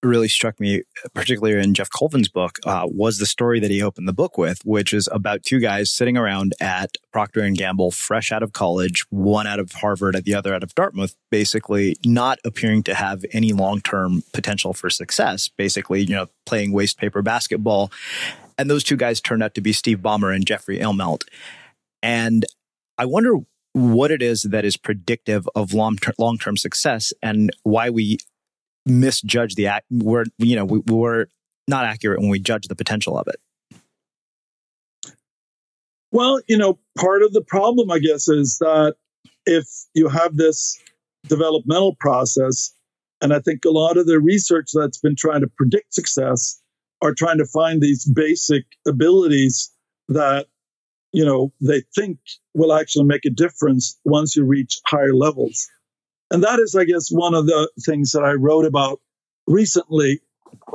really 0.02 0.28
struck 0.28 0.60
me, 0.60 0.82
particularly 1.14 1.60
in 1.62 1.74
Geoff 1.74 1.90
Colvin's 1.90 2.28
book, 2.28 2.58
uh, 2.64 2.86
was 2.86 3.18
the 3.18 3.26
story 3.26 3.58
that 3.60 3.70
he 3.70 3.82
opened 3.82 4.06
the 4.06 4.12
book 4.12 4.38
with, 4.38 4.60
which 4.64 4.92
is 4.92 5.08
about 5.10 5.42
two 5.42 5.58
guys 5.58 5.90
sitting 5.90 6.16
around 6.16 6.54
at 6.60 6.96
Procter 7.12 7.40
and 7.40 7.56
Gamble, 7.56 7.90
fresh 7.90 8.30
out 8.30 8.42
of 8.42 8.52
college, 8.52 9.04
one 9.10 9.46
out 9.46 9.58
of 9.58 9.72
Harvard, 9.72 10.14
and 10.14 10.24
the 10.24 10.34
other 10.34 10.54
out 10.54 10.62
of 10.62 10.74
Dartmouth, 10.74 11.14
basically 11.30 11.96
not 12.04 12.38
appearing 12.44 12.82
to 12.84 12.94
have 12.94 13.24
any 13.32 13.52
long 13.52 13.80
term 13.80 14.22
potential 14.32 14.72
for 14.72 14.90
success. 14.90 15.48
Basically, 15.48 16.02
you 16.02 16.14
know, 16.14 16.26
playing 16.46 16.72
waste 16.72 16.98
paper 16.98 17.22
basketball, 17.22 17.90
and 18.56 18.70
those 18.70 18.84
two 18.84 18.96
guys 18.96 19.20
turned 19.20 19.42
out 19.42 19.54
to 19.54 19.60
be 19.60 19.72
Steve 19.72 19.98
Ballmer 19.98 20.34
and 20.34 20.46
Jeffrey 20.46 20.78
Immelt, 20.78 21.24
and 22.02 22.44
I 22.96 23.04
wonder 23.04 23.34
what 23.72 24.10
it 24.10 24.22
is 24.22 24.42
that 24.42 24.64
is 24.64 24.76
predictive 24.76 25.48
of 25.54 25.72
long 25.72 25.96
term 25.96 26.56
success 26.56 27.12
and 27.22 27.50
why 27.62 27.90
we 27.90 28.18
misjudge 28.88 29.54
the 29.54 29.66
act. 29.66 29.86
We're, 29.90 30.24
you 30.38 30.56
know, 30.56 30.64
we, 30.64 30.78
we're 30.86 31.26
not 31.66 31.84
accurate 31.84 32.20
when 32.20 32.30
we 32.30 32.38
judge 32.38 32.68
the 32.68 32.74
potential 32.74 33.18
of 33.18 33.28
it. 33.28 33.36
Well, 36.10 36.40
you 36.48 36.56
know, 36.56 36.78
part 36.96 37.22
of 37.22 37.32
the 37.32 37.42
problem, 37.42 37.90
I 37.90 37.98
guess, 37.98 38.28
is 38.28 38.58
that 38.60 38.94
if 39.44 39.66
you 39.94 40.08
have 40.08 40.36
this 40.36 40.78
developmental 41.26 41.96
process, 42.00 42.72
and 43.20 43.34
I 43.34 43.40
think 43.40 43.64
a 43.64 43.70
lot 43.70 43.96
of 43.96 44.06
the 44.06 44.20
research 44.20 44.70
that's 44.72 44.98
been 44.98 45.16
trying 45.16 45.42
to 45.42 45.48
predict 45.48 45.92
success 45.92 46.60
are 47.02 47.14
trying 47.14 47.38
to 47.38 47.46
find 47.46 47.80
these 47.80 48.04
basic 48.04 48.64
abilities 48.86 49.70
that 50.08 50.46
you 51.12 51.24
know 51.24 51.52
they 51.60 51.82
think 51.94 52.18
will 52.54 52.72
actually 52.72 53.04
make 53.04 53.24
a 53.24 53.30
difference 53.30 53.98
once 54.04 54.36
you 54.36 54.44
reach 54.44 54.80
higher 54.86 55.14
levels 55.14 55.68
and 56.30 56.42
that 56.42 56.58
is 56.58 56.74
i 56.74 56.84
guess 56.84 57.10
one 57.10 57.34
of 57.34 57.46
the 57.46 57.70
things 57.84 58.12
that 58.12 58.22
i 58.22 58.32
wrote 58.32 58.64
about 58.64 59.00
recently 59.46 60.20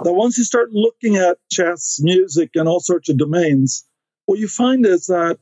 that 0.03 0.13
once 0.13 0.37
you 0.37 0.43
start 0.43 0.71
looking 0.71 1.15
at 1.15 1.37
chess 1.51 1.99
music 2.01 2.51
and 2.55 2.67
all 2.67 2.79
sorts 2.79 3.09
of 3.09 3.17
domains 3.17 3.85
what 4.25 4.39
you 4.39 4.47
find 4.47 4.85
is 4.85 5.07
that 5.07 5.37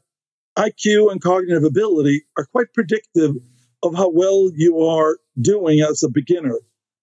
iq 0.58 1.12
and 1.12 1.22
cognitive 1.22 1.64
ability 1.64 2.24
are 2.38 2.46
quite 2.46 2.74
predictive 2.74 3.36
of 3.84 3.96
how 3.96 4.10
well 4.10 4.50
you 4.54 4.80
are 4.86 5.18
doing 5.40 5.82
as 5.82 6.04
a 6.04 6.10
beginner 6.10 6.60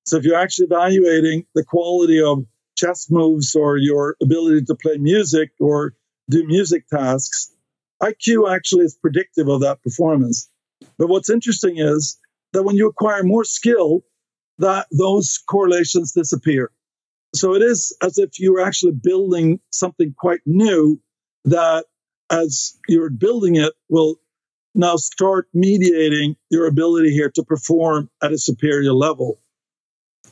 so 0.08 0.16
if 0.16 0.24
you're 0.24 0.38
actually 0.38 0.66
evaluating 0.66 1.44
the 1.54 1.64
quality 1.64 2.22
of 2.22 2.46
chess 2.78 3.08
moves 3.10 3.54
or 3.54 3.76
your 3.76 4.16
ability 4.22 4.64
to 4.64 4.74
play 4.74 4.96
music 4.96 5.50
or 5.60 5.94
do 6.30 6.46
music 6.46 6.88
tasks, 6.88 7.52
IQ 8.02 8.54
actually 8.54 8.84
is 8.84 8.96
predictive 9.00 9.48
of 9.48 9.60
that 9.60 9.82
performance. 9.82 10.48
But 10.96 11.08
what's 11.08 11.28
interesting 11.28 11.78
is 11.78 12.16
that 12.52 12.62
when 12.62 12.76
you 12.76 12.88
acquire 12.88 13.22
more 13.22 13.44
skill, 13.44 14.00
that 14.58 14.86
those 14.90 15.38
correlations 15.48 16.12
disappear. 16.12 16.70
So 17.34 17.54
it 17.54 17.62
is 17.62 17.96
as 18.02 18.18
if 18.18 18.38
you're 18.38 18.60
actually 18.60 18.92
building 18.92 19.60
something 19.70 20.14
quite 20.18 20.40
new 20.46 21.00
that 21.44 21.84
as 22.30 22.76
you're 22.88 23.10
building 23.10 23.56
it 23.56 23.72
will 23.88 24.16
now 24.74 24.96
start 24.96 25.48
mediating 25.54 26.36
your 26.50 26.66
ability 26.66 27.10
here 27.10 27.30
to 27.34 27.42
perform 27.42 28.08
at 28.22 28.32
a 28.32 28.38
superior 28.38 28.92
level. 28.92 29.40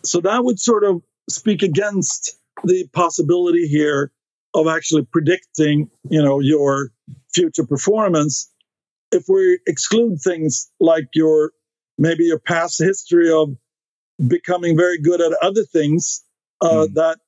So 0.04 0.20
that 0.20 0.44
would 0.44 0.60
sort 0.60 0.84
of 0.84 1.02
speak 1.28 1.62
against 1.62 2.38
the 2.64 2.86
possibility 2.92 3.66
here 3.66 4.12
of 4.54 4.68
actually 4.68 5.04
predicting, 5.04 5.90
you 6.08 6.22
know, 6.22 6.40
your 6.40 6.90
future 7.34 7.66
performance. 7.66 8.50
If 9.12 9.24
we 9.28 9.58
exclude 9.66 10.18
things 10.22 10.70
like 10.80 11.08
your 11.14 11.52
maybe 11.99 12.24
your 12.24 12.38
past 12.38 12.78
history 12.78 13.30
of 13.30 13.57
becoming 14.26 14.76
very 14.76 15.01
good 15.01 15.20
at 15.20 15.32
other 15.42 15.64
things, 15.64 16.24
uh, 16.61 16.86
mm. 16.86 16.94
that 16.94 17.18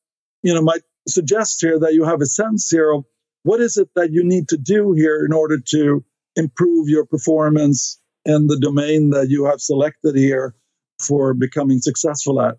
you 0.43 0.55
know 0.55 0.63
might 0.63 0.83
suggest 1.07 1.61
here 1.61 1.79
that 1.79 1.95
you 1.95 2.05
have 2.05 2.21
a 2.21 2.27
sense 2.27 2.71
here 2.71 2.93
of 2.93 3.05
what 3.43 3.61
is 3.61 3.77
it 3.77 3.89
that 3.95 4.13
you 4.13 4.25
need 4.25 4.49
to 4.49 4.57
do 4.57 4.93
here 4.93 5.25
in 5.25 5.33
order 5.33 5.59
to 5.59 6.05
improve 6.37 6.89
your 6.89 7.07
performance 7.07 8.01
in 8.25 8.47
the 8.47 8.59
domain 8.59 9.11
that 9.11 9.29
you 9.29 9.47
have 9.47 9.61
selected 9.61 10.15
here 10.17 10.55
for 11.01 11.35
becoming 11.35 11.81
successful 11.81 12.41
at. 12.41 12.57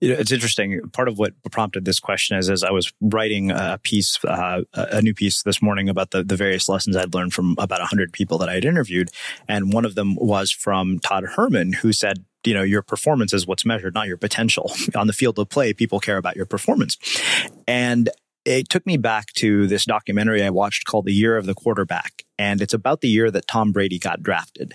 You 0.00 0.10
know, 0.10 0.20
it's 0.20 0.32
interesting. 0.32 0.80
Part 0.92 1.08
of 1.08 1.18
what 1.18 1.32
prompted 1.50 1.84
this 1.84 1.98
question 1.98 2.38
is 2.38 2.48
as 2.48 2.62
I 2.62 2.70
was 2.70 2.92
writing 3.00 3.50
a 3.50 3.78
piece, 3.82 4.22
uh, 4.24 4.62
a 4.74 5.02
new 5.02 5.14
piece 5.14 5.42
this 5.42 5.60
morning 5.60 5.88
about 5.88 6.12
the, 6.12 6.22
the 6.22 6.36
various 6.36 6.68
lessons 6.68 6.96
I'd 6.96 7.14
learned 7.14 7.34
from 7.34 7.56
about 7.58 7.80
100 7.80 8.12
people 8.12 8.38
that 8.38 8.48
I 8.48 8.54
had 8.54 8.64
interviewed. 8.64 9.10
And 9.48 9.72
one 9.72 9.84
of 9.84 9.94
them 9.94 10.14
was 10.16 10.50
from 10.50 10.98
Todd 11.00 11.24
Herman, 11.24 11.72
who 11.72 11.92
said, 11.92 12.24
you 12.44 12.54
know, 12.54 12.62
your 12.62 12.82
performance 12.82 13.32
is 13.32 13.46
what's 13.46 13.66
measured, 13.66 13.94
not 13.94 14.06
your 14.06 14.16
potential. 14.16 14.72
On 14.94 15.06
the 15.06 15.12
field 15.12 15.38
of 15.38 15.48
play, 15.48 15.72
people 15.72 16.00
care 16.00 16.16
about 16.16 16.36
your 16.36 16.46
performance. 16.46 16.96
And 17.66 18.08
it 18.44 18.68
took 18.68 18.86
me 18.86 18.96
back 18.96 19.32
to 19.34 19.66
this 19.66 19.84
documentary 19.84 20.42
I 20.42 20.50
watched 20.50 20.86
called 20.86 21.04
The 21.04 21.12
Year 21.12 21.36
of 21.36 21.46
the 21.46 21.54
Quarterback. 21.54 22.24
And 22.38 22.62
it's 22.62 22.72
about 22.72 23.00
the 23.00 23.08
year 23.08 23.30
that 23.30 23.48
Tom 23.48 23.72
Brady 23.72 23.98
got 23.98 24.22
drafted. 24.22 24.74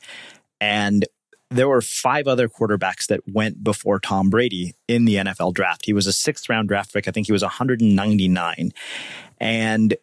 And 0.60 1.06
there 1.54 1.70
were 1.70 1.82
five 1.82 2.28
other 2.28 2.50
quarterbacks 2.50 3.08
that 3.08 3.22
went 3.32 3.64
before 3.64 4.00
Tom 4.00 4.30
Brady 4.30 4.74
in 4.88 5.06
the 5.06 5.16
NFL 5.16 5.54
draft. 5.54 5.86
He 5.86 5.94
was 5.94 6.08
a 6.08 6.14
sixth 6.14 6.50
round 6.50 6.68
draft 6.68 6.94
pick. 6.94 7.08
I 7.08 7.12
think 7.12 7.28
he 7.28 7.34
was 7.34 7.44
199. 7.44 8.72
And 9.40 9.96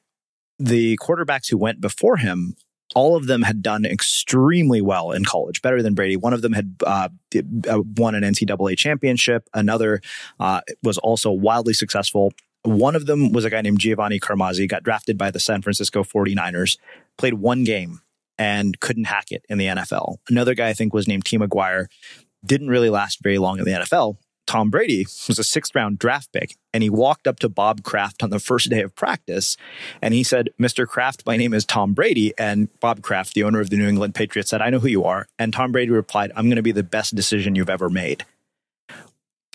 the 0.58 0.96
quarterbacks 0.98 1.50
who 1.50 1.58
went 1.58 1.80
before 1.80 2.16
him, 2.16 2.54
all 2.94 3.16
of 3.16 3.26
them 3.26 3.42
had 3.42 3.62
done 3.62 3.84
extremely 3.84 4.80
well 4.80 5.12
in 5.12 5.24
college, 5.24 5.62
better 5.62 5.82
than 5.82 5.94
Brady. 5.94 6.16
One 6.16 6.32
of 6.32 6.42
them 6.42 6.52
had 6.52 6.76
uh, 6.84 7.08
uh 7.68 7.82
won 7.96 8.14
an 8.14 8.22
NCAA 8.22 8.76
championship. 8.76 9.48
Another 9.54 10.00
uh, 10.38 10.60
was 10.82 10.98
also 10.98 11.30
wildly 11.30 11.72
successful. 11.72 12.32
One 12.62 12.94
of 12.94 13.06
them 13.06 13.32
was 13.32 13.44
a 13.44 13.50
guy 13.50 13.62
named 13.62 13.78
Giovanni 13.78 14.20
Carmazzi, 14.20 14.68
got 14.68 14.82
drafted 14.82 15.16
by 15.16 15.30
the 15.30 15.40
San 15.40 15.62
Francisco 15.62 16.04
49ers, 16.04 16.78
played 17.16 17.34
one 17.34 17.64
game 17.64 18.00
and 18.40 18.80
couldn't 18.80 19.04
hack 19.04 19.30
it 19.30 19.44
in 19.50 19.58
the 19.58 19.66
NFL. 19.66 20.16
Another 20.28 20.54
guy 20.54 20.70
I 20.70 20.72
think 20.72 20.94
was 20.94 21.06
named 21.06 21.26
T. 21.26 21.36
McGuire, 21.38 21.86
didn't 22.44 22.68
really 22.68 22.88
last 22.88 23.22
very 23.22 23.36
long 23.36 23.58
in 23.58 23.66
the 23.66 23.72
NFL. 23.72 24.16
Tom 24.46 24.70
Brady 24.70 25.06
was 25.28 25.38
a 25.38 25.44
sixth 25.44 25.74
round 25.74 25.98
draft 25.98 26.32
pick, 26.32 26.56
and 26.72 26.82
he 26.82 26.88
walked 26.88 27.28
up 27.28 27.38
to 27.40 27.48
Bob 27.50 27.84
Kraft 27.84 28.22
on 28.22 28.30
the 28.30 28.40
first 28.40 28.70
day 28.70 28.80
of 28.80 28.96
practice, 28.96 29.58
and 30.00 30.14
he 30.14 30.24
said, 30.24 30.48
"Mr. 30.60 30.86
Kraft, 30.86 31.22
my 31.26 31.36
name 31.36 31.52
is 31.52 31.66
Tom 31.66 31.92
Brady." 31.92 32.32
And 32.38 32.68
Bob 32.80 33.02
Kraft, 33.02 33.34
the 33.34 33.44
owner 33.44 33.60
of 33.60 33.68
the 33.68 33.76
New 33.76 33.86
England 33.86 34.14
Patriots, 34.14 34.50
said, 34.50 34.62
"I 34.62 34.70
know 34.70 34.80
who 34.80 34.88
you 34.88 35.04
are." 35.04 35.28
And 35.38 35.52
Tom 35.52 35.70
Brady 35.70 35.92
replied, 35.92 36.32
"I'm 36.34 36.46
going 36.46 36.56
to 36.56 36.62
be 36.62 36.72
the 36.72 36.82
best 36.82 37.14
decision 37.14 37.54
you've 37.54 37.70
ever 37.70 37.90
made." 37.90 38.24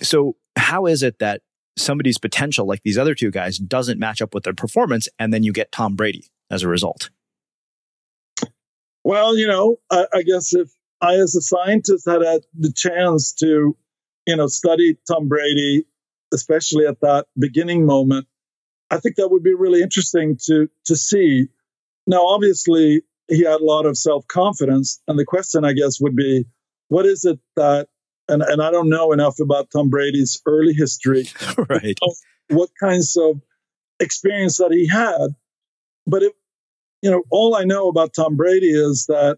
So, 0.02 0.38
how 0.56 0.86
is 0.86 1.02
it 1.02 1.18
that 1.20 1.42
somebody's 1.76 2.20
potential, 2.20 2.68
like 2.68 2.84
these 2.84 2.98
other 2.98 3.16
two 3.16 3.32
guys, 3.32 3.58
doesn't 3.58 4.00
match 4.00 4.22
up 4.22 4.34
with 4.34 4.44
their 4.44 4.54
performance, 4.54 5.10
and 5.20 5.34
then 5.34 5.44
you 5.44 5.52
get 5.52 5.72
Tom 5.72 5.96
Brady 5.96 6.30
as 6.52 6.62
a 6.62 6.70
result? 6.70 7.10
Well, 9.06 9.38
you 9.38 9.48
know, 9.48 9.78
I, 9.92 10.08
I 10.16 10.22
guess 10.24 10.56
if 10.56 10.72
I, 11.00 11.14
as 11.18 11.36
a 11.36 11.42
scientist, 11.42 12.10
had 12.10 12.24
had 12.24 12.42
the 12.58 12.74
chance 12.76 13.34
to, 13.34 13.78
you 14.26 14.36
know, 14.36 14.48
study 14.48 14.98
Tom 15.08 15.28
Brady, 15.28 15.86
especially 16.34 16.88
at 16.88 17.02
that 17.02 17.28
beginning 17.38 17.86
moment, 17.86 18.26
I 18.90 18.98
think 18.98 19.18
that 19.18 19.30
would 19.30 19.44
be 19.44 19.54
really 19.54 19.84
interesting 19.84 20.40
to 20.48 20.70
to 20.86 20.96
see. 20.96 21.50
Now, 22.08 22.26
obviously, 22.26 23.04
he 23.28 23.44
had 23.44 23.62
a 23.62 23.64
lot 23.64 23.86
of 23.86 23.96
self 23.96 24.28
confidence, 24.28 25.00
and 25.08 25.20
the 25.20 25.26
question, 25.26 25.64
I 25.64 25.74
guess, 25.74 26.02
would 26.02 26.16
be, 26.16 26.46
what 26.88 27.06
is 27.06 27.26
it 27.26 27.38
that, 27.58 27.88
and 28.28 28.42
and 28.42 28.60
I 28.60 28.72
don't 28.72 28.90
know 28.90 29.12
enough 29.12 29.40
about 29.40 29.70
Tom 29.70 29.92
Brady's 29.92 30.42
early 30.48 30.74
history, 30.74 31.30
right? 31.70 31.98
What 32.50 32.72
kinds 32.80 33.16
of 33.18 33.40
experience 34.00 34.58
that 34.58 34.72
he 34.72 34.88
had, 34.88 35.36
but 36.08 36.24
it 36.24 36.34
you 37.06 37.12
know, 37.12 37.22
all 37.30 37.56
I 37.56 37.66
know 37.66 37.88
about 37.88 38.16
Tom 38.16 38.36
Brady 38.36 38.72
is 38.72 39.06
that 39.10 39.38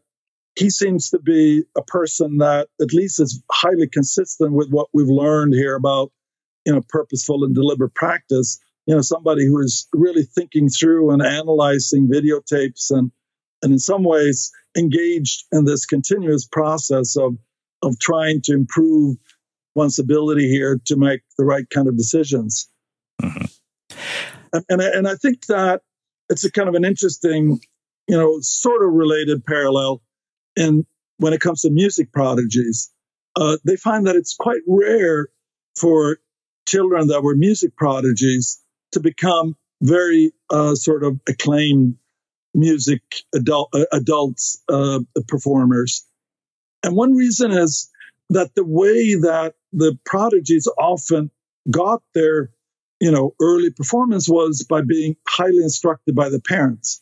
he 0.55 0.69
seems 0.69 1.09
to 1.09 1.19
be 1.19 1.65
a 1.75 1.81
person 1.81 2.37
that 2.37 2.69
at 2.81 2.93
least 2.93 3.19
is 3.19 3.43
highly 3.51 3.89
consistent 3.91 4.53
with 4.53 4.69
what 4.69 4.87
we've 4.93 5.09
learned 5.09 5.53
here 5.53 5.75
about, 5.75 6.13
you 6.65 6.71
know, 6.71 6.81
purposeful 6.87 7.43
and 7.43 7.53
deliberate 7.53 7.93
practice. 7.93 8.57
You 8.85 8.95
know, 8.95 9.01
somebody 9.01 9.45
who 9.45 9.59
is 9.59 9.85
really 9.91 10.23
thinking 10.23 10.69
through 10.69 11.11
and 11.11 11.21
analyzing 11.21 12.07
videotapes 12.07 12.89
and, 12.89 13.11
and 13.61 13.73
in 13.73 13.79
some 13.79 14.05
ways 14.05 14.49
engaged 14.77 15.43
in 15.51 15.65
this 15.65 15.85
continuous 15.85 16.47
process 16.49 17.17
of, 17.17 17.35
of 17.83 17.99
trying 17.99 18.39
to 18.43 18.53
improve 18.53 19.17
one's 19.75 19.99
ability 19.99 20.47
here 20.47 20.79
to 20.85 20.95
make 20.95 21.19
the 21.37 21.43
right 21.43 21.69
kind 21.69 21.89
of 21.89 21.97
decisions. 21.97 22.69
Mm-hmm. 23.21 23.43
And, 24.53 24.65
and, 24.69 24.81
and 24.81 25.07
I 25.09 25.15
think 25.15 25.47
that 25.47 25.81
it's 26.29 26.43
a 26.43 26.51
kind 26.51 26.69
of 26.69 26.75
an 26.75 26.85
interesting, 26.85 27.59
you 28.07 28.17
know, 28.17 28.39
sort 28.41 28.83
of 28.83 28.93
related 28.93 29.45
parallel. 29.45 30.01
And 30.55 30.85
when 31.17 31.33
it 31.33 31.41
comes 31.41 31.61
to 31.61 31.69
music 31.69 32.11
prodigies, 32.11 32.91
uh, 33.35 33.57
they 33.65 33.75
find 33.75 34.07
that 34.07 34.15
it's 34.15 34.35
quite 34.35 34.61
rare 34.67 35.27
for 35.75 36.17
children 36.67 37.07
that 37.07 37.23
were 37.23 37.35
music 37.35 37.75
prodigies 37.75 38.61
to 38.91 38.99
become 38.99 39.55
very 39.81 40.31
uh, 40.49 40.75
sort 40.75 41.03
of 41.03 41.19
acclaimed 41.27 41.95
music 42.53 43.01
adult, 43.35 43.69
uh, 43.73 43.85
adults 43.91 44.61
uh, 44.69 44.99
performers. 45.27 46.05
And 46.83 46.95
one 46.95 47.13
reason 47.15 47.51
is 47.51 47.89
that 48.29 48.55
the 48.55 48.65
way 48.65 49.15
that 49.15 49.53
the 49.71 49.97
prodigies 50.05 50.67
often 50.77 51.31
got 51.69 52.01
their 52.13 52.49
you 52.99 53.11
know, 53.11 53.35
early 53.41 53.69
performance 53.69 54.27
was 54.27 54.65
by 54.67 54.81
being 54.81 55.15
highly 55.27 55.63
instructed 55.63 56.15
by 56.15 56.29
the 56.29 56.41
parents. 56.41 57.01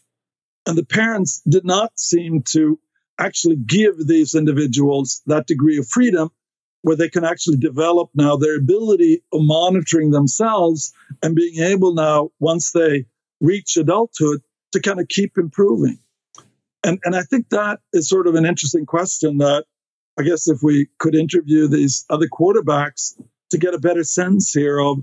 And 0.67 0.77
the 0.77 0.85
parents 0.85 1.41
did 1.47 1.65
not 1.65 1.97
seem 1.99 2.41
to 2.49 2.79
actually 3.19 3.55
give 3.55 4.05
these 4.05 4.35
individuals 4.35 5.21
that 5.27 5.47
degree 5.47 5.77
of 5.77 5.87
freedom 5.87 6.29
where 6.81 6.95
they 6.95 7.09
can 7.09 7.23
actually 7.23 7.57
develop 7.57 8.09
now 8.13 8.35
their 8.35 8.57
ability 8.57 9.23
of 9.33 9.41
monitoring 9.43 10.11
themselves 10.11 10.93
and 11.23 11.35
being 11.35 11.59
able 11.63 11.93
now, 11.93 12.29
once 12.39 12.71
they 12.71 13.05
reach 13.41 13.77
adulthood, 13.77 14.41
to 14.71 14.79
kind 14.79 14.99
of 14.99 15.07
keep 15.07 15.37
improving. 15.37 15.97
And, 16.83 16.99
and 17.03 17.15
I 17.15 17.23
think 17.23 17.49
that 17.49 17.79
is 17.93 18.07
sort 18.09 18.27
of 18.27 18.35
an 18.35 18.45
interesting 18.45 18.85
question 18.85 19.39
that 19.39 19.65
I 20.19 20.23
guess 20.23 20.47
if 20.47 20.59
we 20.61 20.87
could 20.99 21.15
interview 21.15 21.67
these 21.67 22.05
other 22.09 22.27
quarterbacks 22.27 23.13
to 23.49 23.57
get 23.57 23.73
a 23.73 23.79
better 23.79 24.03
sense 24.03 24.51
here 24.51 24.79
of 24.79 24.99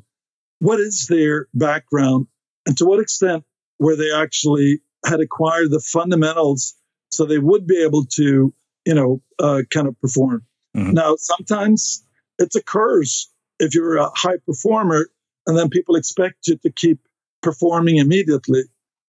what 0.63 0.81
is 0.81 1.07
their 1.09 1.49
background 1.55 2.27
and 2.67 2.77
to 2.79 2.85
what 2.85 3.01
extent 3.01 3.45
were 3.79 3.97
they 3.97 4.13
actually 4.15 4.81
had 5.05 5.21
acquired 5.21 5.71
the 5.71 5.81
fundamentals 5.81 6.75
so 7.11 7.25
they 7.25 7.39
would 7.39 7.67
be 7.67 7.83
able 7.83 8.05
to 8.07 8.55
you 8.85 8.95
know, 8.95 9.23
uh, 9.39 9.63
kind 9.71 9.87
of 9.87 10.01
perform. 10.01 10.43
Mm-hmm. 10.77 10.93
Now, 10.93 11.17
sometimes 11.17 12.05
it 12.39 12.55
occurs 12.55 13.31
if 13.59 13.75
you're 13.75 13.97
a 13.97 14.11
high 14.15 14.39
performer 14.47 15.09
and 15.47 15.57
then 15.57 15.69
people 15.69 15.97
expect 15.97 16.47
you 16.47 16.57
to 16.59 16.71
keep 16.71 16.99
performing 17.43 17.97
immediately. 17.99 18.63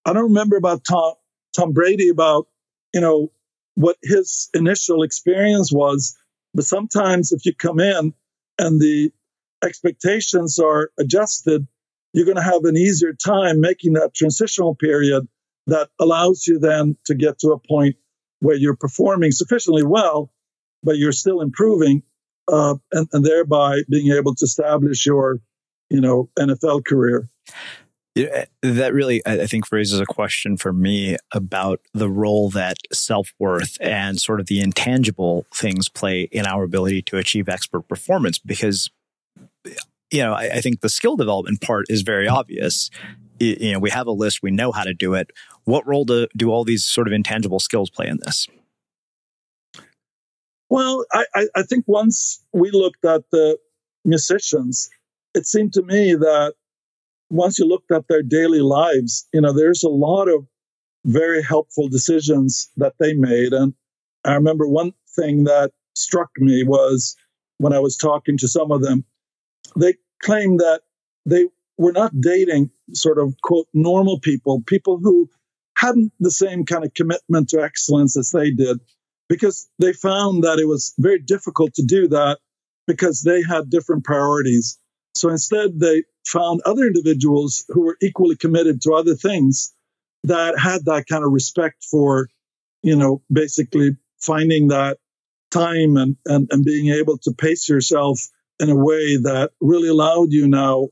I 0.06 0.14
don't 0.14 0.24
remember 0.24 0.58
about 0.58 0.84
Tom, 0.84 1.14
Tom 1.56 1.72
Brady 1.72 2.10
about, 2.10 2.47
you 2.93 3.01
know, 3.01 3.32
what 3.76 3.97
his 4.04 4.49
initial 4.54 5.04
experience 5.04 5.72
was. 5.72 6.16
But 6.54 6.66
sometimes 6.66 7.32
if 7.32 7.45
you 7.45 7.56
come 7.56 7.80
in 7.80 8.14
and 8.60 8.80
the 8.80 9.12
expectations 9.64 10.59
are 10.59 10.91
adjusted, 10.99 11.68
you're 12.14 12.26
going 12.26 12.38
to 12.38 12.43
have 12.43 12.64
an 12.66 12.78
easier 12.78 13.14
time 13.14 13.59
making 13.59 13.93
that 13.93 14.14
transitional 14.14 14.76
period 14.76 15.28
that 15.68 15.89
allows 15.99 16.45
you 16.47 16.59
then 16.59 16.97
to 17.05 17.16
get 17.16 17.39
to 17.39 17.49
a 17.49 17.59
point 17.59 17.95
where 18.39 18.55
you're 18.55 18.76
performing 18.76 19.32
sufficiently 19.32 19.84
well, 19.84 20.32
but 20.84 20.97
you're 20.97 21.14
still 21.14 21.41
improving, 21.41 22.03
uh, 22.51 22.76
and, 22.91 23.07
and 23.14 23.26
thereby 23.26 23.82
being 23.89 24.11
able 24.11 24.36
to 24.36 24.43
establish 24.43 25.05
your, 25.05 25.39
you 25.89 26.01
know, 26.01 26.30
NFL 26.38 26.86
career. 26.86 27.30
Yeah, 28.16 28.45
that 28.61 28.93
really, 28.93 29.24
I 29.26 29.47
think, 29.47 29.72
raises 29.72 29.99
a 29.99 30.05
question 30.05 30.55
for 30.55 30.72
me 30.72 31.18
about 31.34 31.80
the 31.95 32.09
role 32.09 32.51
that 32.51 32.78
self 32.91 33.34
worth 33.39 33.76
and 33.82 34.20
sort 34.20 34.39
of 34.39 34.45
the 34.45 34.59
intangible 34.59 35.47
things 35.51 35.89
play 35.89 36.30
in 36.32 36.45
our 36.45 36.64
ability 36.64 37.01
to 37.03 37.18
achieve 37.18 37.49
expert 37.49 37.88
performance. 37.88 38.38
Because, 38.38 38.91
you 40.11 40.19
know, 40.19 40.34
I, 40.34 40.55
I 40.55 40.61
think 40.61 40.81
the 40.81 40.89
skill 40.89 41.15
development 41.15 41.61
part 41.61 41.86
is 41.89 42.01
very 42.01 42.27
obvious. 42.27 42.89
You 43.39 43.73
know, 43.73 43.79
we 43.79 43.89
have 43.89 44.07
a 44.07 44.11
list, 44.11 44.43
we 44.43 44.51
know 44.51 44.71
how 44.71 44.84
to 44.84 44.93
do 44.93 45.15
it. 45.15 45.31
What 45.65 45.88
role 45.88 46.05
do, 46.05 46.27
do 46.38 46.51
all 46.51 46.63
these 46.63 46.86
sort 46.86 47.07
of 47.07 47.13
intangible 47.13 47.59
skills 47.59 47.89
play 47.89 48.07
in 48.07 48.19
this? 48.23 48.47
Well, 50.69 51.05
I, 51.11 51.25
I 51.55 51.63
think 51.63 51.86
once 51.88 52.43
we 52.53 52.71
looked 52.71 53.05
at 53.05 53.23
the 53.31 53.57
musicians, 54.05 54.89
it 55.34 55.45
seemed 55.45 55.73
to 55.73 55.84
me 55.84 56.13
that 56.13 56.53
once 57.29 57.57
you 57.57 57.65
looked 57.65 57.91
at 57.91 58.07
their 58.07 58.21
daily 58.21 58.61
lives, 58.61 59.27
you 59.34 59.41
know, 59.41 59.53
there's 59.53 59.84
a 59.84 59.89
lot 59.89 60.27
of 60.27 60.45
very 61.05 61.41
helpful 61.41 61.89
decisions 61.89 62.69
that 62.77 62.93
they 62.99 63.13
made. 63.13 63.53
And 63.53 63.73
I 64.23 64.36
remember 64.36 64.67
one 64.67 64.93
thing 65.15 65.45
that 65.45 65.71
struck 65.95 66.29
me 66.38 66.63
was 66.63 67.15
when 67.57 67.73
I 67.73 67.79
was 67.79 67.97
talking 67.97 68.38
to 68.38 68.47
some 68.47 68.71
of 68.71 68.81
them, 68.81 69.05
they 69.76 69.95
claimed 70.21 70.59
that 70.59 70.82
they 71.26 71.47
were 71.78 71.91
not 71.91 72.19
dating 72.19 72.69
sort 72.93 73.17
of 73.17 73.36
quote 73.41 73.67
normal 73.74 74.19
people, 74.19 74.61
people 74.65 74.99
who 75.01 75.30
hadn't 75.76 76.13
the 76.19 76.32
same 76.32 76.65
kind 76.65 76.86
of 76.86 76.93
commitment 76.93 77.49
to 77.49 77.61
excellence 77.61 78.17
as 78.17 78.30
they 78.30 78.51
did, 78.51 78.80
because 79.28 79.67
they 79.80 79.93
found 79.93 80.43
that 80.43 80.59
it 80.59 80.67
was 80.67 80.93
very 80.97 81.19
difficult 81.19 81.74
to 81.74 81.84
do 81.84 82.07
that 82.09 82.38
because 82.88 83.21
they 83.21 83.41
had 83.41 83.69
different 83.69 84.03
priorities. 84.03 84.78
So 85.15 85.30
instead, 85.30 85.80
they 85.80 86.03
found 86.26 86.61
other 86.65 86.86
individuals 86.86 87.65
who 87.69 87.82
were 87.82 87.97
equally 88.01 88.36
committed 88.36 88.82
to 88.82 88.93
other 88.93 89.15
things 89.15 89.74
that 90.24 90.57
had 90.57 90.86
that 90.86 91.05
kind 91.07 91.24
of 91.24 91.32
respect 91.32 91.84
for, 91.84 92.30
you 92.82 92.95
know, 92.95 93.21
basically 93.32 93.97
finding 94.19 94.69
that 94.69 94.97
time 95.51 95.97
and, 95.97 96.17
and, 96.26 96.47
and 96.51 96.63
being 96.63 96.93
able 96.93 97.17
to 97.19 97.32
pace 97.32 97.69
yourself 97.69 98.19
in 98.60 98.70
a 98.70 98.76
way 98.76 99.18
that 99.18 99.51
really 99.62 99.89
allowed 99.89 100.32
you 100.32 100.47
now, 100.47 100.89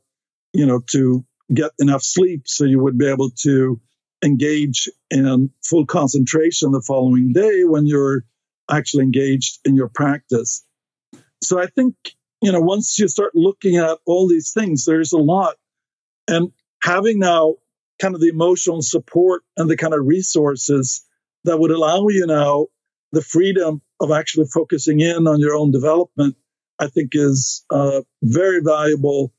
you 0.54 0.66
know, 0.66 0.82
to 0.92 1.26
get 1.54 1.72
enough 1.80 2.02
sleep 2.02 2.44
so 2.46 2.66
you 2.66 2.82
would 2.82 2.98
be 2.98 3.08
able 3.08 3.30
to 3.30 3.80
engage 4.24 4.90
in 5.10 5.50
full 5.64 5.86
concentration 5.86 6.72
the 6.72 6.82
following 6.82 7.34
day 7.34 7.64
when 7.64 7.86
you're 7.86 8.24
actually 8.70 9.04
engaged 9.04 9.60
in 9.66 9.76
your 9.76 9.90
practice. 9.90 10.66
So 11.42 11.60
I 11.60 11.68
think 11.68 11.96
you 12.42 12.52
know, 12.52 12.60
once 12.60 12.98
you 12.98 13.08
start 13.08 13.36
looking 13.36 13.78
at 13.78 14.00
all 14.06 14.28
these 14.28 14.52
things, 14.52 14.86
there's 14.86 15.14
a 15.14 15.18
lot. 15.18 15.56
And 16.28 16.52
having 16.82 17.20
now 17.20 17.56
kind 18.02 18.16
of 18.16 18.22
the 18.22 18.30
emotional 18.30 18.82
support 18.82 19.44
and 19.56 19.70
the 19.70 19.78
kind 19.78 19.94
of 19.94 20.06
resources 20.06 21.06
that 21.44 21.60
would 21.60 21.72
allow 21.72 22.08
you 22.08 22.26
now 22.26 22.68
the 23.12 23.22
freedom 23.22 23.82
of 24.00 24.12
actually 24.12 24.48
focusing 24.52 25.00
in 25.02 25.28
on 25.28 25.40
your 25.40 25.54
own 25.54 25.70
development, 25.72 26.36
I 26.82 26.88
think 26.88 27.12
is 27.14 27.64
uh, 27.70 28.02
very 28.24 28.60
valuable 28.64 29.32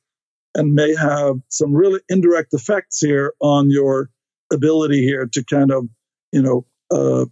and 0.55 0.75
may 0.75 0.95
have 0.95 1.37
some 1.49 1.75
really 1.75 2.01
indirect 2.09 2.55
effects 2.55 3.01
here 3.01 3.35
on 3.41 3.69
your 3.69 4.11
ability 4.53 5.03
here 5.03 5.27
to 5.33 5.45
kind 5.45 5.73
of, 5.73 5.89
you 6.31 6.41
know, 6.41 6.67
uh, 6.91 7.25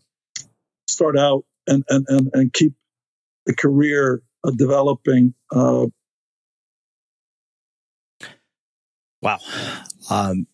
start 0.88 1.16
out 1.16 1.44
and, 1.68 1.84
and, 1.88 2.06
and, 2.08 2.30
and 2.32 2.52
keep 2.52 2.72
the 3.46 3.54
career 3.54 4.20
uh, 4.42 4.50
developing. 4.50 5.32
Uh, 5.54 5.86
wow. 9.22 9.38
Um, 10.10 10.46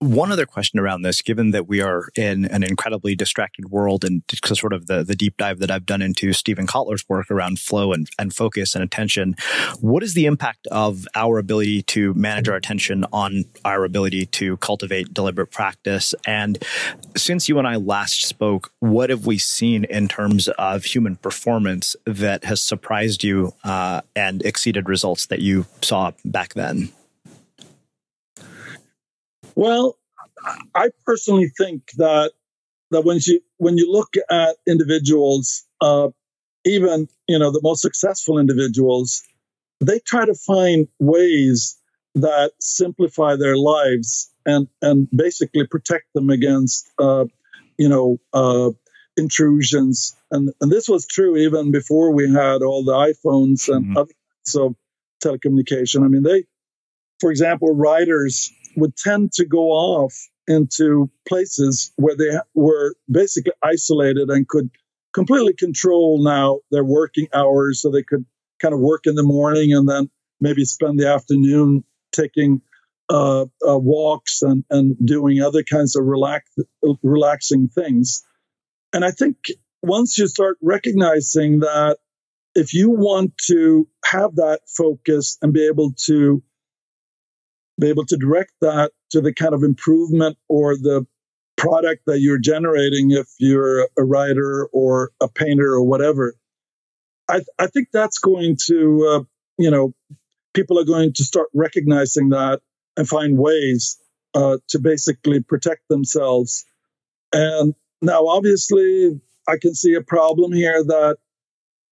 one 0.00 0.32
other 0.32 0.46
question 0.46 0.80
around 0.80 1.02
this, 1.02 1.20
given 1.20 1.50
that 1.50 1.68
we 1.68 1.82
are 1.82 2.08
in 2.16 2.46
an 2.46 2.62
incredibly 2.62 3.14
distracted 3.14 3.70
world 3.70 4.02
and 4.02 4.22
sort 4.46 4.72
of 4.72 4.86
the, 4.86 5.04
the 5.04 5.14
deep 5.14 5.36
dive 5.36 5.58
that 5.58 5.70
I've 5.70 5.84
done 5.84 6.00
into 6.00 6.32
Steven 6.32 6.66
Kotler's 6.66 7.06
work 7.06 7.30
around 7.30 7.58
flow 7.58 7.92
and, 7.92 8.08
and 8.18 8.34
focus 8.34 8.74
and 8.74 8.82
attention, 8.82 9.36
what 9.80 10.02
is 10.02 10.14
the 10.14 10.24
impact 10.24 10.66
of 10.68 11.06
our 11.14 11.38
ability 11.38 11.82
to 11.82 12.14
manage 12.14 12.48
our 12.48 12.56
attention 12.56 13.04
on 13.12 13.44
our 13.66 13.84
ability 13.84 14.24
to 14.26 14.56
cultivate 14.56 15.12
deliberate 15.12 15.50
practice? 15.50 16.14
And 16.26 16.64
since 17.14 17.46
you 17.46 17.58
and 17.58 17.68
I 17.68 17.76
last 17.76 18.24
spoke, 18.24 18.72
what 18.80 19.10
have 19.10 19.26
we 19.26 19.36
seen 19.36 19.84
in 19.84 20.08
terms 20.08 20.48
of 20.48 20.84
human 20.84 21.16
performance 21.16 21.94
that 22.06 22.44
has 22.44 22.62
surprised 22.62 23.22
you 23.22 23.52
uh, 23.64 24.00
and 24.16 24.40
exceeded 24.46 24.88
results 24.88 25.26
that 25.26 25.40
you 25.40 25.66
saw 25.82 26.12
back 26.24 26.54
then? 26.54 26.90
Well, 29.54 29.96
I 30.74 30.88
personally 31.04 31.50
think 31.56 31.90
that 31.96 32.32
that 32.90 33.02
when 33.02 33.18
you 33.24 33.40
when 33.58 33.76
you 33.76 33.90
look 33.90 34.14
at 34.30 34.56
individuals, 34.66 35.64
uh, 35.80 36.08
even 36.64 37.08
you 37.28 37.38
know 37.38 37.50
the 37.50 37.60
most 37.62 37.82
successful 37.82 38.38
individuals, 38.38 39.22
they 39.80 39.98
try 40.00 40.24
to 40.26 40.34
find 40.34 40.88
ways 40.98 41.76
that 42.14 42.52
simplify 42.60 43.36
their 43.36 43.56
lives 43.56 44.30
and 44.46 44.68
and 44.82 45.08
basically 45.14 45.66
protect 45.66 46.12
them 46.14 46.30
against 46.30 46.90
uh, 46.98 47.24
you 47.78 47.88
know 47.88 48.18
uh, 48.32 48.70
intrusions. 49.16 50.16
And 50.30 50.52
and 50.60 50.70
this 50.70 50.88
was 50.88 51.06
true 51.06 51.36
even 51.36 51.70
before 51.70 52.12
we 52.12 52.32
had 52.32 52.62
all 52.62 52.84
the 52.84 52.92
iPhones 52.92 53.68
and 53.68 53.86
mm-hmm. 53.86 53.96
other 53.98 54.12
so 54.42 54.74
telecommunication. 55.22 56.02
I 56.02 56.08
mean, 56.08 56.22
they, 56.22 56.44
for 57.20 57.30
example, 57.30 57.74
writers 57.74 58.50
would 58.76 58.96
tend 58.96 59.32
to 59.32 59.44
go 59.44 59.70
off 59.70 60.14
into 60.46 61.10
places 61.28 61.92
where 61.96 62.16
they 62.16 62.38
were 62.54 62.94
basically 63.10 63.52
isolated 63.62 64.28
and 64.28 64.48
could 64.48 64.70
completely 65.12 65.54
control 65.54 66.22
now 66.22 66.60
their 66.70 66.84
working 66.84 67.28
hours 67.34 67.80
so 67.80 67.90
they 67.90 68.02
could 68.02 68.24
kind 68.60 68.74
of 68.74 68.80
work 68.80 69.02
in 69.06 69.14
the 69.14 69.22
morning 69.22 69.72
and 69.72 69.88
then 69.88 70.10
maybe 70.40 70.64
spend 70.64 70.98
the 70.98 71.08
afternoon 71.08 71.84
taking 72.12 72.62
uh, 73.08 73.42
uh, 73.66 73.78
walks 73.78 74.42
and, 74.42 74.64
and 74.70 74.96
doing 75.04 75.40
other 75.40 75.62
kinds 75.62 75.96
of 75.96 76.04
relax, 76.04 76.48
relaxing 77.02 77.68
things. 77.68 78.22
And 78.92 79.04
I 79.04 79.10
think 79.10 79.36
once 79.82 80.18
you 80.18 80.28
start 80.28 80.58
recognizing 80.62 81.60
that 81.60 81.98
if 82.54 82.74
you 82.74 82.90
want 82.90 83.36
to 83.46 83.88
have 84.04 84.36
that 84.36 84.60
focus 84.76 85.38
and 85.42 85.52
be 85.52 85.66
able 85.66 85.92
to 86.06 86.42
be 87.80 87.88
able 87.88 88.06
to 88.06 88.16
direct 88.16 88.52
that 88.60 88.92
to 89.10 89.20
the 89.20 89.34
kind 89.34 89.54
of 89.54 89.62
improvement 89.62 90.36
or 90.48 90.76
the 90.76 91.06
product 91.56 92.02
that 92.06 92.20
you're 92.20 92.38
generating 92.38 93.10
if 93.10 93.28
you're 93.38 93.88
a 93.98 94.04
writer 94.04 94.68
or 94.72 95.10
a 95.20 95.28
painter 95.28 95.72
or 95.72 95.82
whatever. 95.82 96.34
I, 97.28 97.40
I 97.58 97.66
think 97.66 97.88
that's 97.92 98.18
going 98.18 98.56
to, 98.66 99.06
uh, 99.10 99.24
you 99.58 99.70
know, 99.70 99.94
people 100.54 100.78
are 100.78 100.84
going 100.84 101.12
to 101.14 101.24
start 101.24 101.48
recognizing 101.54 102.30
that 102.30 102.60
and 102.96 103.08
find 103.08 103.38
ways 103.38 103.98
uh, 104.34 104.58
to 104.68 104.78
basically 104.78 105.40
protect 105.40 105.82
themselves. 105.88 106.64
And 107.32 107.74
now, 108.02 108.26
obviously, 108.26 109.20
I 109.48 109.56
can 109.60 109.74
see 109.74 109.94
a 109.94 110.02
problem 110.02 110.52
here 110.52 110.82
that 110.84 111.18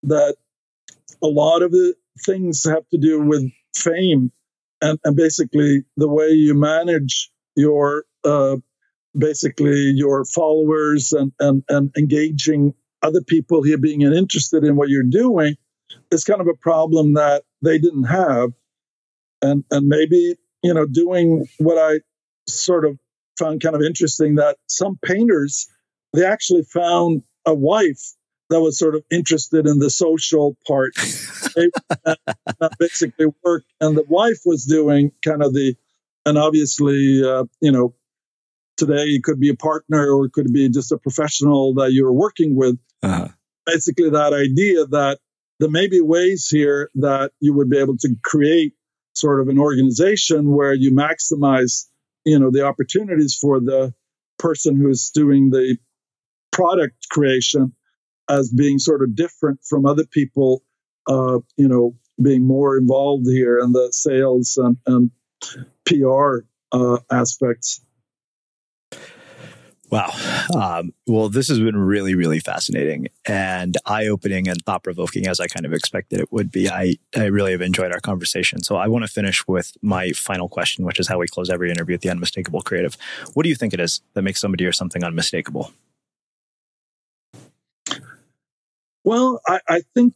that 0.04 0.36
a 1.22 1.26
lot 1.26 1.62
of 1.62 1.72
the 1.72 1.94
things 2.24 2.64
have 2.64 2.88
to 2.90 2.98
do 2.98 3.20
with 3.20 3.50
fame 3.74 4.32
and, 4.80 4.98
and 5.04 5.16
basically 5.16 5.84
the 5.96 6.08
way 6.08 6.28
you 6.28 6.54
manage 6.54 7.30
your 7.56 8.04
uh, 8.24 8.56
basically 9.16 9.92
your 9.94 10.24
followers 10.24 11.12
and, 11.12 11.32
and, 11.40 11.62
and 11.68 11.90
engaging 11.96 12.74
other 13.02 13.22
people 13.22 13.62
here 13.62 13.78
being 13.78 14.02
interested 14.02 14.64
in 14.64 14.76
what 14.76 14.88
you're 14.88 15.02
doing 15.02 15.56
is 16.10 16.24
kind 16.24 16.40
of 16.40 16.46
a 16.46 16.54
problem 16.54 17.14
that 17.14 17.44
they 17.62 17.78
didn't 17.78 18.04
have. 18.04 18.50
And 19.40 19.64
and 19.70 19.86
maybe 19.86 20.34
you 20.62 20.74
know 20.74 20.86
doing 20.86 21.46
what 21.58 21.78
i 21.78 22.00
sort 22.48 22.84
of 22.84 22.98
found 23.38 23.60
kind 23.60 23.76
of 23.76 23.82
interesting 23.82 24.36
that 24.36 24.56
some 24.66 24.98
painters 25.04 25.68
they 26.12 26.24
actually 26.24 26.62
found 26.62 27.22
a 27.46 27.54
wife 27.54 28.14
that 28.50 28.60
was 28.60 28.78
sort 28.78 28.94
of 28.94 29.02
interested 29.10 29.66
in 29.66 29.78
the 29.78 29.90
social 29.90 30.56
part. 30.66 30.94
that 30.96 32.76
basically 32.78 33.26
work. 33.44 33.64
And 33.80 33.96
the 33.96 34.04
wife 34.08 34.40
was 34.44 34.64
doing 34.64 35.12
kind 35.24 35.42
of 35.42 35.52
the, 35.52 35.76
and 36.24 36.38
obviously, 36.38 37.22
uh, 37.24 37.44
you 37.60 37.72
know, 37.72 37.94
today 38.76 39.04
it 39.04 39.24
could 39.24 39.40
be 39.40 39.50
a 39.50 39.56
partner 39.56 40.10
or 40.10 40.26
it 40.26 40.32
could 40.32 40.52
be 40.52 40.68
just 40.68 40.92
a 40.92 40.98
professional 40.98 41.74
that 41.74 41.92
you're 41.92 42.12
working 42.12 42.56
with. 42.56 42.78
Uh-huh. 43.02 43.28
Basically, 43.66 44.10
that 44.10 44.32
idea 44.32 44.86
that 44.86 45.18
there 45.60 45.70
may 45.70 45.88
be 45.88 46.00
ways 46.00 46.48
here 46.48 46.90
that 46.94 47.32
you 47.40 47.52
would 47.54 47.68
be 47.68 47.78
able 47.78 47.98
to 47.98 48.14
create 48.24 48.74
sort 49.14 49.40
of 49.40 49.48
an 49.48 49.58
organization 49.58 50.52
where 50.52 50.72
you 50.72 50.92
maximize, 50.92 51.86
you 52.24 52.38
know, 52.38 52.50
the 52.50 52.64
opportunities 52.64 53.36
for 53.36 53.60
the 53.60 53.92
person 54.38 54.76
who's 54.76 55.10
doing 55.10 55.50
the 55.50 55.76
product 56.52 57.08
creation 57.10 57.74
as 58.28 58.50
being 58.50 58.78
sort 58.78 59.02
of 59.02 59.14
different 59.14 59.60
from 59.64 59.86
other 59.86 60.04
people, 60.04 60.62
uh, 61.06 61.38
you 61.56 61.68
know, 61.68 61.94
being 62.20 62.46
more 62.46 62.76
involved 62.76 63.26
here 63.26 63.58
in 63.58 63.72
the 63.72 63.88
sales 63.92 64.56
and, 64.56 64.76
and 64.86 65.10
PR 65.86 66.40
uh, 66.72 66.98
aspects. 67.10 67.80
Wow. 69.90 70.12
Um, 70.54 70.92
well, 71.06 71.30
this 71.30 71.48
has 71.48 71.58
been 71.58 71.76
really, 71.76 72.14
really 72.14 72.40
fascinating 72.40 73.08
and 73.26 73.74
eye 73.86 74.06
opening 74.08 74.46
and 74.46 74.62
thought 74.64 74.82
provoking 74.82 75.26
as 75.26 75.40
I 75.40 75.46
kind 75.46 75.64
of 75.64 75.72
expected 75.72 76.20
it 76.20 76.30
would 76.30 76.52
be. 76.52 76.68
I, 76.68 76.96
I 77.16 77.26
really 77.26 77.52
have 77.52 77.62
enjoyed 77.62 77.92
our 77.92 78.00
conversation. 78.00 78.62
So 78.62 78.76
I 78.76 78.86
want 78.88 79.06
to 79.06 79.10
finish 79.10 79.46
with 79.48 79.72
my 79.80 80.10
final 80.10 80.48
question, 80.48 80.84
which 80.84 81.00
is 81.00 81.08
how 81.08 81.18
we 81.18 81.26
close 81.26 81.48
every 81.48 81.70
interview 81.70 81.94
at 81.94 82.02
the 82.02 82.10
Unmistakable 82.10 82.60
Creative. 82.60 82.96
What 83.32 83.44
do 83.44 83.48
you 83.48 83.54
think 83.54 83.72
it 83.72 83.80
is 83.80 84.02
that 84.12 84.22
makes 84.22 84.40
somebody 84.40 84.66
or 84.66 84.72
something 84.72 85.02
unmistakable? 85.02 85.72
Well, 89.08 89.40
I, 89.48 89.60
I 89.66 89.80
think, 89.94 90.12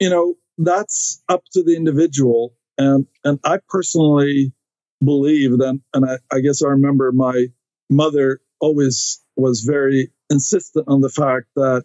you 0.00 0.10
know, 0.10 0.34
that's 0.58 1.22
up 1.28 1.44
to 1.52 1.62
the 1.62 1.76
individual. 1.76 2.54
And, 2.76 3.06
and 3.22 3.38
I 3.44 3.58
personally 3.68 4.52
believe 4.98 5.52
that, 5.58 5.78
and 5.94 6.04
I, 6.04 6.18
I 6.28 6.40
guess 6.40 6.60
I 6.60 6.70
remember 6.70 7.12
my 7.12 7.46
mother 7.88 8.40
always 8.58 9.22
was 9.36 9.60
very 9.60 10.10
insistent 10.28 10.88
on 10.88 11.00
the 11.00 11.08
fact 11.08 11.50
that, 11.54 11.84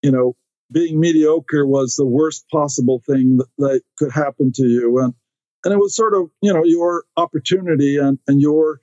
you 0.00 0.12
know, 0.12 0.36
being 0.70 1.00
mediocre 1.00 1.66
was 1.66 1.96
the 1.96 2.06
worst 2.06 2.44
possible 2.48 3.02
thing 3.04 3.38
that, 3.38 3.48
that 3.58 3.80
could 3.98 4.12
happen 4.12 4.52
to 4.54 4.68
you. 4.68 5.00
And, 5.00 5.14
and 5.64 5.74
it 5.74 5.78
was 5.78 5.96
sort 5.96 6.14
of, 6.14 6.30
you 6.40 6.54
know, 6.54 6.62
your 6.64 7.06
opportunity 7.16 7.96
and, 7.96 8.20
and 8.28 8.40
your 8.40 8.82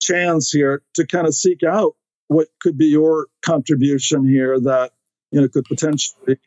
chance 0.00 0.50
here 0.50 0.82
to 0.94 1.06
kind 1.06 1.26
of 1.26 1.34
seek 1.34 1.62
out 1.62 1.92
what 2.28 2.48
could 2.62 2.78
be 2.78 2.86
your 2.86 3.26
contribution 3.44 4.26
here 4.26 4.58
that, 4.60 4.92
you 5.30 5.42
know, 5.42 5.48
could 5.48 5.66
potentially 5.66 6.38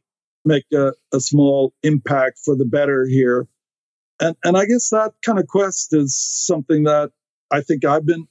make 0.47 0.65
a, 0.73 0.93
a 1.13 1.19
small 1.19 1.73
impact 1.83 2.39
for 2.43 2.55
the 2.55 2.65
better 2.65 3.05
here. 3.05 3.47
And, 4.19 4.35
and 4.43 4.57
I 4.57 4.65
guess 4.65 4.89
that 4.89 5.13
kind 5.23 5.39
of 5.39 5.47
quest 5.47 5.93
is 5.93 6.17
something 6.17 6.83
that 6.83 7.11
I 7.51 7.61
think 7.61 7.85
I've 7.85 8.05
been 8.05 8.27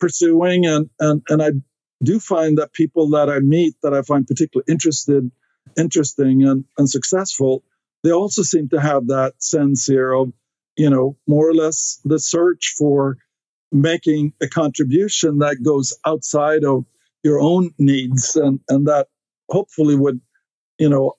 pursuing 0.00 0.66
and, 0.66 0.90
and, 0.98 1.22
and 1.28 1.42
I 1.42 1.50
do 2.02 2.18
find 2.20 2.58
that 2.58 2.72
people 2.72 3.10
that 3.10 3.28
I 3.28 3.38
meet 3.40 3.74
that 3.82 3.94
I 3.94 4.02
find 4.02 4.26
particularly 4.26 4.64
interested, 4.68 5.30
interesting 5.76 6.44
and, 6.44 6.64
and 6.76 6.88
successful, 6.88 7.62
they 8.02 8.12
also 8.12 8.42
seem 8.42 8.68
to 8.70 8.80
have 8.80 9.08
that 9.08 9.34
sense 9.42 9.86
here 9.86 10.12
of, 10.12 10.32
you 10.76 10.90
know, 10.90 11.16
more 11.26 11.48
or 11.48 11.54
less 11.54 12.00
the 12.04 12.18
search 12.18 12.74
for 12.78 13.18
making 13.72 14.32
a 14.40 14.48
contribution 14.48 15.38
that 15.38 15.62
goes 15.62 15.96
outside 16.06 16.64
of 16.64 16.84
your 17.22 17.40
own 17.40 17.70
needs 17.78 18.36
and, 18.36 18.60
and 18.68 18.86
that 18.86 19.08
hopefully 19.50 19.96
would, 19.96 20.20
you 20.78 20.88
know, 20.88 21.17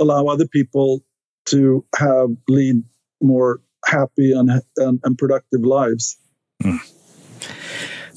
allow 0.00 0.26
other 0.26 0.46
people 0.46 1.02
to 1.46 1.84
have 1.96 2.30
lead 2.48 2.82
more 3.20 3.60
happy 3.84 4.32
and, 4.32 4.50
and, 4.76 5.00
and 5.04 5.18
productive 5.18 5.62
lives. 5.62 6.16
Mm. 6.62 6.78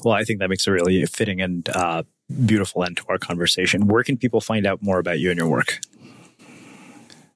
Well, 0.04 0.14
I 0.14 0.24
think 0.24 0.40
that 0.40 0.48
makes 0.48 0.66
a 0.66 0.72
really 0.72 1.04
fitting 1.06 1.40
and 1.40 1.68
uh, 1.70 2.02
beautiful 2.44 2.84
end 2.84 2.98
to 2.98 3.04
our 3.08 3.18
conversation. 3.18 3.86
Where 3.86 4.02
can 4.02 4.16
people 4.16 4.40
find 4.40 4.66
out 4.66 4.82
more 4.82 4.98
about 4.98 5.18
you 5.18 5.30
and 5.30 5.38
your 5.38 5.48
work? 5.48 5.80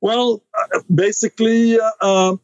Well, 0.01 0.43
uh, 0.57 0.81
basically, 0.95 1.79
uh, 1.81 1.91
um, 2.01 2.41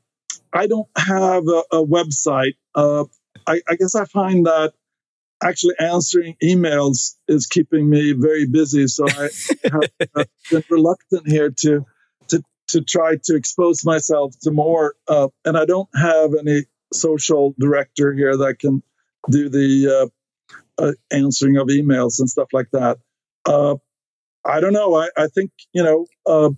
I 0.53 0.67
don't 0.67 0.89
have 0.97 1.45
a, 1.47 1.63
a 1.77 1.87
website. 1.87 2.55
Uh, 2.75 3.05
I, 3.47 3.61
I, 3.69 3.77
guess 3.77 3.95
I 3.95 4.07
find 4.07 4.47
that 4.47 4.73
actually 5.43 5.75
answering 5.79 6.37
emails 6.43 7.17
is 7.29 7.47
keeping 7.47 7.89
me 7.89 8.13
very 8.13 8.47
busy. 8.47 8.87
So 8.87 9.07
I 9.09 9.29
have 9.65 10.09
uh, 10.17 10.25
been 10.51 10.65
reluctant 10.71 11.29
here 11.29 11.51
to, 11.51 11.85
to, 12.69 12.83
try 12.83 13.17
to 13.25 13.37
expose 13.37 13.85
myself 13.85 14.35
to 14.43 14.51
more. 14.51 14.95
Uh, 15.09 15.29
and 15.45 15.57
I 15.57 15.65
don't 15.65 15.89
have 15.95 16.33
any 16.39 16.65
social 16.93 17.55
director 17.59 18.13
here 18.13 18.37
that 18.37 18.59
can 18.59 18.83
do 19.31 19.49
the 19.49 20.11
uh, 20.79 20.83
uh, 20.83 20.93
answering 21.11 21.57
of 21.57 21.69
emails 21.69 22.19
and 22.19 22.29
stuff 22.29 22.49
like 22.53 22.69
that. 22.73 22.99
Uh, 23.47 23.77
I 24.47 24.61
don't 24.61 24.73
know. 24.73 24.95
I, 24.95 25.09
I 25.17 25.27
think 25.29 25.51
you 25.73 25.83
know. 25.83 26.07
Uh, 26.27 26.51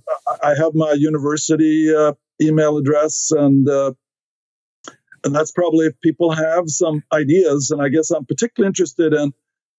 I 0.43 0.55
have 0.57 0.75
my 0.75 0.93
university 0.93 1.93
email 2.41 2.79
address, 2.79 3.31
and 3.31 3.69
and 3.69 5.35
that's 5.35 5.53
probably 5.53 5.87
if 5.87 6.01
people 6.01 6.33
have 6.33 6.65
some 6.69 7.03
ideas. 7.13 7.71
And 7.71 7.81
I 7.81 7.89
guess 7.89 8.11
I'm 8.11 8.25
particularly 8.25 8.69
interested 8.69 9.13
in 9.13 9.33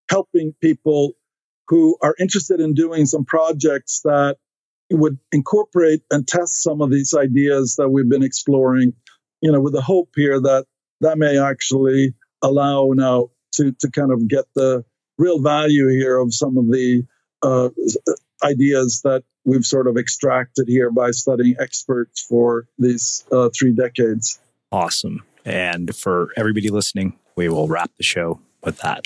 helping 0.09 0.53
people 0.61 1.13
who 1.67 1.97
are 2.01 2.15
interested 2.19 2.59
in 2.59 2.73
doing 2.73 3.05
some 3.05 3.25
projects 3.25 4.01
that 4.03 4.37
would 4.91 5.17
incorporate 5.31 6.01
and 6.11 6.27
test 6.27 6.63
some 6.63 6.81
of 6.81 6.91
these 6.91 7.13
ideas 7.13 7.75
that 7.77 7.89
we've 7.89 8.09
been 8.09 8.23
exploring. 8.23 8.93
You 9.41 9.51
know, 9.51 9.61
with 9.61 9.73
the 9.73 9.81
hope 9.81 10.09
here 10.15 10.39
that 10.41 10.65
that 11.01 11.17
may 11.17 11.37
actually 11.39 12.15
allow 12.41 12.91
now 12.93 13.29
to 13.53 13.71
to 13.79 13.91
kind 13.91 14.11
of 14.11 14.27
get 14.27 14.45
the 14.55 14.83
real 15.17 15.41
value 15.41 15.87
here 15.89 16.17
of 16.17 16.33
some 16.33 16.57
of 16.57 16.67
the 16.67 17.03
uh, 17.43 17.69
ideas 18.43 19.01
that 19.03 19.23
we've 19.45 19.65
sort 19.65 19.87
of 19.87 19.97
extracted 19.97 20.67
here 20.67 20.91
by 20.91 21.11
studying 21.11 21.55
experts 21.59 22.21
for 22.21 22.67
these 22.77 23.23
uh, 23.31 23.49
three 23.57 23.73
decades. 23.73 24.39
Awesome. 24.71 25.23
And 25.45 25.95
for 25.95 26.29
everybody 26.35 26.69
listening, 26.69 27.17
we 27.35 27.47
will 27.47 27.67
wrap 27.67 27.91
the 27.97 28.03
show 28.03 28.41
with 28.63 28.79
that. 28.79 29.05